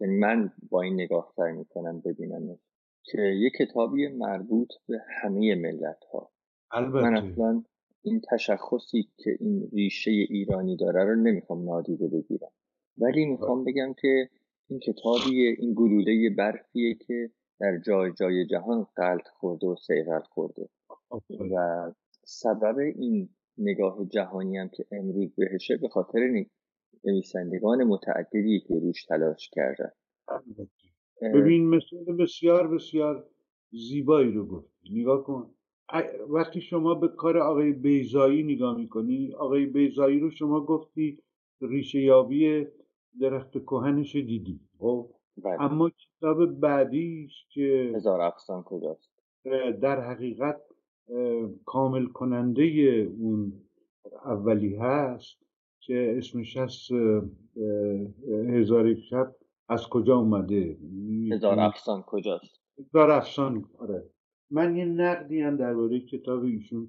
[0.00, 2.58] یعنی من با این نگاه سعی می‌کنم ببینم
[3.02, 6.30] که یه کتابی مربوط به همه ملت ها
[6.70, 7.10] البته.
[7.10, 7.64] من اصلا
[8.02, 12.50] این تشخصی که این ریشه ایرانی داره رو نمی‌خوام نادیده بگیرم.
[12.98, 14.28] ولی می‌خوام بگم که
[14.68, 20.68] این کتابی این گلوله برفیه که در جای جای جهان قلط خورده و سیغل خورده.
[21.50, 21.92] و
[22.28, 23.28] سبب این
[23.58, 26.44] نگاه جهانی هم که امروز بهشه به خاطر
[27.04, 29.90] نویسندگان متعددی که روش تلاش کردن.
[31.34, 33.26] ببین مثل بسیار بسیار
[33.70, 35.54] زیبایی رو گفت نگاه کن.
[36.28, 41.22] وقتی شما به کار آقای بیزایی نگاه می‌کنی آقای بیزایی رو شما گفتی
[41.60, 42.66] ریشه یابی
[43.20, 44.60] درخت کهنش دیدی.
[44.78, 45.62] خب؟ بله.
[45.62, 49.10] اما کتاب بعدیش که هزار افسان کجاست؟
[49.82, 50.67] در حقیقت
[51.64, 52.62] کامل کننده
[53.18, 53.52] اون
[54.24, 55.36] اولی هست
[55.80, 56.90] که اسمش هست
[58.48, 59.34] هزار شب
[59.68, 60.78] از کجا اومده؟
[61.32, 64.10] هزار افسان کجاست؟ هزار افسان آره.
[64.50, 66.88] من یه نقدی هم درباره کتاب ایشون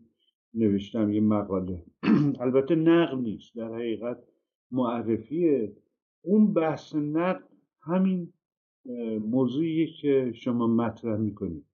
[0.54, 1.84] نوشتم یه مقاله.
[2.44, 4.18] البته نقد نیست در حقیقت
[4.72, 5.76] معرفیه.
[6.22, 7.44] اون بحث نقد
[7.82, 8.34] همین
[9.22, 11.66] موضوعیه که شما مطرح می‌کنید.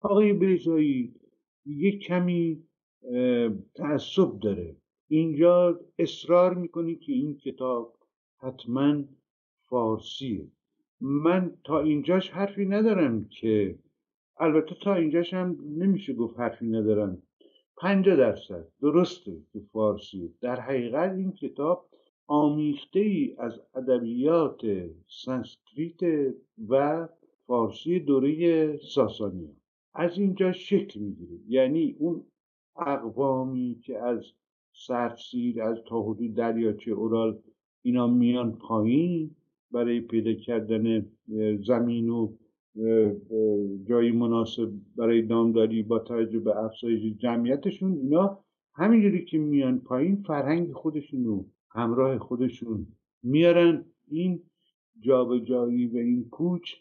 [0.00, 1.14] آقای بیزایی
[1.66, 2.62] یه کمی
[3.74, 4.76] تعصب داره.
[5.08, 7.96] اینجا اصرار می‌کنی که این کتاب
[8.38, 9.02] حتما
[9.68, 10.48] فارسیه.
[11.00, 13.78] من تا اینجاش حرفی ندارم که
[14.36, 17.22] البته تا اینجاش هم نمیشه گفت حرفی ندارم.
[17.76, 20.28] پنجاه درصد درسته که فارسیه.
[20.40, 21.88] در حقیقت این کتاب
[22.26, 24.60] آمیخته ای از ادبیات
[25.08, 26.32] سانسکریت
[26.68, 27.08] و
[27.46, 29.56] فارسی دوره ساسانی
[29.94, 31.38] از اینجا شکل می‌گیره.
[31.48, 32.24] یعنی اون
[32.76, 34.24] اقوامی که از
[34.72, 37.38] سرسیر از تا حدود دریاچه اورال
[37.82, 39.30] اینا میان پایین
[39.70, 41.06] برای پیدا کردن
[41.66, 42.32] زمین و
[43.88, 48.38] جایی مناسب برای دامداری با توجه به افزایش جمعیتشون اینا
[48.74, 52.86] همینجوری که میان پایین فرهنگ خودشون رو همراه خودشون
[53.22, 53.84] میارن.
[54.08, 54.42] این
[55.00, 56.74] جابجایی و این کوچ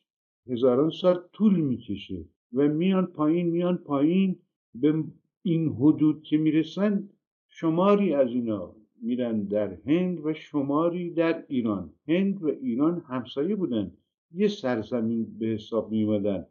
[0.47, 2.25] هزاران سال طول می‌کشه.
[2.53, 4.39] و میان پایین میان پایین
[4.75, 5.03] به
[5.43, 7.09] این حدود که می‌رسن
[7.47, 11.93] شماری از اینا میرن در هند و شماری در ایران.
[12.07, 13.91] هند و ایران همسایه بودن.
[14.31, 16.45] یه سرزمین به حساب میومدن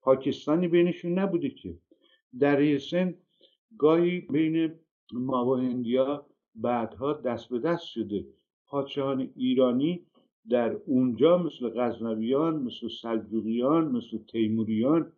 [0.00, 1.78] پاکستانی بینشون نبوده که.
[2.40, 3.14] در سن
[3.78, 4.72] گاهی بین
[5.12, 8.26] ما و هندیا بعدها دست به دست شده.
[8.66, 10.06] پادشاهان ایرانی
[10.50, 15.12] در اونجا مثل غزنویان مثل سلجوقیان مثل تیموریان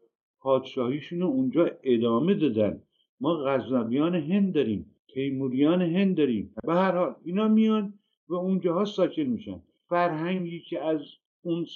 [0.45, 2.83] پادشاهیشون رو اونجا ادامه دادن.
[3.21, 6.55] ما غزنویان هند داریم تیموریان هند داریم.
[6.67, 7.95] به هر حال اینا میان
[8.29, 9.61] و اونجاها ساکن میشن.
[9.89, 11.01] فرهنگی که از
[11.43, 11.67] اون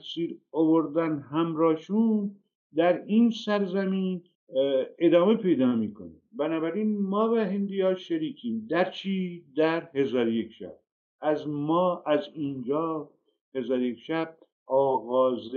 [0.00, 2.30] سیر آوردن همراهشون
[2.76, 4.22] در این سرزمین
[4.98, 6.16] ادامه پیدا می‌کنه.
[6.32, 8.66] بنابراین ما و هندی شریکیم.
[8.70, 10.74] در چی؟ در هزار یک شب.
[11.20, 13.10] از ما از اینجا
[13.54, 14.36] هزار یک شب
[14.66, 15.52] آغاز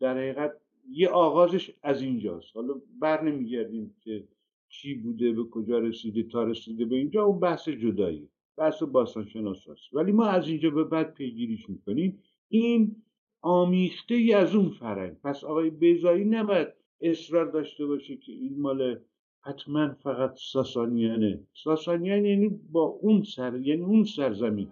[0.00, 0.52] در حقیقت
[0.90, 2.56] یه آغازش از اینجاست.
[2.56, 4.28] حالا بر نمیگردیم که
[4.68, 9.68] چی بوده به کجا رسیده تا رسیده به اینجا اون بحث جدایی بحث باستان شناس
[9.68, 12.22] هست ولی ما از اینجا به بعد پیگیریش می‌کنیم.
[12.48, 12.96] این
[13.42, 15.16] آمیخته ای از اون فرنگ.
[15.24, 16.68] پس آقای بیزایی نباید
[17.00, 19.00] اصرار داشته باشه که این مال
[19.40, 21.46] حتما فقط ساسانیانه.
[21.64, 24.68] ساسانیان یعنی با اون سر یعنی اون سرزمین.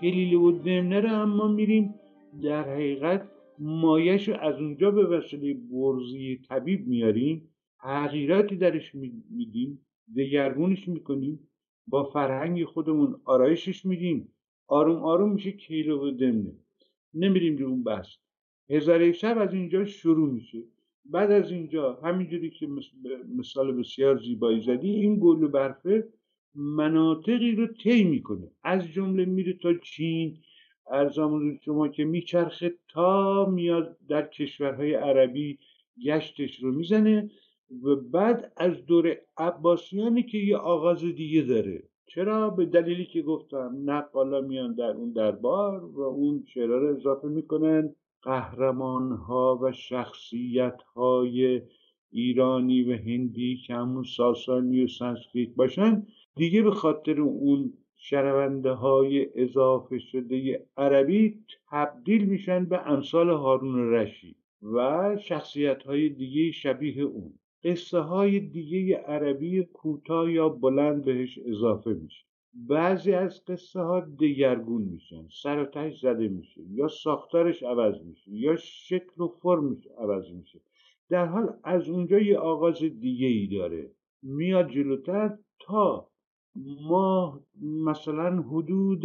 [0.00, 1.94] کلیله و دمنه رو هم ما میریم
[2.42, 7.48] در حقیقت مایش رو از اونجا به وسیله برزی طبیب میاریم.
[7.82, 8.94] تغییراتی درش
[9.30, 11.48] میدیم دگرگونش می‌کنیم
[11.86, 14.32] با فرهنگ خودمون آرایشش میدیم.
[14.68, 16.52] آروم آروم میشه کیلو و دمنه
[17.14, 18.08] نمیریم رو اون بحث.
[18.70, 20.62] هزاره شب از اینجا شروع میشه.
[21.04, 22.68] بعد از اینجا همینجوری که
[23.36, 26.08] مثال بسیار زیبایی زدی این گل و برفه
[26.54, 28.50] مناطقی رو طی می‌کنه.
[28.62, 30.36] از جمله میره تا چین.
[30.90, 35.58] ارزام شما که میچرخه تا میاد در کشورهای عربی
[36.04, 37.30] گشتش رو می‌زنه
[37.82, 41.82] و بعد از دور عباسیانی که یه آغاز دیگه داره.
[42.06, 47.28] چرا؟ به دلیلی که گفتم نقالا میان در اون دربار و اون شعرها رو اضافه
[47.28, 47.94] می‌کنن.
[48.22, 51.62] قهرمان ها و شخصیت های
[52.10, 56.06] ایرانی و هندی که همون ساسانی و سنسکریت باشن
[56.36, 61.38] دیگه به خاطر اون شنونده های اضافه شده عربی
[61.70, 67.38] تبدیل میشن به امثال هارون رشید و شخصیت های دیگه شبیه اون.
[67.64, 72.24] قصه های دیگه عربی کوتاه یا بلند بهش اضافه میشه.
[72.54, 79.22] بعضی از قصه ها دگرگون میشن سر زده میشه یا ساختارش عوض میشه یا شکل
[79.22, 80.60] و فرمش عوض میشه.
[81.10, 83.90] در حال از اونجا یه آغاز دیگه ای داره.
[84.22, 86.10] میاد جلوتر تا
[86.88, 89.02] ما مثلا حدود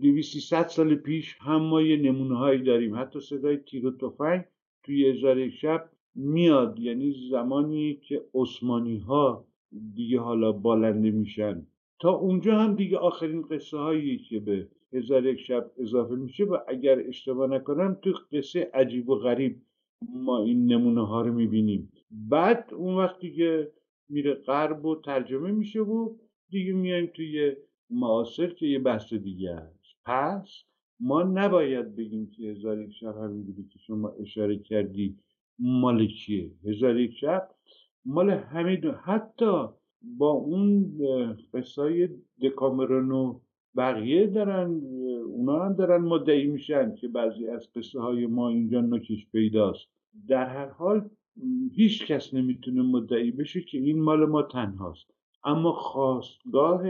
[0.00, 2.96] دویستی سال پیش هم ما یه نمونه هایی داریم.
[2.96, 4.44] حتی صدای تیر و تفنگ
[4.82, 6.78] توی هزار شب میاد.
[6.78, 9.46] یعنی زمانی که عثمانی ها
[9.94, 11.66] دیگه حالا بالنده میشن.
[12.00, 16.58] تا اونجا هم دیگه آخرین قصه هایی که به هزار یک شب اضافه میشه و
[16.68, 19.56] اگر اشتباه نکنم تو قصه عجیب و غریب
[20.02, 21.92] ما این نمونه ها رو می‌بینیم.
[22.10, 23.72] بعد اون وقتی که
[24.08, 26.16] میره غرب و ترجمه میشه و
[26.50, 27.56] دیگه میایم توی
[27.90, 29.96] معاصر که یه بحث دیگه است.
[30.04, 30.62] پس
[31.00, 35.16] ما نباید بگیم که هزار یک شب همینجوری که شما اشاره کردی
[35.58, 36.50] مال کیه.
[36.64, 37.48] هزار یک شب
[38.04, 39.68] مال همه حتی
[40.02, 40.92] با اون
[41.54, 42.08] قصای
[42.42, 43.40] دکامرون و
[43.76, 44.80] بقیه دارن
[45.28, 49.88] اونا هم دارن مدعی میشن که بعضی از قصه های ما اینجا نکش پیداست.
[50.28, 51.08] در هر حال
[51.72, 55.06] هیچ کس نمی‌تونه مدعی بشه که این مال ما تنهاست.
[55.44, 56.82] اما خواستگاه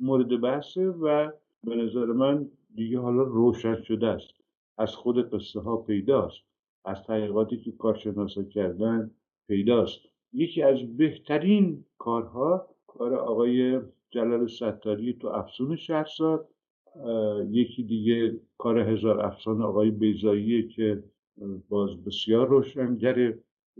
[0.00, 1.30] مورد بحثه و
[1.64, 4.34] به نظر من دیگه حالا روشن شده است.
[4.78, 6.42] از خود قصه ها پیداست.
[6.84, 9.10] از تحقیقاتی که کارشناسا کردن
[9.48, 10.00] پیداست.
[10.32, 16.48] یکی از بهترین کارها کار آقای جلال ستاری تو افسون شهرزاد
[17.50, 21.02] یکی دیگه کار هزار افسان آقای بیزاییه که
[21.68, 23.38] باز بسیار روشنگره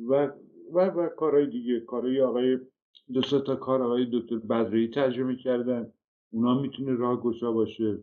[0.09, 0.31] و
[0.73, 2.59] و, و کارهای دیگه کارهای آقای
[3.15, 5.93] دو تا کار آقای دکتر بدری ترجمه کردن
[6.31, 7.99] اونا می‌تونه راه گشا باشه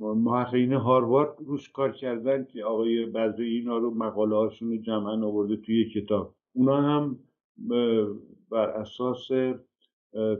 [0.00, 5.56] محققین هاروارد روش کار کردن که آقای بدری اینا رو مقاله هاشون رو جمعا آورده
[5.56, 6.34] توی کتاب.
[6.52, 7.18] اونا هم
[8.50, 9.28] بر اساس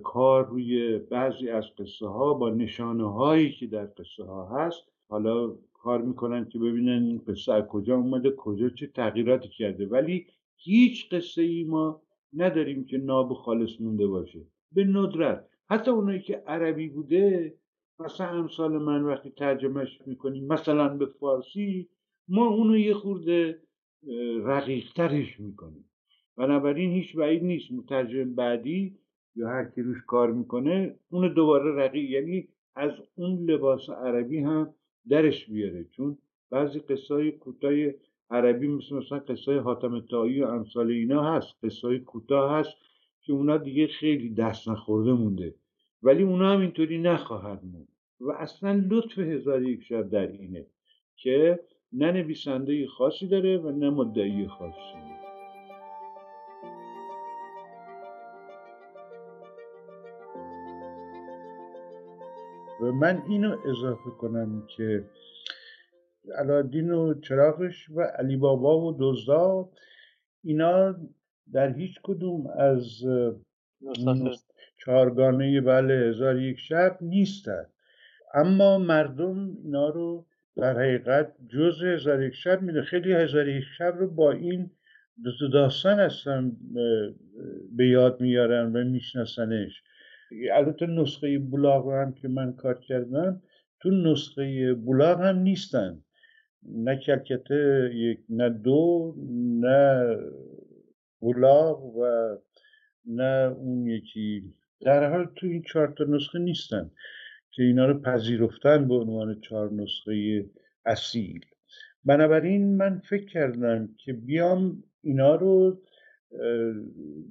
[0.03, 4.83] کار روی بعضی از قصه ها با نشانه هایی که در قصه ها هست.
[5.09, 9.87] حالا کار می‌کنن که ببینن این قصه از کجا اومده کجا چه تغییراتی کرده.
[9.87, 10.27] ولی
[10.57, 14.41] هیچ قصه ای ما نداریم که ناب خالص مونده باشه.
[14.73, 15.49] به ندرت.
[15.69, 17.55] حتی اونایی که عربی بوده
[17.99, 21.89] مثلا امثال من وقتی ترجمهش می‌کنیم مثلا به فارسی
[22.29, 23.63] ما اونو یه خورده
[24.45, 25.91] رقیقترش می‌کنیم.
[26.37, 27.73] بنابراین هیچ بعید نیست.
[27.73, 28.99] مترجم بعدی
[29.37, 34.75] یا هر کی روش کار می‌کنه اونو دوباره رقیق یعنی از اون لباس عربی هم
[35.09, 35.85] درش بیاره.
[35.85, 36.19] چون
[36.51, 37.73] بعضی قصه کوتاه
[38.31, 41.55] عربی مثل مثلا قصه حاتم تایی و امثال اینا هست.
[41.63, 42.73] قصه کوتاه هست
[43.23, 45.55] که اونا دیگه خیلی دست نخورده مونده.
[46.03, 47.89] ولی اونا هم اینطوری نخواهد موند
[48.21, 50.67] و اصلا لطف هزار یک شب در اینه
[51.17, 51.61] که
[51.93, 55.16] نه نویسنده خاصی داره و نه مدعی خاصی.
[62.87, 65.05] و من اینو اضافه کنم که
[66.39, 69.69] علادین و چراغش و علی بابا و دزدا
[70.45, 70.97] اینا
[71.53, 72.85] در هیچ کدوم از
[74.85, 77.67] چهارگانه بله هزار یک شب نیستن.
[78.35, 80.27] اما مردم اینا رو
[80.57, 82.83] در حقیقت جز هزار یک شب میده.
[82.83, 84.71] خیلی هزار یک شب رو با این
[85.53, 86.57] داستان هستن
[87.77, 89.83] به یاد میارن و میشناسنش.
[90.53, 93.43] البته نسخه بلاغ هم که من کار کردم
[93.81, 96.03] تو نسخه بولاق هم نیستن.
[96.63, 99.15] نه کلکته یک نه دو
[99.61, 100.17] نه
[101.21, 102.05] بولاق و
[103.07, 104.55] نه اون یکی.
[104.81, 106.91] در حال تو این چهار تا نسخه نیستن
[107.51, 110.47] که اینا رو پذیرفتن به عنوان چهار نسخه
[110.87, 111.41] اصیل.
[112.05, 115.81] بنابراین من فکر کردم که بیام اینا رو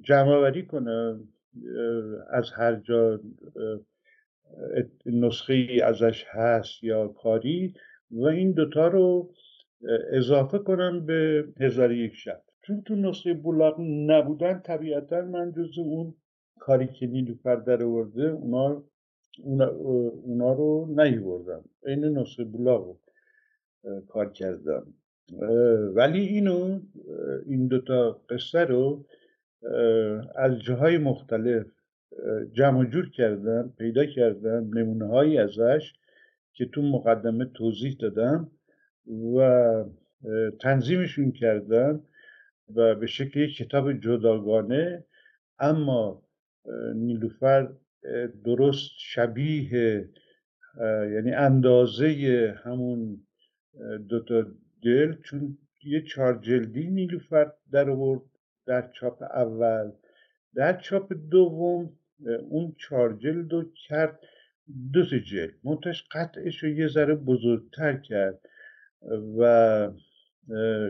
[0.02, 1.28] جمع کنم.
[2.30, 3.20] از هر جا
[5.06, 7.74] نسخه ازش هست یا کاری
[8.10, 9.34] و این دوتا رو
[10.12, 12.42] اضافه کنم به هزار یک شب.
[12.66, 16.14] چون تو نسخه بولاق نبودن طبیعتا من جز اون
[16.58, 18.84] کاری که نیلوفر در آورده اونا,
[19.44, 21.64] اونا, رو نیوردم.
[21.86, 22.98] این نسخه بولاق رو
[24.08, 24.94] کار کردم.
[25.94, 26.80] ولی اینو
[27.46, 29.06] این دوتا قصه رو
[30.34, 31.66] از جاهای مختلف
[32.52, 35.92] جمع جور کردم پیدا کردم نمونه هایی ازش
[36.52, 38.50] که تو مقدمه توضیح دادم
[39.36, 39.84] و
[40.60, 42.02] تنظیمشون کردم
[42.74, 45.04] و به شکل یک کتاب جداگانه
[45.58, 46.22] اما
[46.94, 47.68] نیلوفر
[48.44, 50.08] درست شبیه
[51.12, 53.26] یعنی اندازه همون
[54.08, 54.46] دوتا
[54.82, 58.22] دل چون یه چهار جلدی نیلوفر در آورد.
[58.66, 59.92] در چاپ اول.
[60.54, 61.92] در چاپ دوم
[62.48, 64.20] اون چهار جلد رو کرد
[64.92, 65.54] دو جلد.
[65.64, 68.40] منتش قطعش رو یه ذره بزرگتر کرد
[69.38, 69.90] و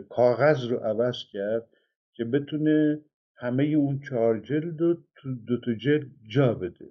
[0.09, 1.67] کاغذ رو عوض کرد
[2.15, 3.01] که بتونه
[3.37, 6.91] همه اون چهار جلد رو تو دو تا جلد جا بده.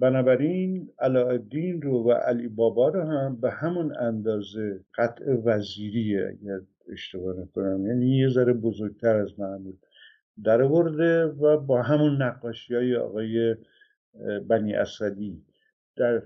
[0.00, 6.60] بنابراین علاءالدین رو و علی بابا رو هم به همون اندازه قطع وزیریه اگر
[6.92, 9.74] اشتباه نکنم یعنی یه ذره بزرگتر از معمول
[10.44, 13.56] در و با همون نقاشی های آقای
[14.48, 15.42] بنی اسدی.
[15.96, 16.22] در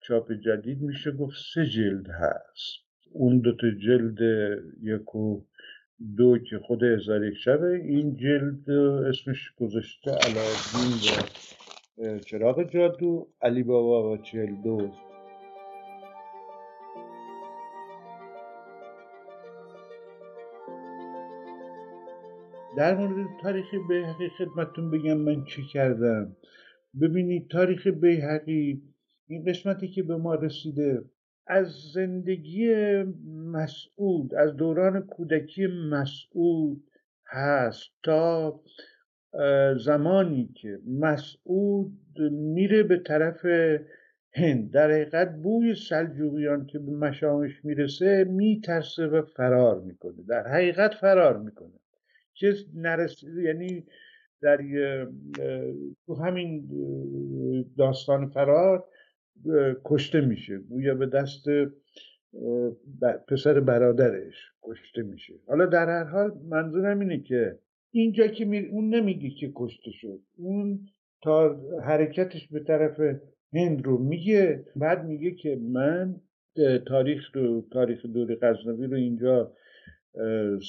[0.00, 2.88] چاپ جدید میشه گفت سه جلد هست.
[3.12, 4.18] اون دوتا جلد
[4.82, 5.44] یک و
[6.16, 8.70] دو که خود هزار یک شبه این جلد
[9.08, 10.92] اسمش گذاشته علادین
[11.98, 14.90] و چراغ جادو علی بابا و چهل دو
[22.78, 26.36] در مورد تاریخ بیهقی خدمتون بگم من چی کردم.
[27.00, 28.82] ببینید تاریخ بیهقی
[29.28, 31.04] این قسمتی که به ما رسیده
[31.46, 32.72] از زندگی
[33.52, 36.84] مسعود از دوران کودکی مسعود
[37.26, 38.60] هست تا
[39.84, 41.92] زمانی که مسعود
[42.30, 43.46] میره به طرف
[44.32, 44.70] هند.
[44.70, 50.22] در حقیقت بوی سلجوقیان که به مشامش می‌رسه میترسه و فرار می‌کنه.
[50.28, 51.72] در حقیقت فرار می‌کنه.
[52.38, 53.86] که نرسیده یعنی
[54.42, 54.58] در
[56.06, 56.68] تو همین
[57.78, 58.84] داستان فرار
[59.84, 60.58] کشته میشه.
[60.58, 61.44] گویا به دست
[63.28, 65.34] پسر برادرش کشته میشه.
[65.46, 67.58] حالا در هر حال منظورم اینه که
[67.90, 70.20] اینجا که اون نمیگه که کشته شد.
[70.36, 70.80] اون
[71.22, 73.00] تا حرکتش به طرف
[73.52, 74.64] هند رو میگه.
[74.76, 76.20] بعد میگه که من
[76.86, 79.52] تاریخ رو تاریخ دوری غزنوی رو اینجا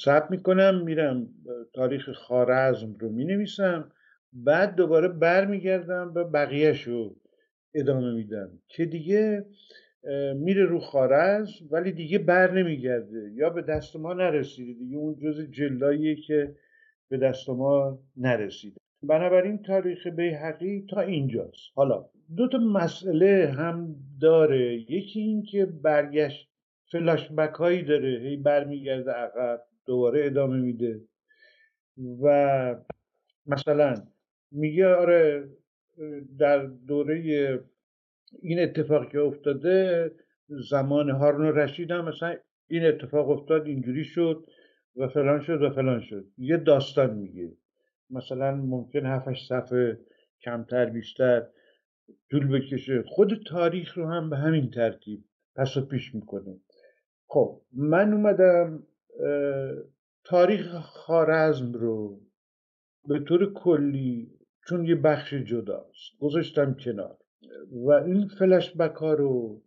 [0.05, 1.27] ثبت می‌کنم میرم
[1.73, 3.91] تاریخ خارزم رو می‌نویسم
[4.33, 7.15] بعد دوباره برمیگردم و بقیهش رو
[7.73, 8.49] ادامه میدم.
[8.67, 9.45] که دیگه
[10.35, 13.31] میره رو خارز ولی دیگه بر نمیگرده.
[13.33, 16.55] یا به دست ما نرسیده دیگه اون جز جلاییه که
[17.09, 18.77] به دست ما نرسیده.
[19.03, 21.71] بنابراین تاریخ بیحقی تا اینجاست.
[21.75, 22.05] حالا
[22.37, 24.73] دو تا مسئله هم داره.
[24.73, 26.48] یکی این که برگشت
[26.91, 31.01] فلاشبک هایی داره هی برمیگرده عقب دوباره ادامه میده.
[32.23, 32.75] و
[33.45, 33.93] مثلا
[34.51, 35.49] میگه آره
[36.39, 37.15] در دوره
[38.41, 40.11] این اتفاق که افتاده
[40.47, 42.35] زمان هارون رشید هم مثلا
[42.67, 44.47] این اتفاق افتاد اینجوری شد
[44.95, 46.25] و فلان شد و فلان شد.
[46.37, 47.51] یه داستان میگه.
[48.09, 49.99] مثلا ممکن هفتش صفحه
[50.41, 51.47] کمتر بیشتر
[52.31, 53.03] طول بکشه.
[53.07, 55.23] خود تاریخ رو هم به همین ترتیب
[55.55, 56.59] پس و پیش می‌کنه.
[57.31, 58.83] خب من اومدم
[60.23, 62.19] تاریخ خارزم رو
[63.07, 64.31] به طور کلی
[64.67, 67.17] چون یه بخش جداست گذاشتم کنار.
[67.71, 69.61] و این فلش ها رو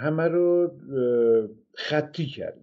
[0.00, 0.72] همه رو
[1.74, 2.60] خطی کردم.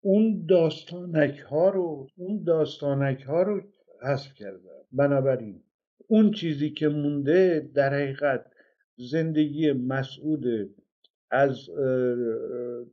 [0.00, 3.62] اون داستانک ها رو اون داستانک ها رو
[4.02, 4.84] حذف کردم.
[4.92, 5.62] بنابراین
[6.06, 8.46] اون چیزی که مونده در حقیقت
[8.96, 10.44] زندگی مسعود
[11.30, 11.68] از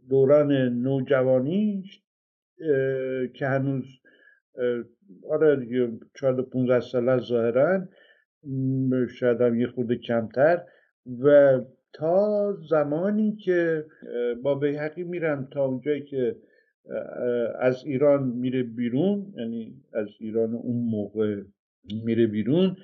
[0.10, 2.02] دوران نوجوانیش
[3.34, 3.86] که هنوز
[5.30, 7.88] آره دیگه 14 و ساله ظاهرا
[9.20, 10.62] شاید هم یه خورده کمتر.
[11.24, 11.60] و
[11.94, 13.86] تا زمانی که
[14.44, 16.36] با بیحقی میرم تا اونجایی که
[17.60, 21.42] از ایران میره بیرون یعنی از ایران اون موقع
[22.04, 22.78] میره بیرون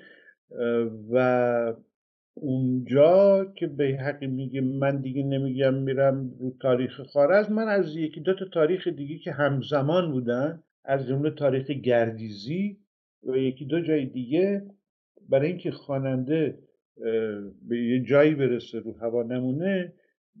[1.12, 1.74] و
[2.34, 8.20] اونجا که به حقی میگه من دیگه نمیگم میرم رو تاریخ خارز من از یکی
[8.20, 12.78] دو تا تاریخ دیگه که همزمان بودن از جمله تاریخ گردیزی
[13.22, 14.62] و یکی دو جای دیگه
[15.28, 16.58] برای اینکه خواننده
[17.68, 19.92] به یه جایی برسه رو هوا نمونه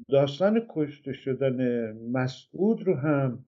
[0.08, 3.44] داستان کشته شدن مسعود رو هم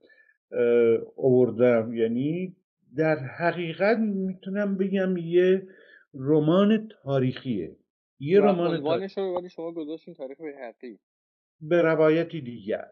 [1.17, 2.57] اووردم یعنی
[2.97, 5.67] در حقیقت می‌تونم بگم یه
[6.15, 7.77] رمان تاریخیه.
[8.19, 10.99] یه رمان تاریخی ولی شما گذاشتین تاریخ به حقی
[11.61, 12.89] به روایتی دیگر.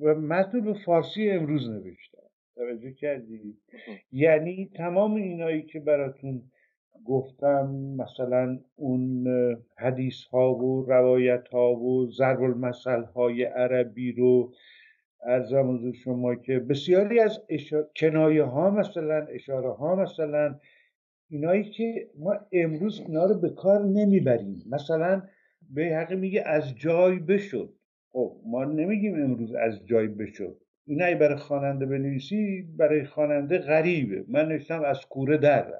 [0.00, 2.28] و متن به فارسی امروز نوشتم.
[2.54, 3.58] توجه کردی؟
[4.12, 6.42] یعنی تمام اینایی که براتون
[7.04, 7.66] گفتم
[7.96, 9.26] مثلا اون
[9.78, 14.52] حدیث ها و روایت ها و ضرب المثل های عربی رو
[15.26, 17.40] ارزم حضور شما که بسیاری از
[17.96, 20.58] کنایه ها مثلا اشاره ها مثلا
[21.30, 24.64] اینایی که ما امروز اینا رو به کار نمی‌بریم.
[24.70, 25.22] مثلا
[25.70, 27.74] به حقی میگه از جای بشد
[28.12, 34.24] خب ما نمیگیم امروز از جای بشد اینایی برای خواننده بنویسی برای خواننده غریبه.
[34.28, 35.74] من نوشتم از کوره در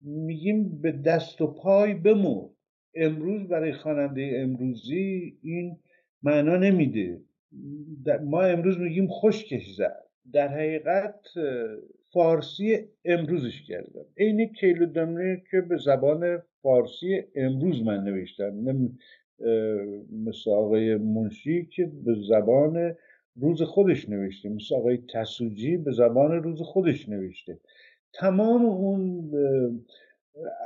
[0.00, 2.50] میگیم به دست و پای بمرد
[2.94, 5.76] امروز برای خواننده امروزی این
[6.22, 7.20] معنا نمیده.
[8.24, 10.04] ما امروز میگیم خوشکش زد.
[10.32, 11.20] در حقیقت
[12.12, 14.04] فارسی امروزش کردم.
[14.18, 18.52] عین کیلودمه که به زبان فارسی امروز من نوشتم.
[18.64, 18.90] نه
[20.26, 22.94] مثل آقای منشی که به زبان
[23.36, 24.48] روز خودش نوشته.
[24.48, 27.58] مثل آقای تسوجی به زبان روز خودش نوشته.
[28.12, 29.30] تمام اون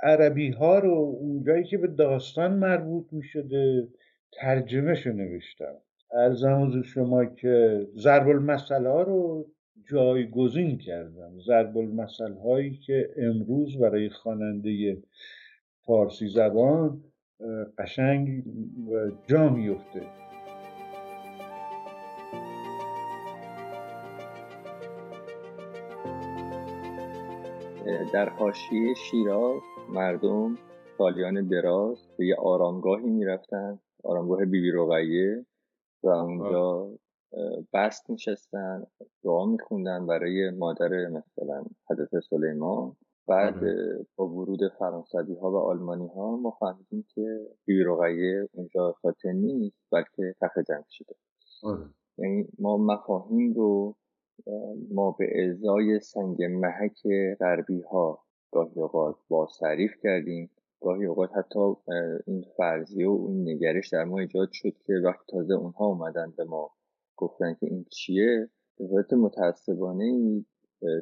[0.02, 3.88] عربی ها رو اونجایی که به داستان مربوط می شده
[4.32, 5.74] ترجمه شو نوشتم
[6.12, 9.46] ارزم شما که ضرب المثل ها رو
[9.90, 11.38] جایگزین کردم.
[11.46, 15.02] ضرب المثل هایی که امروز برای خواننده
[15.86, 17.04] فارسی زبان
[17.78, 18.44] قشنگ
[19.26, 20.02] جا میفته
[28.12, 30.58] در حاشیه شیراز مردم
[30.98, 35.46] سالیان دراز به یه آرامگاهی می‌رفتن آرامگاه بیبی رقیه
[36.02, 36.88] و اونجا
[37.72, 38.86] بست میشستن
[39.24, 42.96] دعا میخوندن برای مادر مثلا حضرت سلیمان
[43.28, 43.54] بعد.
[44.16, 49.76] با ورود فرانسوی ها و آلمانی ها ما فهمیدیم که بیبی رقیه اونجا خاطر نیست
[49.92, 51.14] بلکه تخت جنگ شده
[51.62, 51.86] آره.
[52.18, 53.96] یعنی ما مفاهیم رو
[54.90, 57.02] ما به ازای سنگ محک
[57.40, 58.22] غربی ها
[58.52, 60.50] گاهی اوقات با تعریف کردیم
[60.80, 61.74] گاهی اوقات حتی
[62.26, 66.44] این فرضیه و این نگرش در ما ایجاد شد که وقتی تازه اونها اومدن به
[66.44, 66.70] ما
[67.22, 70.44] گفتن که این چیه؟ به صورت متعصبانه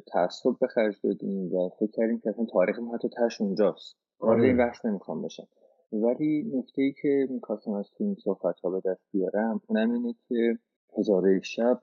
[0.07, 3.95] تعصب به خرج دادیم و فکر کردیم که اصلا تاریخ ما حتی تش اونجاست.
[4.19, 5.47] وارد این بحث نمی‌خوام بشم.
[5.91, 10.15] ولی نکته ای که می‌خواستم از تو این صحبت ها به دست بیارم اونم اینه
[10.27, 10.57] که
[10.97, 11.79] هزار یک شب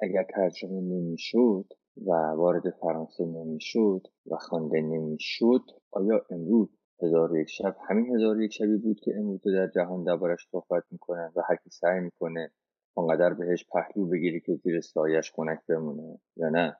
[0.00, 1.64] اگر ترجمه نمی‌شد
[2.06, 5.62] و وارد فرانسه نمی‌شد و خوانده نمی‌شد
[5.92, 6.68] آیا امروز
[7.02, 11.32] هزار یک شب همین هزار یک شبی بود که امروز در جهان دربارش صحبت می‌کنن
[11.36, 12.50] و هر کی سعی می‌کنه
[12.94, 16.76] اونقدر بهش پهلو بگیری که زیر سایش خونک بمونه یا نه؟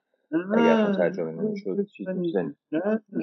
[0.55, 2.09] اگر ترجمه نمی‌شد چیز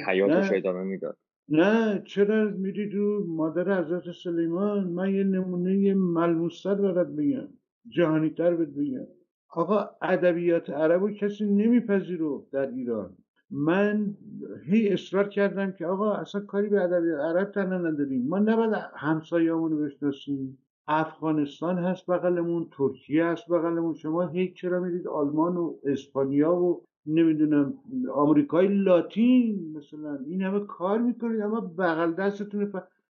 [0.08, 1.18] حیاتش ادامه می‌داد؟
[1.50, 7.48] نه چرا میری رو مادر حضرت سلیمان؟ من یه نمونه ملموستر برات بگم
[7.88, 9.08] جهانی تر بگم
[9.50, 13.18] آقا ادبیات عربو کسی نمیپذیرو در ایران.
[13.52, 14.18] من
[14.66, 18.28] هی اصرار کردم که آقا اصلا کاری به ادبیات عرب تنها نداریم.
[18.28, 20.58] ما نباید همسایه‌مون رو بشناسیم.
[20.94, 23.94] افغانستان هست بغلمون ترکیه هست بغلمون.
[23.94, 27.74] شما هیچ چرا میرید آلمان و اسپانیا و نمی‌دونم
[28.14, 32.74] آمریکای لاتین؟ مثلا این همه کار می‌کنید اما بغل دستتون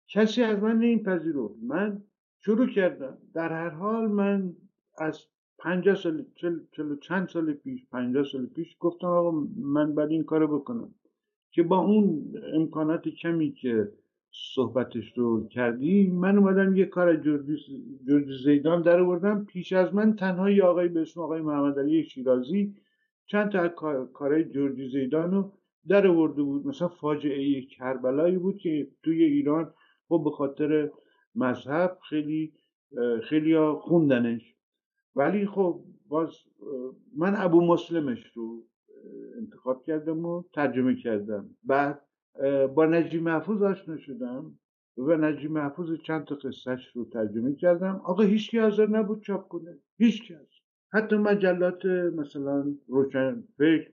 [0.09, 1.55] کسی از من نمیپذیرفت.
[1.62, 2.02] من
[2.44, 3.18] شروع کردم.
[3.34, 4.52] در هر حال من
[4.98, 5.20] از
[5.59, 10.24] پنجاه سال چل, چل چند سال پیش پنجاه سال پیش گفتم آقا من باید این
[10.24, 10.94] کارو بکنم.
[11.51, 13.92] که با اون امکانات کمی که
[14.35, 19.44] صحبتش رو کردی من اومدم یه کار جورج زیدان در آوردم.
[19.44, 22.74] پیش از من تنها یه آقای به اسم آقای محمد علی شیرازی
[23.27, 23.69] چند تا
[24.05, 25.52] کارهای جورج زیدان رو
[25.89, 26.66] در آورده بود.
[26.66, 29.74] مثلا فاجعه کربلایی بود که توی ایران
[30.09, 30.90] خب به خاطر
[31.35, 32.52] مذهب خیلی
[33.23, 34.55] خیلی خوندنش.
[35.16, 36.31] ولی خب باز
[37.16, 38.65] من ابو مسلمش رو
[39.39, 41.51] انتخاب کردم و ترجمه کردم.
[41.65, 42.01] بعد
[42.74, 44.59] با نجی محفوظ آشنا شدم
[44.97, 48.01] و نجیب محفوظ چند تا قصهش رو ترجمه کردم.
[48.05, 49.78] آقا هیچ حاضر نبود چاپ کنه.
[49.98, 50.47] هیچ کس
[50.93, 51.85] حتی مجلات
[52.16, 53.90] مثلا روشن فکر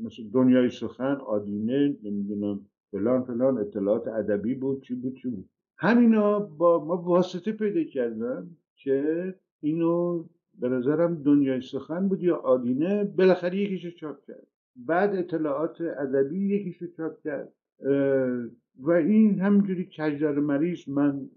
[0.00, 5.48] مثل دنیای سخن آدینه نمی‌دونم فلان فلان اطلاعات ادبی بود چی بود چی بود.
[5.76, 10.24] همینا با ما واسطه پیدا کردن که اینو
[10.60, 14.46] به نظرم دنیای سخن بود یا آدینه بالاخره یکیشو چاپ کرد.
[14.86, 17.52] بعد اطلاعات ادبی یکیشو چاپ کرد.
[18.78, 21.30] و این همینجوری کجدار مریض من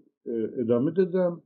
[0.58, 1.42] ادامه دادم.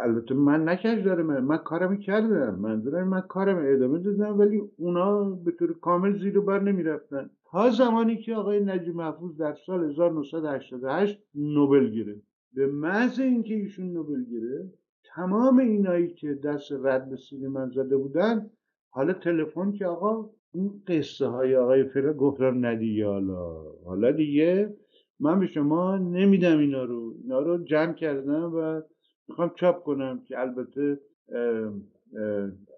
[0.00, 5.30] البته من نکش داره من من کارم کردم منظورم من کارم ادامه دادم ولی اونا
[5.30, 7.30] به طور کامل زیر بر نمی‌رفتن.
[7.50, 12.26] تا زمانی که آقای نجیب محفوظ در سال 1988 نوبل گرفت.
[12.54, 14.78] به محض اینکه ایشون نوبل گرفت
[15.14, 18.50] تمام اینایی که دست رد به سینه من زده بودن
[18.90, 23.62] حالا تلفن که آقا این قصه های آقای فره گفتم ندیگه حالا.
[23.84, 24.76] حالا دیگه
[25.20, 27.14] من به شما نمیدم اینا رو.
[27.22, 28.80] اینا رو جمع کردم و
[29.28, 31.00] می‌خوام چاپ کنم که البته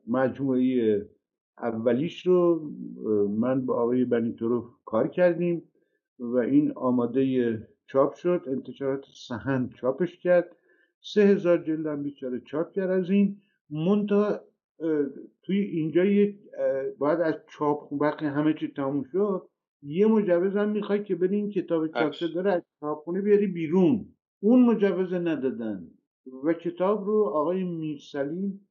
[0.07, 1.01] مجموعی
[1.59, 2.71] اولیش رو
[3.39, 4.37] من با آقای بنی
[4.85, 5.63] کار کردیم
[6.19, 8.45] و این آماده چاپ شد.
[8.47, 10.57] انتشارات سهن چاپش کرد.
[11.01, 13.37] سه هزار جلد هم بیچاره چاپ کرد از این.
[13.71, 14.41] منتها
[15.43, 16.37] توی اینجا یک
[16.99, 19.49] باید از چاپ وقتی همه چی تموم شد
[19.83, 24.07] یه مجوز هم می‌خوای که بری این کتاب چاپ شده از چاپخونه بیاری بیرون.
[24.41, 25.91] اون مجوز ندادن.
[26.45, 28.69] و کتاب رو آقای میرسلیم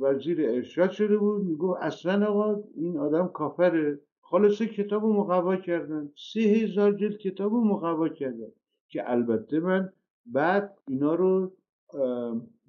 [0.00, 1.44] وزیر ارشاد شده بود.
[1.44, 4.00] میگو اصلا آقا این آدم کافره.
[4.20, 6.10] خلاصه کتاب رو مقوا کردن.
[6.32, 8.48] سه هزار جلد کتاب رو مقوا کردن.
[8.88, 9.92] که البته من
[10.26, 11.52] بعد اینا رو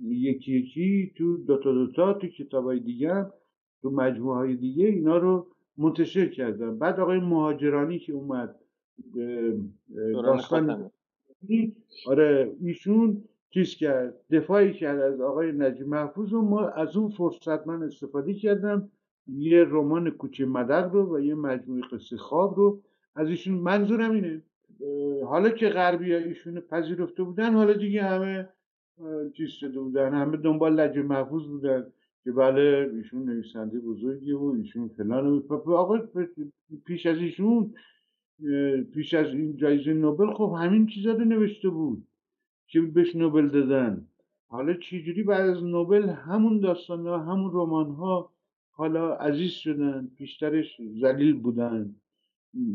[0.02, 3.26] یکی یکی تو دوتا دوتا تو کتاب های دیگه
[3.82, 5.48] تو مجموعه های دیگه اینا رو
[5.78, 6.80] منتشر کردم.
[6.80, 8.56] بعد آقای مهاجرانی که اومد
[10.14, 10.92] داستان
[12.08, 17.68] آره ایشون چیز کرد دفاعی کرد از آقای نجیب محفوظ و ما از اون فرصت
[17.68, 18.92] من استفاده کردم.
[19.28, 22.82] یه رمان کوچه مدق رو و یه مجموعه قصه خواب رو.
[23.16, 24.42] از ایشون منظورم اینه
[25.26, 28.50] حالا که غربی ایشون پذیرفته بودن حالا دیگه همه
[29.34, 30.14] چیز شده بودن.
[30.14, 31.86] همه دنبال لجه محفوظ بودن
[32.24, 36.00] که بله ایشون نویسنده بزرگی و ایشون فلان آقا
[36.86, 37.74] پیش از ایشون
[38.94, 42.08] پیش از این جایزه نوبل خب همین چیزا رو نوشته بود
[42.68, 44.08] که بهش نوبل دادن.
[44.48, 48.32] حالا چجوری بعد از نوبل همون داستان ها همون رمان ها
[48.72, 51.96] حالا عزیز شدن بیشترش زلیل بودن.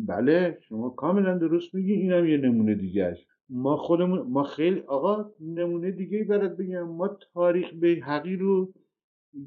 [0.06, 3.18] بله شما کاملا درست میگی اینم یه نمونه دیگه
[3.48, 6.82] ما خودمون ما خیلی آقا نمونه دیگه برات بگم.
[6.82, 8.72] ما تاریخ به حقی رو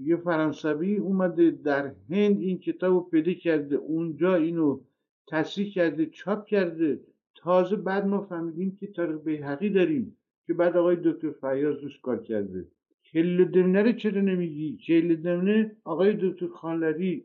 [0.02, 3.76] یه فرانسوی اومده در هند این کتاب رو پیدا کرده.
[3.76, 4.80] اونجا اینو
[5.28, 7.00] تصریح کرده چاپ کرده.
[7.36, 10.18] تازه بعد ما فهمیدیم که تاریخ به حقی داریم
[10.48, 12.68] که بعد آقای دکتر فیاض روش کار کرده.
[13.14, 17.24] کل دمنه رو چرا نمیگی؟ کل دمنه آقای دکتر خانلری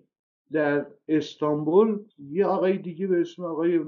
[0.52, 3.78] در استانبول یه آقای دیگه به اسم آقای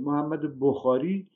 [0.00, 1.26] محمد بخاری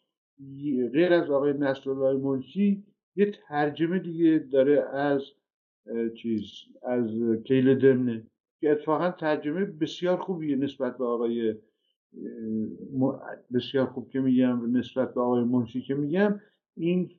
[0.92, 2.84] غیر از آقای نصرالله منشی
[3.16, 5.22] یه ترجمه دیگه داره از
[6.16, 6.42] چیز
[6.82, 7.10] از
[7.44, 8.26] کیل دمنه
[8.60, 11.54] که اتفاقا ترجمه بسیار خوبیه نسبت به آقای
[13.54, 16.40] بسیار خوب که میگم نسبت به آقای منشی که میگم
[16.76, 17.10] این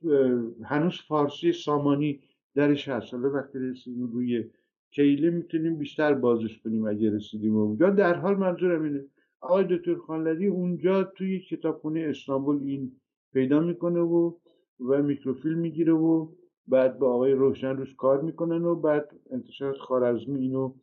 [0.64, 2.20] هنوز فارسی سامانی
[2.54, 3.14] درش هست.
[3.14, 4.50] حالا وقتی رسیدیم روی
[4.90, 7.90] کیله می‌تونیم بیشتر بازش کنیم اگه رسیدیم اونجا.
[7.90, 9.04] در حال منظورم اینه
[9.40, 12.99] آقای دکتر خانلری اونجا توی کتابخونه استانبول این
[13.32, 14.32] پیدا می‌کنه و
[14.80, 16.28] و میکروفیلم می‌گیره و
[16.68, 20.74] بعد با آقای روشن روش کار می‌کنن و بعد انتشارات خارزمی اینو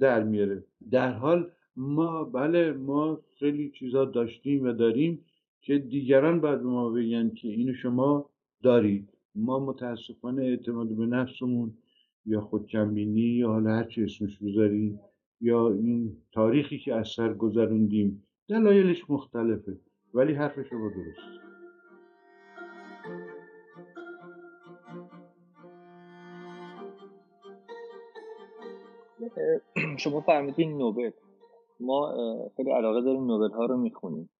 [0.00, 0.64] در میاره.
[0.90, 5.24] در حال ما بله ما خیلی چیزا داشتیم و داریم
[5.60, 8.30] که دیگران بعد ما بگن که اینو شما
[8.62, 9.08] دارید.
[9.34, 11.74] ما متاسفانه اعتماد به نفسمون
[12.26, 15.00] یا خودکمبینی یا حالا هر چی اسمش بذاریم
[15.40, 19.80] یا این تاریخی که از سر گذروندیم دلایلش مختلفه
[20.14, 21.49] ولی حرف شما درست.
[30.02, 31.10] شما فرمودین نوبل.
[31.80, 32.14] ما
[32.56, 34.30] خیلی علاقه داریم نوبل ها رو می‌خونیم.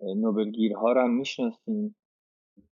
[0.00, 1.96] نوبل گیرها رو هم می‌شناسیم.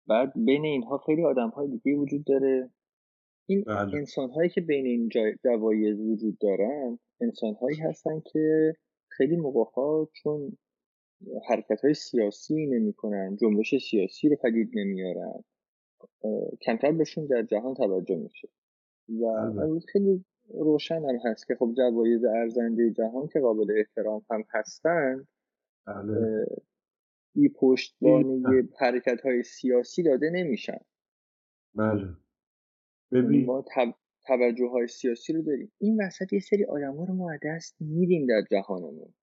[0.07, 2.69] بعد بین اینها خیلی آدم های دیگه وجود داره.
[3.49, 3.95] این بله.
[3.95, 5.09] انسان هایی که بین این
[5.43, 8.73] جوایز وجود دارن انسان هایی هستن که
[9.07, 10.57] خیلی موقع ها چون
[11.49, 15.43] حرکت های سیاسی نمی کنن جنبش سیاسی رو پدید نمیارن.
[16.61, 18.47] کمتر بهشون در جهان توجه میشه.
[19.09, 19.79] و بله.
[19.79, 25.27] خیلی روشن هم هست که خب جوایز ارزنده جهان که قابل احترام هم هستند
[25.88, 26.45] بله.
[27.35, 30.80] بی پشتوانه حرکت های سیاسی داده نمیشن
[31.76, 32.07] بله
[33.11, 33.65] ببین ما
[34.27, 38.26] توجه های سیاسی رو داریم این وسط یه سری آدم ها رو ما دست میدیم
[38.27, 39.13] در جهانمون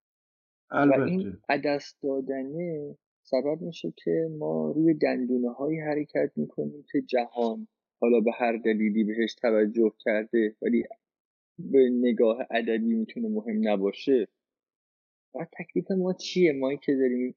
[0.71, 1.01] البته.
[1.01, 7.69] و این دست دادنه سبب میشه که ما روی دندونه های حرکت می‌کنیم که جهان
[8.01, 10.85] حالا به هر دلیلی بهش توجه کرده ولی
[11.59, 14.29] به نگاه ادبی می‌تونه مهم نباشه.
[15.35, 17.35] و تکلیف ما چیه؟ ما که داریم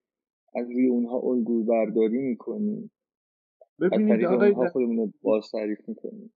[0.56, 2.92] از روی اونها الگو برداری می‌کنیم
[3.80, 6.34] ببینید آقای خودمون باز تعریف می‌کنیم.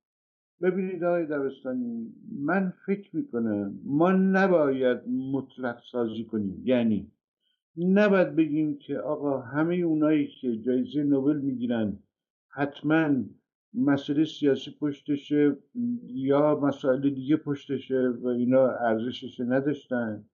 [0.61, 6.61] ببینید آقای دبستانی من فکر می‌کنم ما نباید مطلق سازی کنیم.
[6.65, 7.11] یعنی
[7.77, 11.99] نباید بگیم که آقا همه اونایی که جایزه نوبل می‌گیرن
[12.47, 13.23] حتما
[13.73, 15.57] مسئله سیاسی پشتشه
[16.03, 20.25] یا مسائل دیگه پشتشه و اینا ارزشش نداشتن.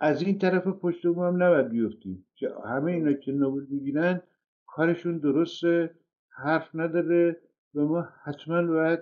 [0.00, 2.26] از این طرف پشت هم نباید بیفتیم.
[2.34, 4.20] که همه اینا که نوبل می‌گیرن
[4.66, 5.90] کارشون درسته
[6.28, 7.36] حرف نداره
[7.74, 9.00] و ما حتما باید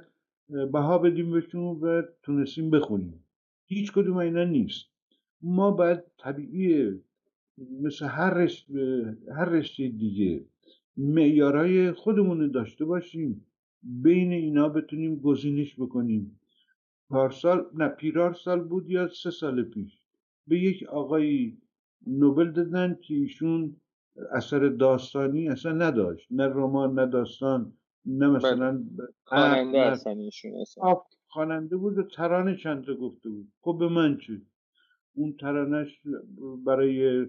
[0.72, 3.24] بها بدیم بهشون و تونستیم بخونیم.
[3.66, 4.86] هیچ کدوم اینا نیست.
[5.43, 7.01] ما باید طبیعیه
[7.82, 10.44] مثل هر رشته, هر رشته دیگه
[10.97, 13.47] معیارهای خودمون داشته باشیم.
[13.82, 16.40] بین اینا بتونیم گزینش بکنیم.
[17.10, 19.98] پارسال نه پیرار سال بود یا سه سال پیش؟
[20.46, 21.59] به یک آقایی
[22.06, 23.76] نوبل دادن که ایشون
[24.32, 26.26] اثر داستانی اصلا نداشت.
[26.30, 27.72] نه رمان نه داستان
[28.06, 28.84] نه مثلا
[29.24, 29.78] خواننده
[31.28, 33.52] خواننده بود و ترانه چند تا گفته بود.
[33.60, 34.42] خب به من چه؟
[35.14, 36.02] اون ترانش
[36.66, 37.26] برای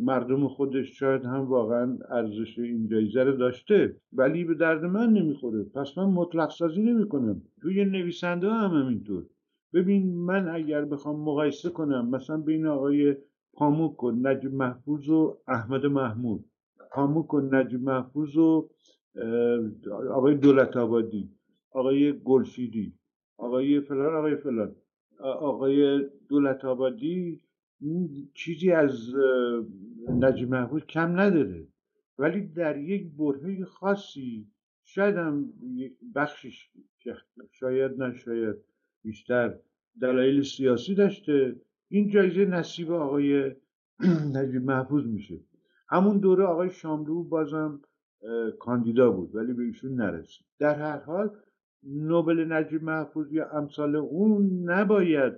[0.00, 5.64] مردم خودش شاید هم واقعا ارزش این جایزه رو داشته ولی به درد من نمی‌خوره.
[5.64, 7.42] پس من مطلق سازی نمی‌کنم.
[7.62, 9.26] توی نویسنده هم همینطور.
[9.74, 13.16] ببین من اگر بخوام مقایسه کنم مثلا بین آقای
[13.52, 16.44] پاموک و نجیب محفوظ و احمد محمود.
[16.92, 18.68] پاموک و نجیب محفوظ و
[20.10, 21.30] آقای دولت آبادی
[21.70, 22.92] آقای گلشیدی
[23.38, 24.74] آقای فلان آقای فلان.
[25.20, 27.40] آقای دولت آبادی
[28.34, 29.14] چیزی از
[30.08, 31.66] نجیب محفوظ کم نداره.
[32.18, 34.46] ولی در یک برهه خاصی
[34.84, 35.52] شاید هم
[36.14, 36.70] بخشش
[37.50, 38.56] شاید نشاید
[39.02, 39.58] بیشتر
[40.00, 41.56] دلایل سیاسی داشته
[41.88, 43.54] این جایزه نصیب آقای
[44.36, 45.40] نجیب محفوظ میشه.
[45.88, 47.80] همون دوره آقای شاملو بازم
[48.58, 50.46] کاندیدا بود ولی به ایشون نرسید.
[50.58, 51.30] در هر حال
[51.82, 55.32] نوبل نجیب محفوظ یا امثال اون نباید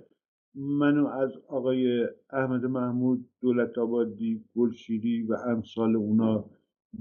[0.57, 6.45] منو از آقای احمد محمود دولت آبادی گلشیری و امثال اونا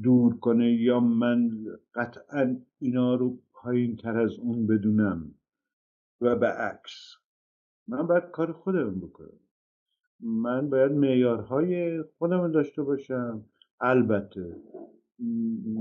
[0.03, 1.51] دور کنه یا من
[1.95, 5.35] قطعا اینا رو پایین تر از اون بدونم
[6.21, 7.15] و به عکس.
[7.89, 9.41] من باید کار خودم بکنم.
[10.21, 13.45] من باید معیارهای خودم داشته باشم.
[13.81, 14.57] البته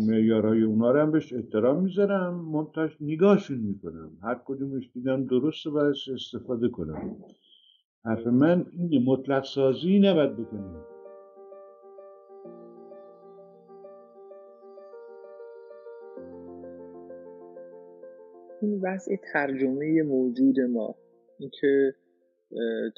[0.08, 2.36] معیارهای اونا رو هم بهش احترام می‌ذارم.
[2.36, 4.12] منتش نگاهشون می‌کنم.
[4.22, 7.16] هر کدومش دیدم درسته باید استفاده کنم.
[8.06, 10.84] حرف من این مطلق سازی نباید بکنیم.
[18.62, 20.96] این وضع ترجمه موجود ما.
[21.40, 21.96] اینکه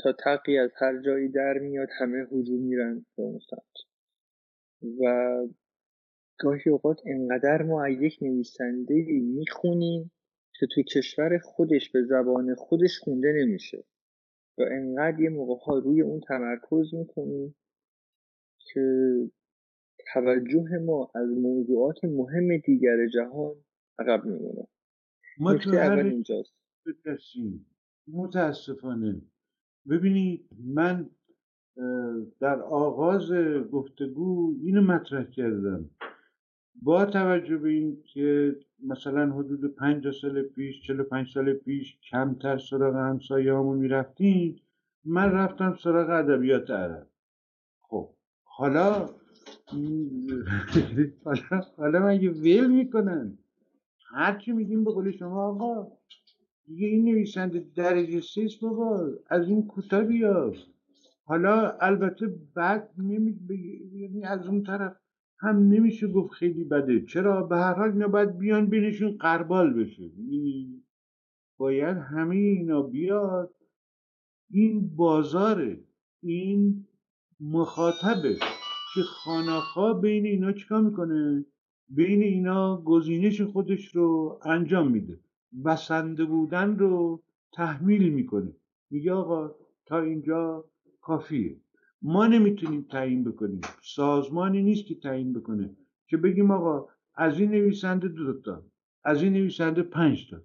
[0.04, 3.88] تا تقی از هر جایی در میاد همه هجوم میرن به اون سمت.
[5.02, 5.38] و
[6.40, 10.12] گاهی اوقات انقدر ما یک نویسنده می‌خونیم
[10.60, 13.84] که تو کشور خودش به زبان خودش خونده نمیشه.
[14.58, 17.56] و انقدر یه موقع ها روی اون تمرکز می‌کنیم
[18.60, 18.82] که
[20.14, 23.56] توجه ما از موضوعات مهم دیگر جهان
[24.00, 24.68] عقب میمونه.
[25.64, 26.54] تو اول اینجاست.
[28.08, 29.22] متاسفانه.
[29.90, 31.10] ببینید من
[32.40, 33.32] در آغاز
[33.72, 35.90] گفتگو اینو مطرح کردم.
[36.82, 42.58] با توجه به این که مثلا حدود پنج سال پیش چلو پنج سال پیش کمتر
[42.58, 44.62] سراغ همسایه همو می‌رفتیم
[45.06, 47.08] من رفتم سراغ ادبیات عرب.
[47.80, 48.10] خب
[48.44, 49.10] حالا
[51.24, 53.38] حالا حالا مگه ویل می‌کنن؟
[54.10, 55.92] هرچی میگیم به قول شما آقا
[56.66, 60.56] دیگه این نویسنده درجه سیست بابا از این کوتاه بیاد
[61.24, 63.40] حالا البته بعد نمی
[63.94, 64.96] یعنی از اون طرف
[65.40, 67.06] هم نمیشه گفت خیلی بده.
[67.06, 70.04] چرا؟ به هر حال اینا باید بیان بینشون قربال بشه.
[70.04, 70.84] یعنی
[71.58, 73.54] باید همه اینا بیاد.
[74.50, 75.80] این بازاره.
[76.24, 76.86] این
[77.40, 78.36] مخاطبه
[78.94, 81.46] که خاناخا بین اینا چیکار می‌کنه؟
[81.90, 85.20] بین اینا گزینش خودش رو انجام میده.
[85.66, 87.24] بسنده بودن رو
[87.54, 88.54] تحمیل می‌کنه.
[88.90, 89.56] میگه آقا
[89.86, 90.66] تا اینجا
[91.02, 91.56] کافیه.
[92.02, 93.62] ما نمی‌تونیم تعیین بکنیم.
[93.82, 95.76] سازمانی نیست که تعیین بکنه.
[96.08, 98.64] که بگیم آقا از این نویسنده دو تا
[99.04, 100.38] از این نویسنده پنج تا.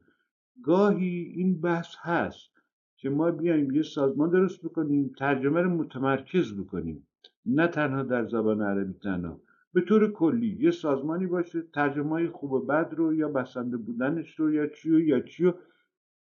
[0.62, 2.50] گاهی این بحث هست
[2.96, 7.06] که ما بیایم یه سازمان درست بکنیم ترجمه رو متمرکز بکنیم.
[7.46, 9.40] نه تنها در زبان عربی تنها.
[9.72, 14.52] به طور کلی یه سازمانی باشه ترجمه های خوب بد رو یا بسنده بودنش رو
[14.52, 15.52] یا چیو یا چیو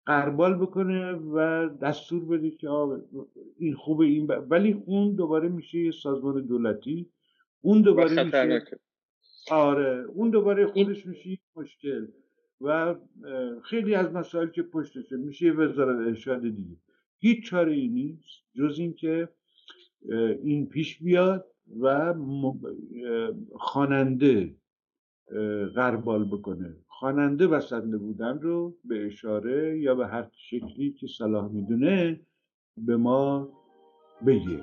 [0.07, 2.69] قربال بکنه و دستور بده که
[3.59, 7.11] این خوبه این ولی اون دوباره میشه یه سازمان دولتی.
[7.61, 8.79] اون دوباره میشه
[9.51, 10.05] آره.
[10.15, 12.07] اون دوباره خودش میشه مشکل.
[12.61, 12.95] و
[13.63, 16.77] خیلی از مسائل که پشتشه میشه وزارت ارشاد دیگه.
[17.19, 19.29] هیچ چاره ای نیست جز اینکه
[20.43, 21.47] این پیش بیاد
[21.81, 22.15] و
[23.53, 24.55] خواننده
[25.75, 26.77] غربال بکنه.
[26.99, 32.21] خواننده بسنده بودن رو به اشاره یا به هر شکلی که صلاح می‌دونه
[32.77, 33.49] به ما
[34.27, 34.63] بگه.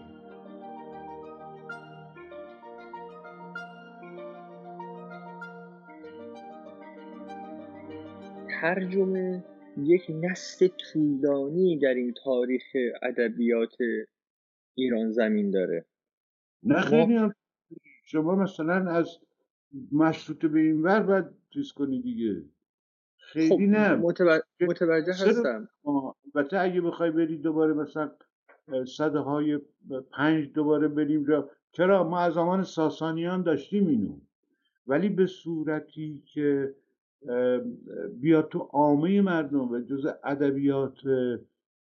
[8.61, 9.43] ترجمه
[9.77, 12.63] یک نسل طولانی در این تاریخ
[13.01, 13.75] ادبیات
[14.75, 15.85] ایران زمین داره.
[16.63, 17.33] نه خیلی هم
[18.03, 19.19] شما مثلا از
[19.91, 22.43] مشروط به این ور باید چیز کنی دیگه.
[23.17, 23.95] خیلی خب نه.
[24.61, 25.69] متوجه هستم.
[26.35, 28.11] البته اگه بخوای بری دوباره مثلا
[28.97, 29.59] صده های
[30.11, 34.17] پنج دوباره بریم را چرا؟ ما از زمان ساسانیان داشتیم اینو.
[34.87, 36.75] ولی به صورتی که
[38.21, 40.99] بیاد تو عامه مردم و جز ادبیات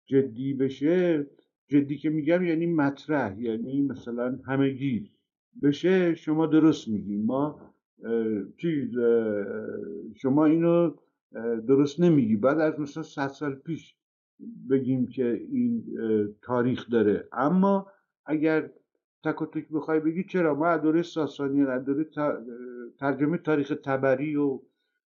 [0.07, 1.27] جدی بشه
[1.69, 5.11] جدی که میگم یعنی مطرح یعنی مثلا همگی
[5.63, 7.68] بشه شما درست میگی ما
[8.57, 8.99] چیز
[10.17, 10.91] شما اینو
[11.69, 12.37] درست نمیگی.
[12.37, 13.95] بعد از مثلا صد سال پیش
[14.71, 15.85] بگیم که این
[16.43, 17.29] تاریخ داره.
[17.33, 17.87] اما
[18.27, 18.71] اگر
[19.25, 22.07] تک و تک بخوای بگی چرا؟ ما دوره ساسانی دوره
[22.99, 24.61] ترجمه تاریخ تبری و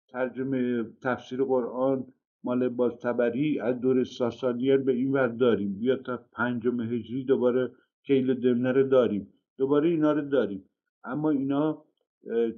[0.07, 2.07] ترجمه تفسیر قرآن
[2.43, 5.79] مال باز تبری از دور ساسانیان به این ور داریم.
[5.79, 7.71] بیا تا پنجم هجری دوباره
[8.03, 9.27] کیل دمنه داریم.
[9.57, 10.63] دوباره اینا رو داریم.
[11.03, 11.84] اما اینا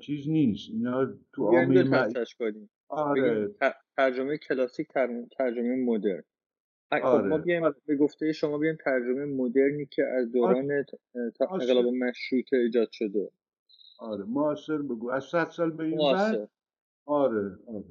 [0.02, 0.70] چیز نیست.
[0.70, 2.08] اینا تو عامه
[2.90, 3.56] آره.
[3.98, 4.88] ترجمه کلاسیک
[5.38, 6.24] ترجمه مدرن.
[6.92, 7.28] خب آره.
[7.28, 10.86] ما بیایم به گفته شما بیایم ترجمه مدرنی که از دوران آره.
[11.52, 13.32] انقلاب مشروطه ایجاد شده.
[14.00, 14.24] آره.
[14.24, 15.12] معاصر بگو.
[15.12, 16.50] از صد سال به این بعد
[17.06, 17.84] آره آره.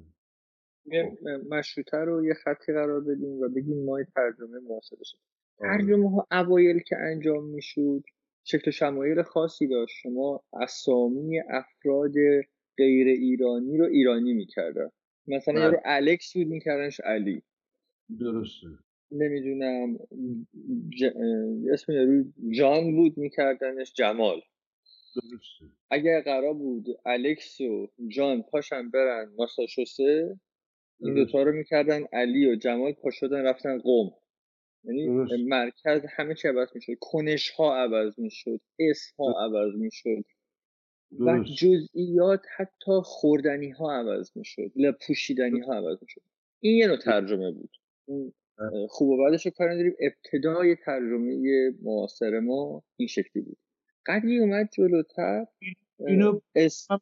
[1.51, 5.19] مشروطه رو یه خطی قرار بدیم و بگیم ما ترجمه معاصر شد
[5.59, 5.79] آره.
[5.79, 8.03] ترجمه ها اوایل که انجام می‌شد
[8.49, 9.97] شکل شمایل خاصی داشت.
[10.03, 12.13] شما اسامی افراد
[12.79, 14.91] غیر ایرانی رو ایرانی می‌کردن.
[15.27, 15.81] مثلا یه رو بله.
[15.85, 17.43] الکس بود میکردنش علی.
[18.21, 18.67] درسته.
[19.11, 19.99] نمی‌دونم
[20.99, 21.05] ج...
[21.73, 24.41] اسم یارو جان بود میکردنش جمال.
[25.17, 25.67] درسته.
[25.91, 30.41] اگر قرار بود الکس و جان پاشن برن ماساچوسه
[31.01, 34.11] این دوتا رو می‌کردن علی و جمال پا شدن رفتن قوم
[34.87, 36.93] یعنی مرکز همه چی عوض می‌شد.
[37.01, 38.61] کنش ها عوض می‌شد.
[38.79, 40.25] اسم ها عوض می‌شد.
[41.19, 44.73] و جزئیات حتی خوردنی ها عوض می‌شد.
[45.07, 46.21] پوشیدنی ها عوض می‌شد.
[46.61, 47.71] این یه نوع ترجمه بود.
[48.89, 49.95] خوب و بعدش رو کار نداریم.
[50.01, 53.59] ابتدای ترجمه معاصر ما این شکلی بود.
[54.07, 55.47] قدری اومد جلوتر.
[55.99, 56.99] اینو اسم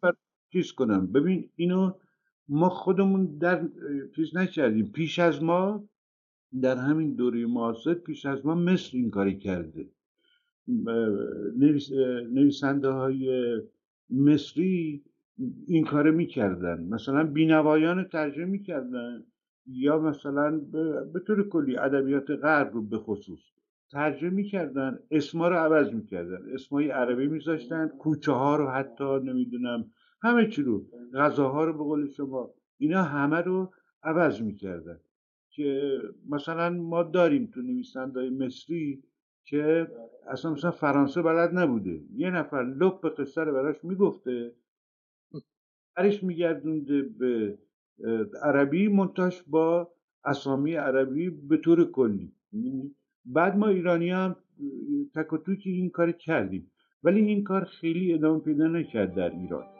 [0.53, 1.13] چیز کنم.
[1.13, 1.93] ببین اینو
[2.49, 3.69] ما خودمون در
[4.17, 4.93] چیز نکردیم.
[4.93, 5.89] پیش از ما
[6.63, 9.89] در همین دوره معاصر پیش از ما مثل این کاری کرده.
[12.33, 13.57] نویسنده های
[14.11, 15.05] مصری
[15.67, 16.85] این کار می‌کردن.
[16.85, 19.25] مثلا بینوایان ترجمه می‌کردن
[19.67, 20.59] یا مثلا
[21.13, 23.41] به طور کلی ادبیات غرب رو به خصوص
[23.91, 26.39] ترجمه می‌کردن اسما رو عوض می‌کردن.
[26.55, 29.85] اسمای عربی میذاشتن کوچه ها رو حتی نمی‌دونم
[30.23, 33.73] همه چی رو غذاها رو به قول شما اینا همه رو
[34.03, 35.01] عوض می‌کردن.
[35.55, 35.99] که
[36.29, 39.03] مثلا ما داریم تو نویسنده مصری
[39.45, 39.89] که
[40.29, 42.01] اصلا مثلا فرانسه بلد نبوده.
[42.17, 44.53] یه نفر لب به قصه رو براش می‌گفته
[45.97, 47.59] برش میگردونده به
[48.43, 49.91] عربی منتاش با
[50.25, 52.33] اسامی عربی به طور کلی.
[53.25, 54.37] بعد ما ایرانی هم
[55.15, 56.71] تک و این کار کردیم.
[57.03, 59.74] ولی این کار خیلی ادامه پیدا نکرد در ایران.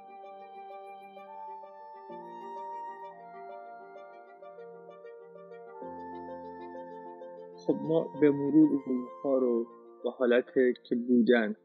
[7.67, 9.67] خب ما به مرور اونها رو
[10.05, 10.47] به حالت
[10.89, 11.57] که بودن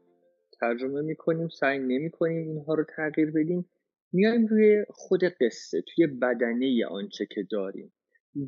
[0.60, 3.70] ترجمه می‌کنیم سعی نمی‌کنیم اینها رو تغییر بدیم
[4.12, 7.92] میایم روی خود قصه توی بدنه آنچه که داریم.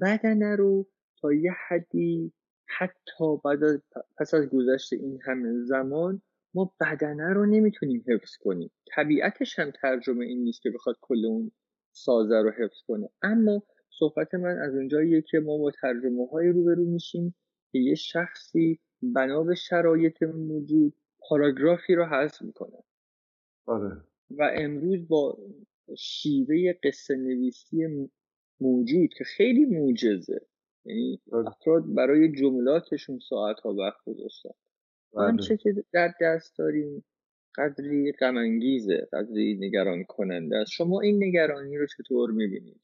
[0.00, 0.86] بدنه رو
[1.20, 2.32] تا یه حدی
[2.78, 3.82] حتی بعد
[4.18, 6.22] پس از گذشت این همه زمان
[6.54, 8.70] ما بدنه رو نمی‌تونیم حفظ کنیم.
[8.94, 11.50] طبیعتش هم ترجمه این نیست که بخواد کل اون
[11.92, 13.08] سازه رو حفظ کنه.
[13.22, 13.62] اما
[13.98, 17.34] صحبت من از اونجاییه که ما با ترجمه های روبرو میشیم.
[17.72, 22.78] که یه شخصی بنا به شرایط موجود پاراگرافی رو حذف می‌کنه.
[23.66, 23.96] آره.
[24.30, 25.38] و امروز با
[25.98, 28.08] شیوه قصه نویسی
[28.60, 30.46] موجود که خیلی موجزه
[30.84, 31.48] یعنی آره.
[31.48, 34.50] افراد برای جملاتشون ساعت ها وقت گذاشتن.
[35.12, 37.04] آنچه که در دست داریم
[37.56, 40.70] قدری غمانگیزه قدری نگران کننده است.
[40.70, 42.80] شما این نگرانی رو چطور می‌بینید؟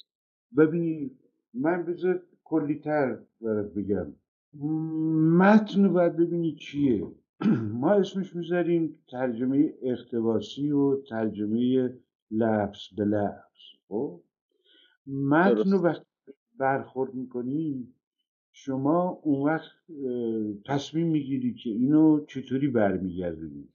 [0.59, 1.19] ببینید
[1.55, 4.15] من بذار کلیتر برات بگم.
[4.55, 7.07] متن رو باید ببینید چیه.
[7.83, 11.95] ما اسمش می‌ذاریم ترجمه اختباسی و ترجمه
[12.31, 13.63] لفظ به لفظ.
[13.89, 14.21] خب؟
[15.07, 16.05] متن رو وقتی
[16.59, 17.95] برخورد می‌کنیم
[18.53, 19.71] شما اون وقت
[20.67, 23.69] تصمیم می‌گیری که اینو چطوری برمیگردونی.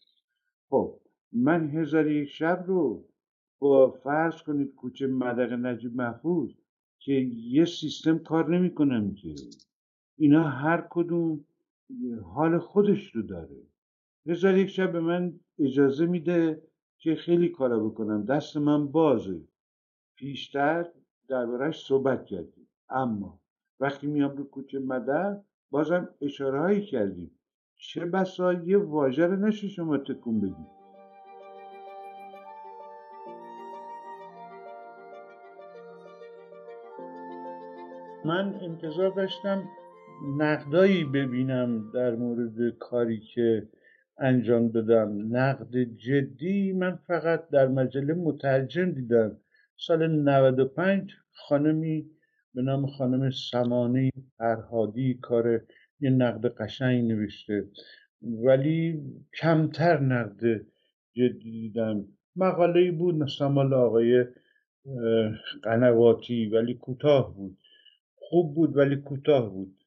[0.70, 1.00] خب
[1.32, 3.06] من هزار یک شب رو
[3.60, 6.50] با فرض کنید کوچه مدق نجیب محفوظ
[7.00, 7.14] که
[7.44, 9.36] یه سیستم کار نمی‌کنم که.
[10.18, 11.46] اینا هر کدوم
[12.24, 13.64] حال خودش رو داره.
[14.26, 16.62] هزار یک شب به من اجازه میده
[16.98, 18.26] که خیلی کارا بکنم.
[18.26, 19.42] دست من بازه.
[20.16, 20.86] پیشتر
[21.28, 22.68] دربارهش صحبت کردیم.
[22.90, 23.40] اما
[23.80, 25.38] وقتی میام رو کوچه مدر
[25.72, 27.32] بازم اشاره هایی کردیم.
[27.76, 30.84] چه بسا یه واژه رو نشه شما تکون بدید.
[38.26, 39.70] من انتظار داشتم
[40.22, 43.68] نقدایی ببینم در مورد کاری که
[44.18, 45.36] انجام دادم.
[45.38, 49.38] نقد جدی من فقط در مجله مترجم دیدم.
[49.78, 52.06] سال 95 خانمی
[52.54, 55.62] به نام خانم سمانه فرهادی کار
[56.00, 57.68] یه نقد قشنگ نوشته.
[58.22, 59.02] ولی
[59.42, 60.62] کمتر نقد
[61.14, 62.06] جدی دیدم.
[62.36, 64.26] مقاله بود مثلا آقای
[65.64, 67.58] قنواتی ولی کوتاه بود.
[68.16, 69.83] خوب بود ولی کوتاه بود.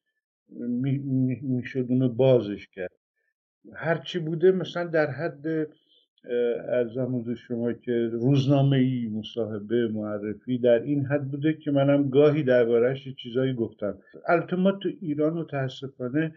[1.41, 2.91] می‌شد اونو بازش کرد.
[3.73, 5.67] هرچی بوده مثلا در حد
[6.69, 13.07] ارزم شما که روزنامه ای مصاحبه معرفی در این حد بوده که منم گاهی دربارهش
[13.15, 13.99] چیزایی گفتم.
[14.27, 16.35] البته ما تو ایران متاسفانه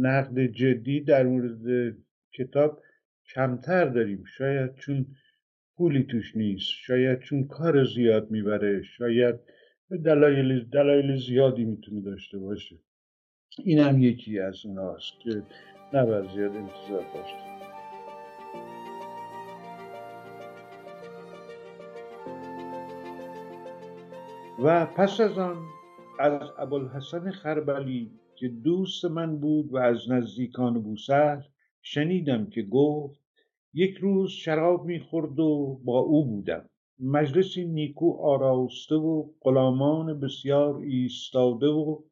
[0.00, 1.96] نقد جدی در مورد
[2.32, 2.82] کتاب
[3.34, 4.24] کمتر داریم.
[4.24, 5.06] شاید چون
[5.76, 9.34] پولی توش نیست شاید چون کار زیاد می‌بره شاید
[9.90, 12.76] دلایل دلایل زیادی می‌تونه داشته باشه
[13.58, 15.42] این هم یکی از اوناست که
[15.92, 17.56] نباید زیاد انتظار داشته
[24.64, 25.66] و پس از آن
[26.18, 31.40] از ابوالحسن خربلی که دوست من بود و از نزدیکان بوسهل
[31.82, 33.20] شنیدم که گفت
[33.74, 36.68] یک روز شراب می‌خورد و با او بودم.
[37.00, 42.02] مجلسی نیکو آراسته و غلامان بسیار ایستاده و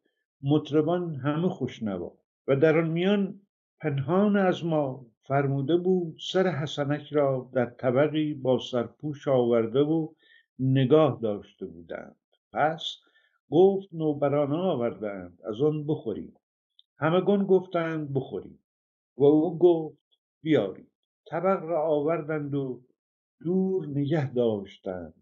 [0.43, 2.11] مطربان همه خوشنوا
[2.47, 3.41] و در آن میان
[3.81, 10.13] پنهان از ما فرموده بود سر حسنک را در طبقی با سرپوش آورده و
[10.59, 12.15] نگاه داشته بودند.
[12.53, 12.97] پس
[13.49, 16.33] گفت نوبرانه آوردند از آن بخوریم.
[16.97, 18.59] همگان گفتند بخوریم.
[19.17, 19.97] و او گفت
[20.41, 20.91] بیارید.
[21.25, 22.81] طبق را آوردند و
[23.43, 25.13] دور نگه داشتند.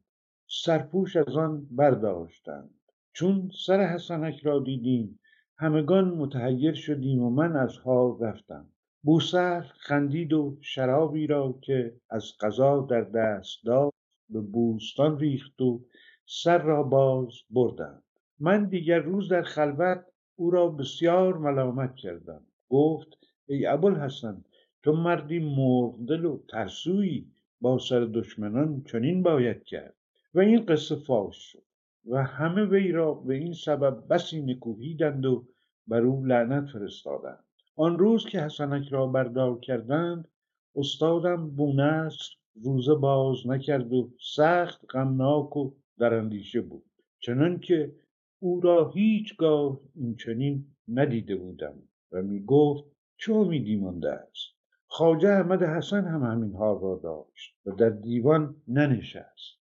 [0.47, 2.69] سرپوش از آن برداشتند.
[3.13, 5.19] چون سر حسنک را دیدیم
[5.57, 8.65] همگان متحیر شدیم و من از حال رفتم.
[9.03, 13.95] بوسر خندید و شرابی را که از قضا در دست داشت
[14.29, 15.81] به بوستان ریخت و
[16.25, 18.03] سر را باز بردند.
[18.39, 22.41] من دیگر روز در خلوت او را بسیار ملامت کردم.
[22.69, 23.07] گفت
[23.47, 24.43] ای ابوالحسن
[24.83, 27.31] تو مردی مرغدل و ترسویی.
[27.63, 29.95] با سر دشمنان چنین باید کرد.
[30.33, 31.63] و این قصه فاش شد.
[32.05, 35.47] و همه وی را به این سبب بسی نکوهیدند و
[35.87, 37.43] بر او لعنت فرستادند.
[37.75, 40.27] آن روز که حسنک را بردار کردند
[40.75, 46.85] استادم بونصر روزه باز نکرد و سخت غمناک و در اندیشه بود.
[47.19, 47.95] چنان که
[48.39, 51.75] او را هیچگاه این چنین ندیده بودم
[52.11, 52.83] و می گفت
[53.17, 54.52] چه امیدی مانده است؟
[54.95, 59.59] خواجه احمد حسن هم همین حال را داشت و در دیوان ننشست.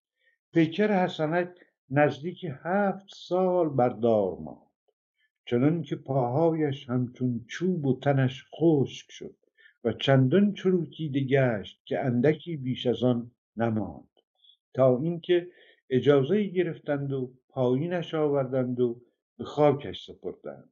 [0.54, 1.50] پیکر حسنک
[1.90, 4.92] نزدیک هفت سال بردار ماند.
[5.46, 9.36] چنان که پاهایش همچون چوب و تنش خشک شد
[9.84, 14.22] و چندان چروکیده گشت که اندکی بیش از آن نماند.
[14.74, 15.48] تا اینکه
[15.90, 19.02] اجازه گرفتند و پایینش آوردند و
[19.38, 20.70] به خاکش سپردند.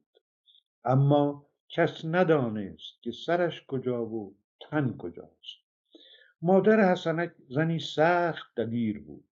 [0.84, 5.66] اما کس ندانست که سرش کجا و تن کجاست؟
[6.42, 9.26] مادر حسنک زنی سخت دلیر بود.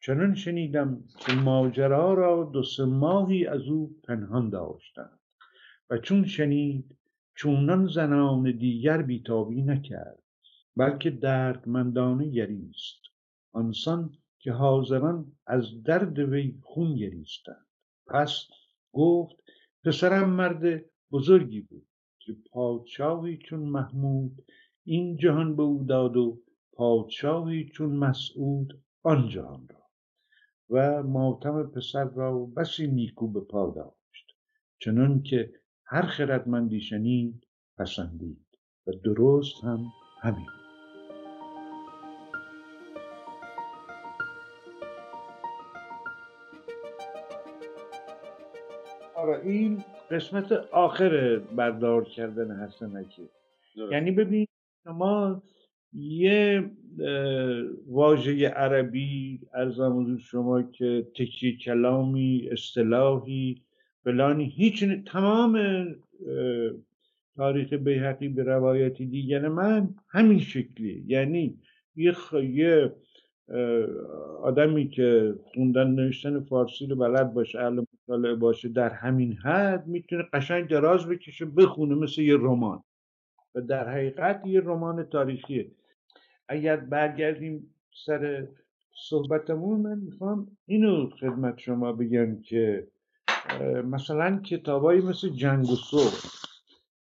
[0.00, 5.20] چنان شنیدم که ماجرا را دو سه ماهی از او پنهان داشتند
[5.90, 6.96] و چون شنید
[7.34, 10.22] چونان زنان دیگر بیتابی نکرد
[10.76, 13.00] بلکه دردمندانه گریست
[13.52, 17.66] آنسان که حاضران از درد وی خون گریستند.
[18.06, 18.46] پس
[18.92, 19.36] گفت
[19.84, 21.86] پسرم مرد بزرگی بود.
[22.26, 24.44] که پادشاهی چون محمود
[24.84, 26.42] این جهان به او داد و
[26.72, 29.82] پادشاهی چون مسعود آن جهان را.
[30.70, 34.36] و ماتم پسر را بسی نیکو به پا داشت
[34.78, 35.52] چنان که
[35.84, 37.46] هر خردمندی شنید
[37.78, 38.46] پسندید
[38.86, 39.84] و درست هم
[40.20, 40.46] همین.
[49.16, 53.28] آره این قسمت آخر بردار کردن حسنکی
[53.90, 54.46] یعنی ببین
[54.84, 55.42] شما
[55.92, 56.70] یه
[57.86, 63.62] واژه عربی ارزم حضور شما که تکی کلامی اصطلاحی
[64.04, 65.58] فلانی هیچ تمام
[67.36, 71.58] تاریخ بیحقی به روایتی دیگر من همین شکلی یعنی
[71.96, 72.92] یه, یه
[74.42, 80.22] آدمی که خوندن نوشتن فارسی رو بلد باشه اهل مطالعه باشه در همین حد می‌تونه
[80.32, 82.82] قشنگ دراز بکشه بخونه مثل یه رمان.
[83.54, 85.70] و در حقیقت یه رمان تاریخیه.
[86.48, 87.74] اگر برگردیم
[88.06, 88.48] سر
[89.08, 92.88] صحبتمون من می‌خوام اینو خدمت شما بگم که
[93.84, 96.30] مثلا کتابایی مثل جنگ و صبح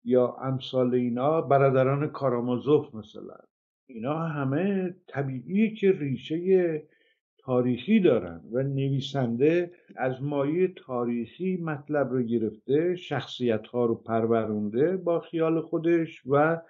[0.05, 3.37] یا امثال اینا برادران کارامازوف مثلا
[3.87, 6.83] اینا همه طبیعیه که ریشه
[7.51, 15.21] تاریخی دارن و نویسنده از مایه تاریخی مطلب رو گرفته شخصیت ها رو پرورونده با
[15.21, 16.61] خیال خودش و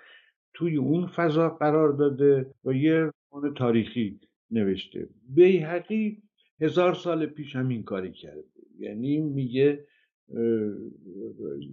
[0.54, 4.20] توی اون فضا قرار داده و یه رمان تاریخی
[4.50, 5.08] نوشته.
[5.28, 6.22] بیحقی
[6.60, 8.44] هزار سال پیش همین کاری کرده.
[8.78, 9.84] یعنی میگه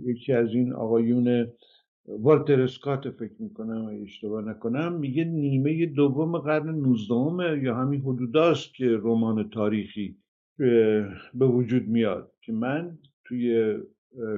[0.03, 1.47] یکی از این آقایون
[2.07, 8.97] والتر اسکات فکر می‌کنم اشتباه نکنم میگه نیمه دوم قرن نوزدهمه یا همین حدوداست که
[9.01, 10.17] رمان تاریخی
[11.34, 13.77] به وجود میاد که من توی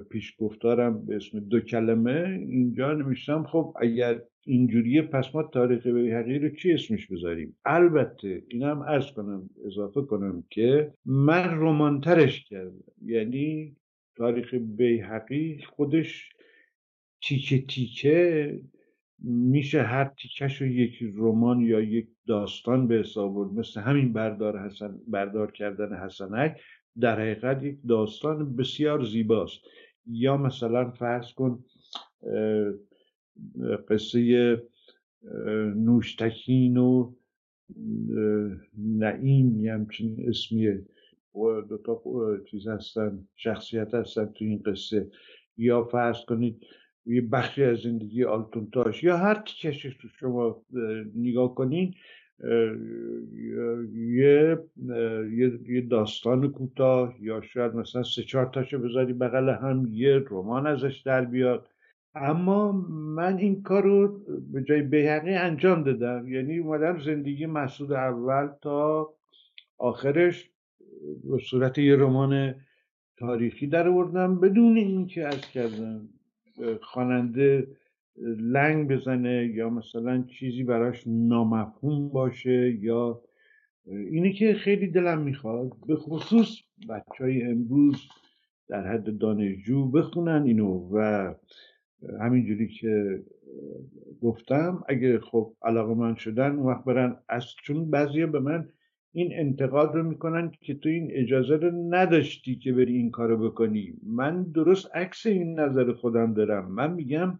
[0.09, 6.39] پیش گفتارم به اسم دو کلمه اینجا نمیشتم خب اگر اینجوریه پس ما تاریخ بیهقی
[6.39, 12.83] رو چی اسمش بذاریم؟ البته اینم ارز کنم اضافه کنم که من رمانترش کردم.
[13.05, 13.75] یعنی
[14.15, 16.29] تاریخ بیهقی خودش
[17.21, 18.59] تیکه تیکه
[19.23, 24.65] میشه هر تیکش رو یک رمان یا یک داستان به حساب برد مثل همین بردار,
[24.65, 26.61] حسن بردار کردن حسنک
[26.99, 29.59] در حقیقت یک داستان بسیار زیباست.
[30.05, 31.63] یا مثلا فرض کن
[33.89, 34.61] قصه
[35.75, 37.13] نوشتکین و
[38.77, 40.85] نعیم همچین اسمیه
[41.35, 42.01] و دوتا
[42.51, 45.11] چیز هستن شخصیت هستن تو این قصه.
[45.57, 46.65] یا فرض کنید
[47.09, 50.61] یه بخشی از زندگی آلتونتاش یا هر کشش تو شما
[51.15, 51.93] نگاه کنین
[53.95, 54.59] یه
[55.69, 61.01] یه داستان کوتاه یا شاید مثلا سه چهار تاشو بذاری بغل هم یه رمان ازش
[61.05, 61.69] در بیاد
[62.15, 62.71] اما
[63.15, 64.19] من این کار رو
[64.51, 66.27] به جای بیهقی انجام دادم.
[66.27, 69.13] یعنی اومدم زندگی مسعود اول تا
[69.77, 70.49] آخرش
[71.23, 72.55] به صورت یه رمان
[73.17, 76.09] تاریخی در آوردم بدون اینکه از کردم.
[76.81, 77.67] خواننده
[78.39, 83.21] لنگ بزنه یا مثلا چیزی براش نامفهوم باشه یا
[83.85, 86.57] اینی که خیلی دلم می‌خواد به خصوص
[86.89, 88.07] بچه های امروز
[88.67, 91.33] در حد دانشجو بخونن اینو و
[92.19, 93.23] همینجوری که
[94.21, 97.17] گفتم اگه خب علاقه من شدن وقت برن.
[97.29, 98.69] از چون بعضی به من
[99.11, 103.93] این انتقاد رو می‌کنن که تو این اجازه رو نداشتی که بری این کارو بکنی.
[104.03, 106.71] من درست عکس این نظر خودم دارم.
[106.71, 107.39] من میگم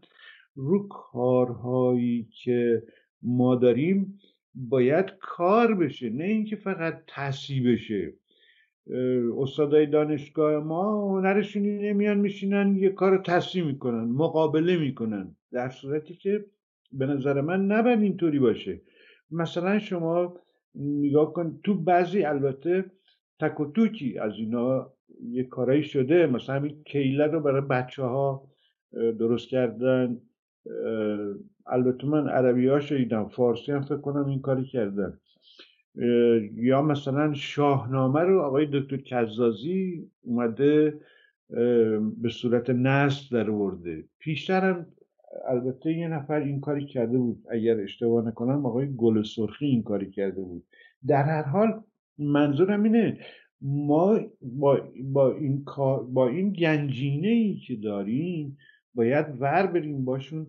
[0.56, 2.84] رو کارهایی که
[3.22, 4.20] ما داریم
[4.56, 8.14] باید کار بشه نه اینکه فقط تصیب بشه.
[9.38, 15.36] استادای دانشگاه ما هنرشون نمیان میشینن یه کار تصمیم می‌کنن مقابله می‌کنن.
[15.52, 16.46] در صورتی که
[16.92, 18.82] به نظر من نباید اینطوری باشه.
[19.32, 20.38] مثلا شما
[20.76, 22.86] نگاه کن تو بعضی البته
[23.40, 23.72] تک و
[24.22, 24.94] از اینا
[25.24, 26.28] یه کارایی شده.
[26.28, 28.48] مثلا همین کیله رو برای بچه ها
[28.94, 30.22] درست کردن.
[31.66, 35.20] البته من عربی ها شدیدم فارسی هم فکر کنم این کاری کردن.
[36.54, 41.00] یا مثلا شاهنامه رو آقای دکتر کزازی اومده
[42.22, 44.04] به صورت نسل در ورده.
[44.20, 44.86] پیشتر
[45.48, 47.44] البته یه نفر این کاری کرده بود.
[47.50, 50.66] اگر اشتباه نکنم آقای گل سرخی این کاری کرده بود.
[51.08, 51.84] در هر حال
[52.18, 53.18] منظورم اینه
[53.62, 55.66] ما با, با این
[56.14, 58.58] با این گنجینه ای که داریم
[58.96, 60.48] باید ور بریم باشون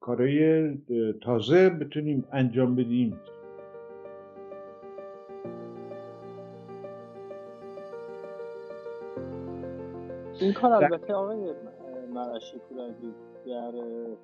[0.00, 0.70] کارهای
[1.22, 3.20] تازه بتونیم انجام بدیم.
[10.40, 11.54] این کار البته آقای
[12.14, 13.72] مرشی پورعزیز در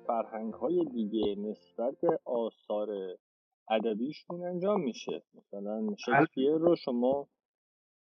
[0.07, 3.17] فرهنگ های دیگه نسبت به آثار
[3.69, 5.21] ادبیشون انجام میشه.
[5.33, 7.27] مثلا شکسپیر رو شما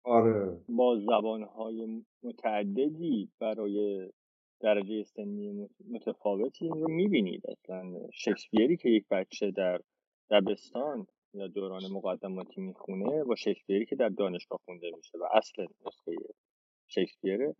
[0.04, 0.60] آره.
[0.68, 4.08] با زبانهای متعددی برای
[4.60, 7.42] درجه سنی متفاوتی این رو می‌بینید.
[7.50, 7.82] اصلا
[8.12, 9.80] شکسپیری که یک بچه در
[10.30, 16.12] دبستان یا دوران مقدماتی می‌خونه با شکسپیری که در دانشگاه خونده میشه و اصل نسخه
[16.88, 17.52] شکسپیر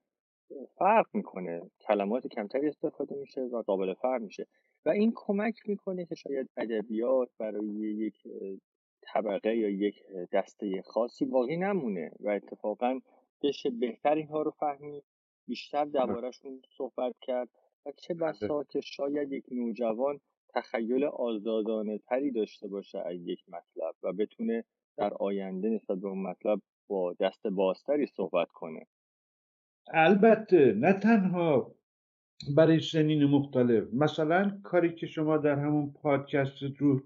[0.79, 1.71] فرق می‌کنه.
[1.81, 4.47] کلمات کمتری استفاده میشه و قابل فرق میشه.
[4.85, 8.15] و این کمک می‌کنه که شاید ادبیات برای یک
[9.03, 10.03] طبقه یا یک
[10.33, 13.01] دسته خاصی باقی نمونه و اتفاقا
[13.43, 15.05] بشه بهتر اینها رو فهمید
[15.49, 17.49] بیشتر دربارهشون صحبت کرد
[17.87, 18.29] و چه بله.
[18.29, 20.21] بسا که شاید یک نوجوان
[20.55, 24.65] تخیل آزادانه تری داشته باشه از یک مطلب و بتونه
[24.97, 28.87] در آینده نسبت به اون مطلب با دست بازتری صحبت کنه.
[29.95, 31.75] البته نه تنها
[32.57, 37.03] برای سنین مختلف مثلا کاری که شما در همون پادکست رو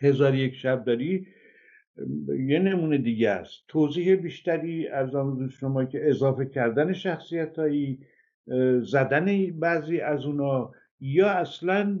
[0.00, 1.26] هزار یک شب داری
[2.46, 3.64] یه نمونه دیگه است.
[3.68, 7.98] توضیح بیشتری از آن شما که اضافه کردن شخصیت هایی
[8.82, 10.70] زدن بعضی از اونا
[11.00, 11.98] یا اصلا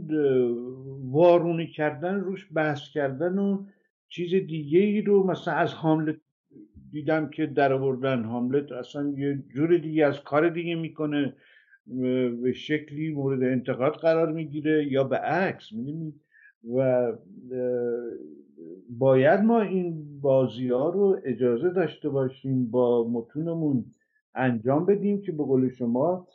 [1.02, 3.66] وارونی کردن روش بحث کردن و
[4.08, 6.16] چیز دیگه ای رو مثلا از حاملت
[6.92, 11.34] دیدم که در آوردن هاملت اصلا یه جور دیگه از کار دیگه می‌کنه
[12.42, 16.14] به شکلی مورد انتقاد قرار می‌گیره یا به عکس می‌دونید
[16.76, 17.12] و
[18.90, 23.84] باید ما این بازی ها رو اجازه داشته باشیم با متونمون
[24.34, 26.28] انجام بدیم که به قول شما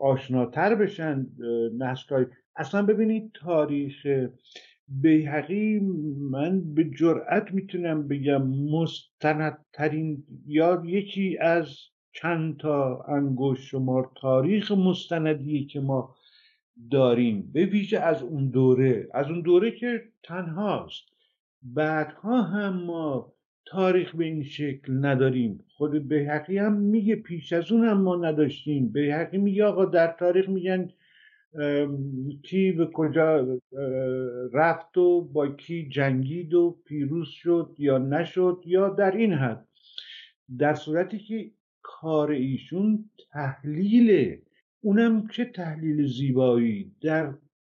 [0.00, 1.26] آشناتر بشن
[1.78, 2.24] نسل
[2.56, 4.06] اصلا ببینید تاریخ
[4.90, 5.80] بیحقی
[6.30, 11.78] من به جرأت می‌تونم بگم مستندترین یا یکی از
[12.12, 16.14] چند تا انگوش شمار تاریخ مستندی که ما
[16.90, 19.08] داریم به ویژه از اون دوره.
[19.14, 21.04] از اون دوره که تنهاست.
[21.62, 23.32] بعدها هم ما
[23.66, 25.64] تاریخ به این شکل نداریم.
[25.76, 28.88] خود بیحقی هم میگه پیش از اون هم ما نداشتیم.
[28.92, 30.88] بیحقی میگه آقا در تاریخ میگن
[32.42, 33.58] کی به کجا
[34.52, 39.66] رفت و با کی جنگید و پیروز شد یا نشد یا در این حد.
[40.58, 41.50] در صورتی که
[41.82, 44.42] کار ایشون تحلیله.
[44.80, 47.34] اونم چه تحلیل زیبایی؟ در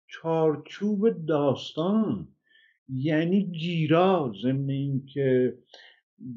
[0.07, 2.29] چارچوب داستان
[2.89, 5.59] یعنی گیرا ضمن اینکه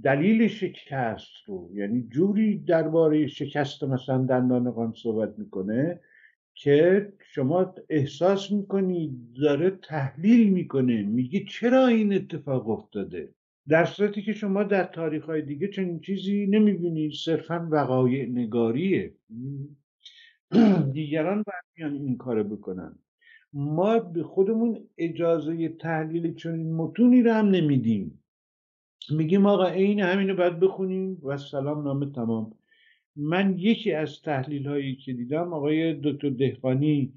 [0.03, 5.99] دلیل شکست رو یعنی جوری درباره شکست مثلا دندان صحبت می‌کنه.
[6.55, 13.29] که شما احساس می‌کنی داره تحلیل می‌کنه میگه چرا این اتفاق افتاده؟
[13.67, 19.13] در صورتی که شما در تاریخ های دیگه چنین چیزی نمی‌بینید صرفا وقایع نگاریه.
[20.93, 22.99] دیگران باید این کارو بکنن.
[23.53, 28.23] ما به خودمون اجازه تحلیل چنین متونی رو هم نمیدیم.
[29.09, 31.21] میگیم آقا عین همینو باید بخونیم.
[31.23, 32.53] و سلام نامه تمام.
[33.15, 37.13] من یکی از تحلیل هایی که دیدم آقای دکتر دهقانی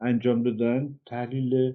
[0.00, 1.74] انجام دادن تحلیل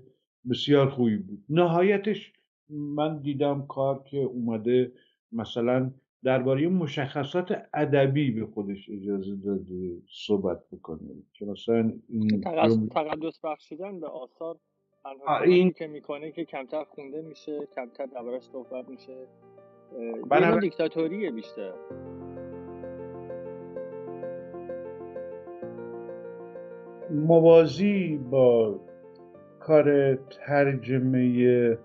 [0.49, 1.44] بسیار خوبی بود.
[1.49, 2.34] نهایتش
[2.70, 4.91] من دیدم کار که اومده
[5.32, 5.91] مثلا
[6.24, 12.41] درباره مشخصات ادبی به خودش اجازه داده صحبت بکنه که مثلا این
[12.90, 14.58] تقدس بخشیدن به آثار
[15.45, 19.28] این که می‌کنه که کمتر خونده میشه کمتر دربارش صحبت میشه.
[20.32, 21.74] این دیکتاتوریه بیشتر.
[27.11, 28.79] موازی با
[29.59, 31.77] کار ترجمه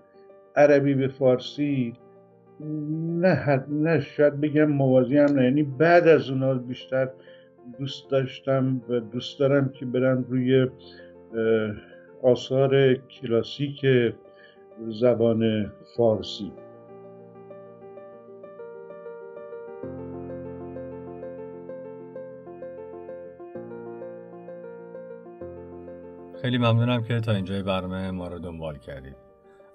[0.55, 1.93] عربی به فارسی
[2.59, 5.43] نه نه شاید بگم موازی هم نه.
[5.43, 7.09] یعنی بعد از اونا بیشتر
[7.79, 10.67] دوست داشتم و دوست دارم که برم روی
[12.23, 13.85] آثار کلاسیک
[14.87, 16.51] زبان فارسی.
[26.43, 29.15] خیلی ممنونم که تا اینجای برنامه ما رو دنبال کردید.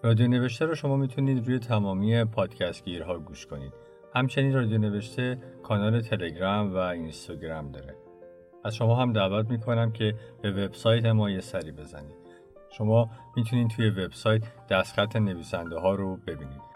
[0.02, 3.72] رادیو نوشته رو شما می‌تونید روی تمامی پادکست گیرها گوش کنید.
[4.14, 7.94] همچنین رادیو نوشته کانال تلگرام و اینستاگرام داره.
[8.64, 12.16] از شما هم دعوت می‌کنم که به وبسایت ما یه سری بزنید.
[12.70, 16.67] شما می‌تونید توی وبسایت دستخط نویسنده ها رو ببینید.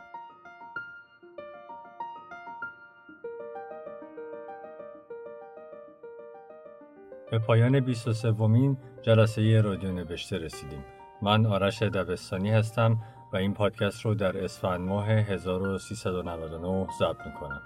[7.32, 10.84] به پایان 23 ومین جلسه رادیو نوشته رسیدیم.
[11.22, 12.98] من آرش دبستانی هستم
[13.32, 17.60] و این پادکست رو در اسفند ماه 1399 ضبط می‌کنم.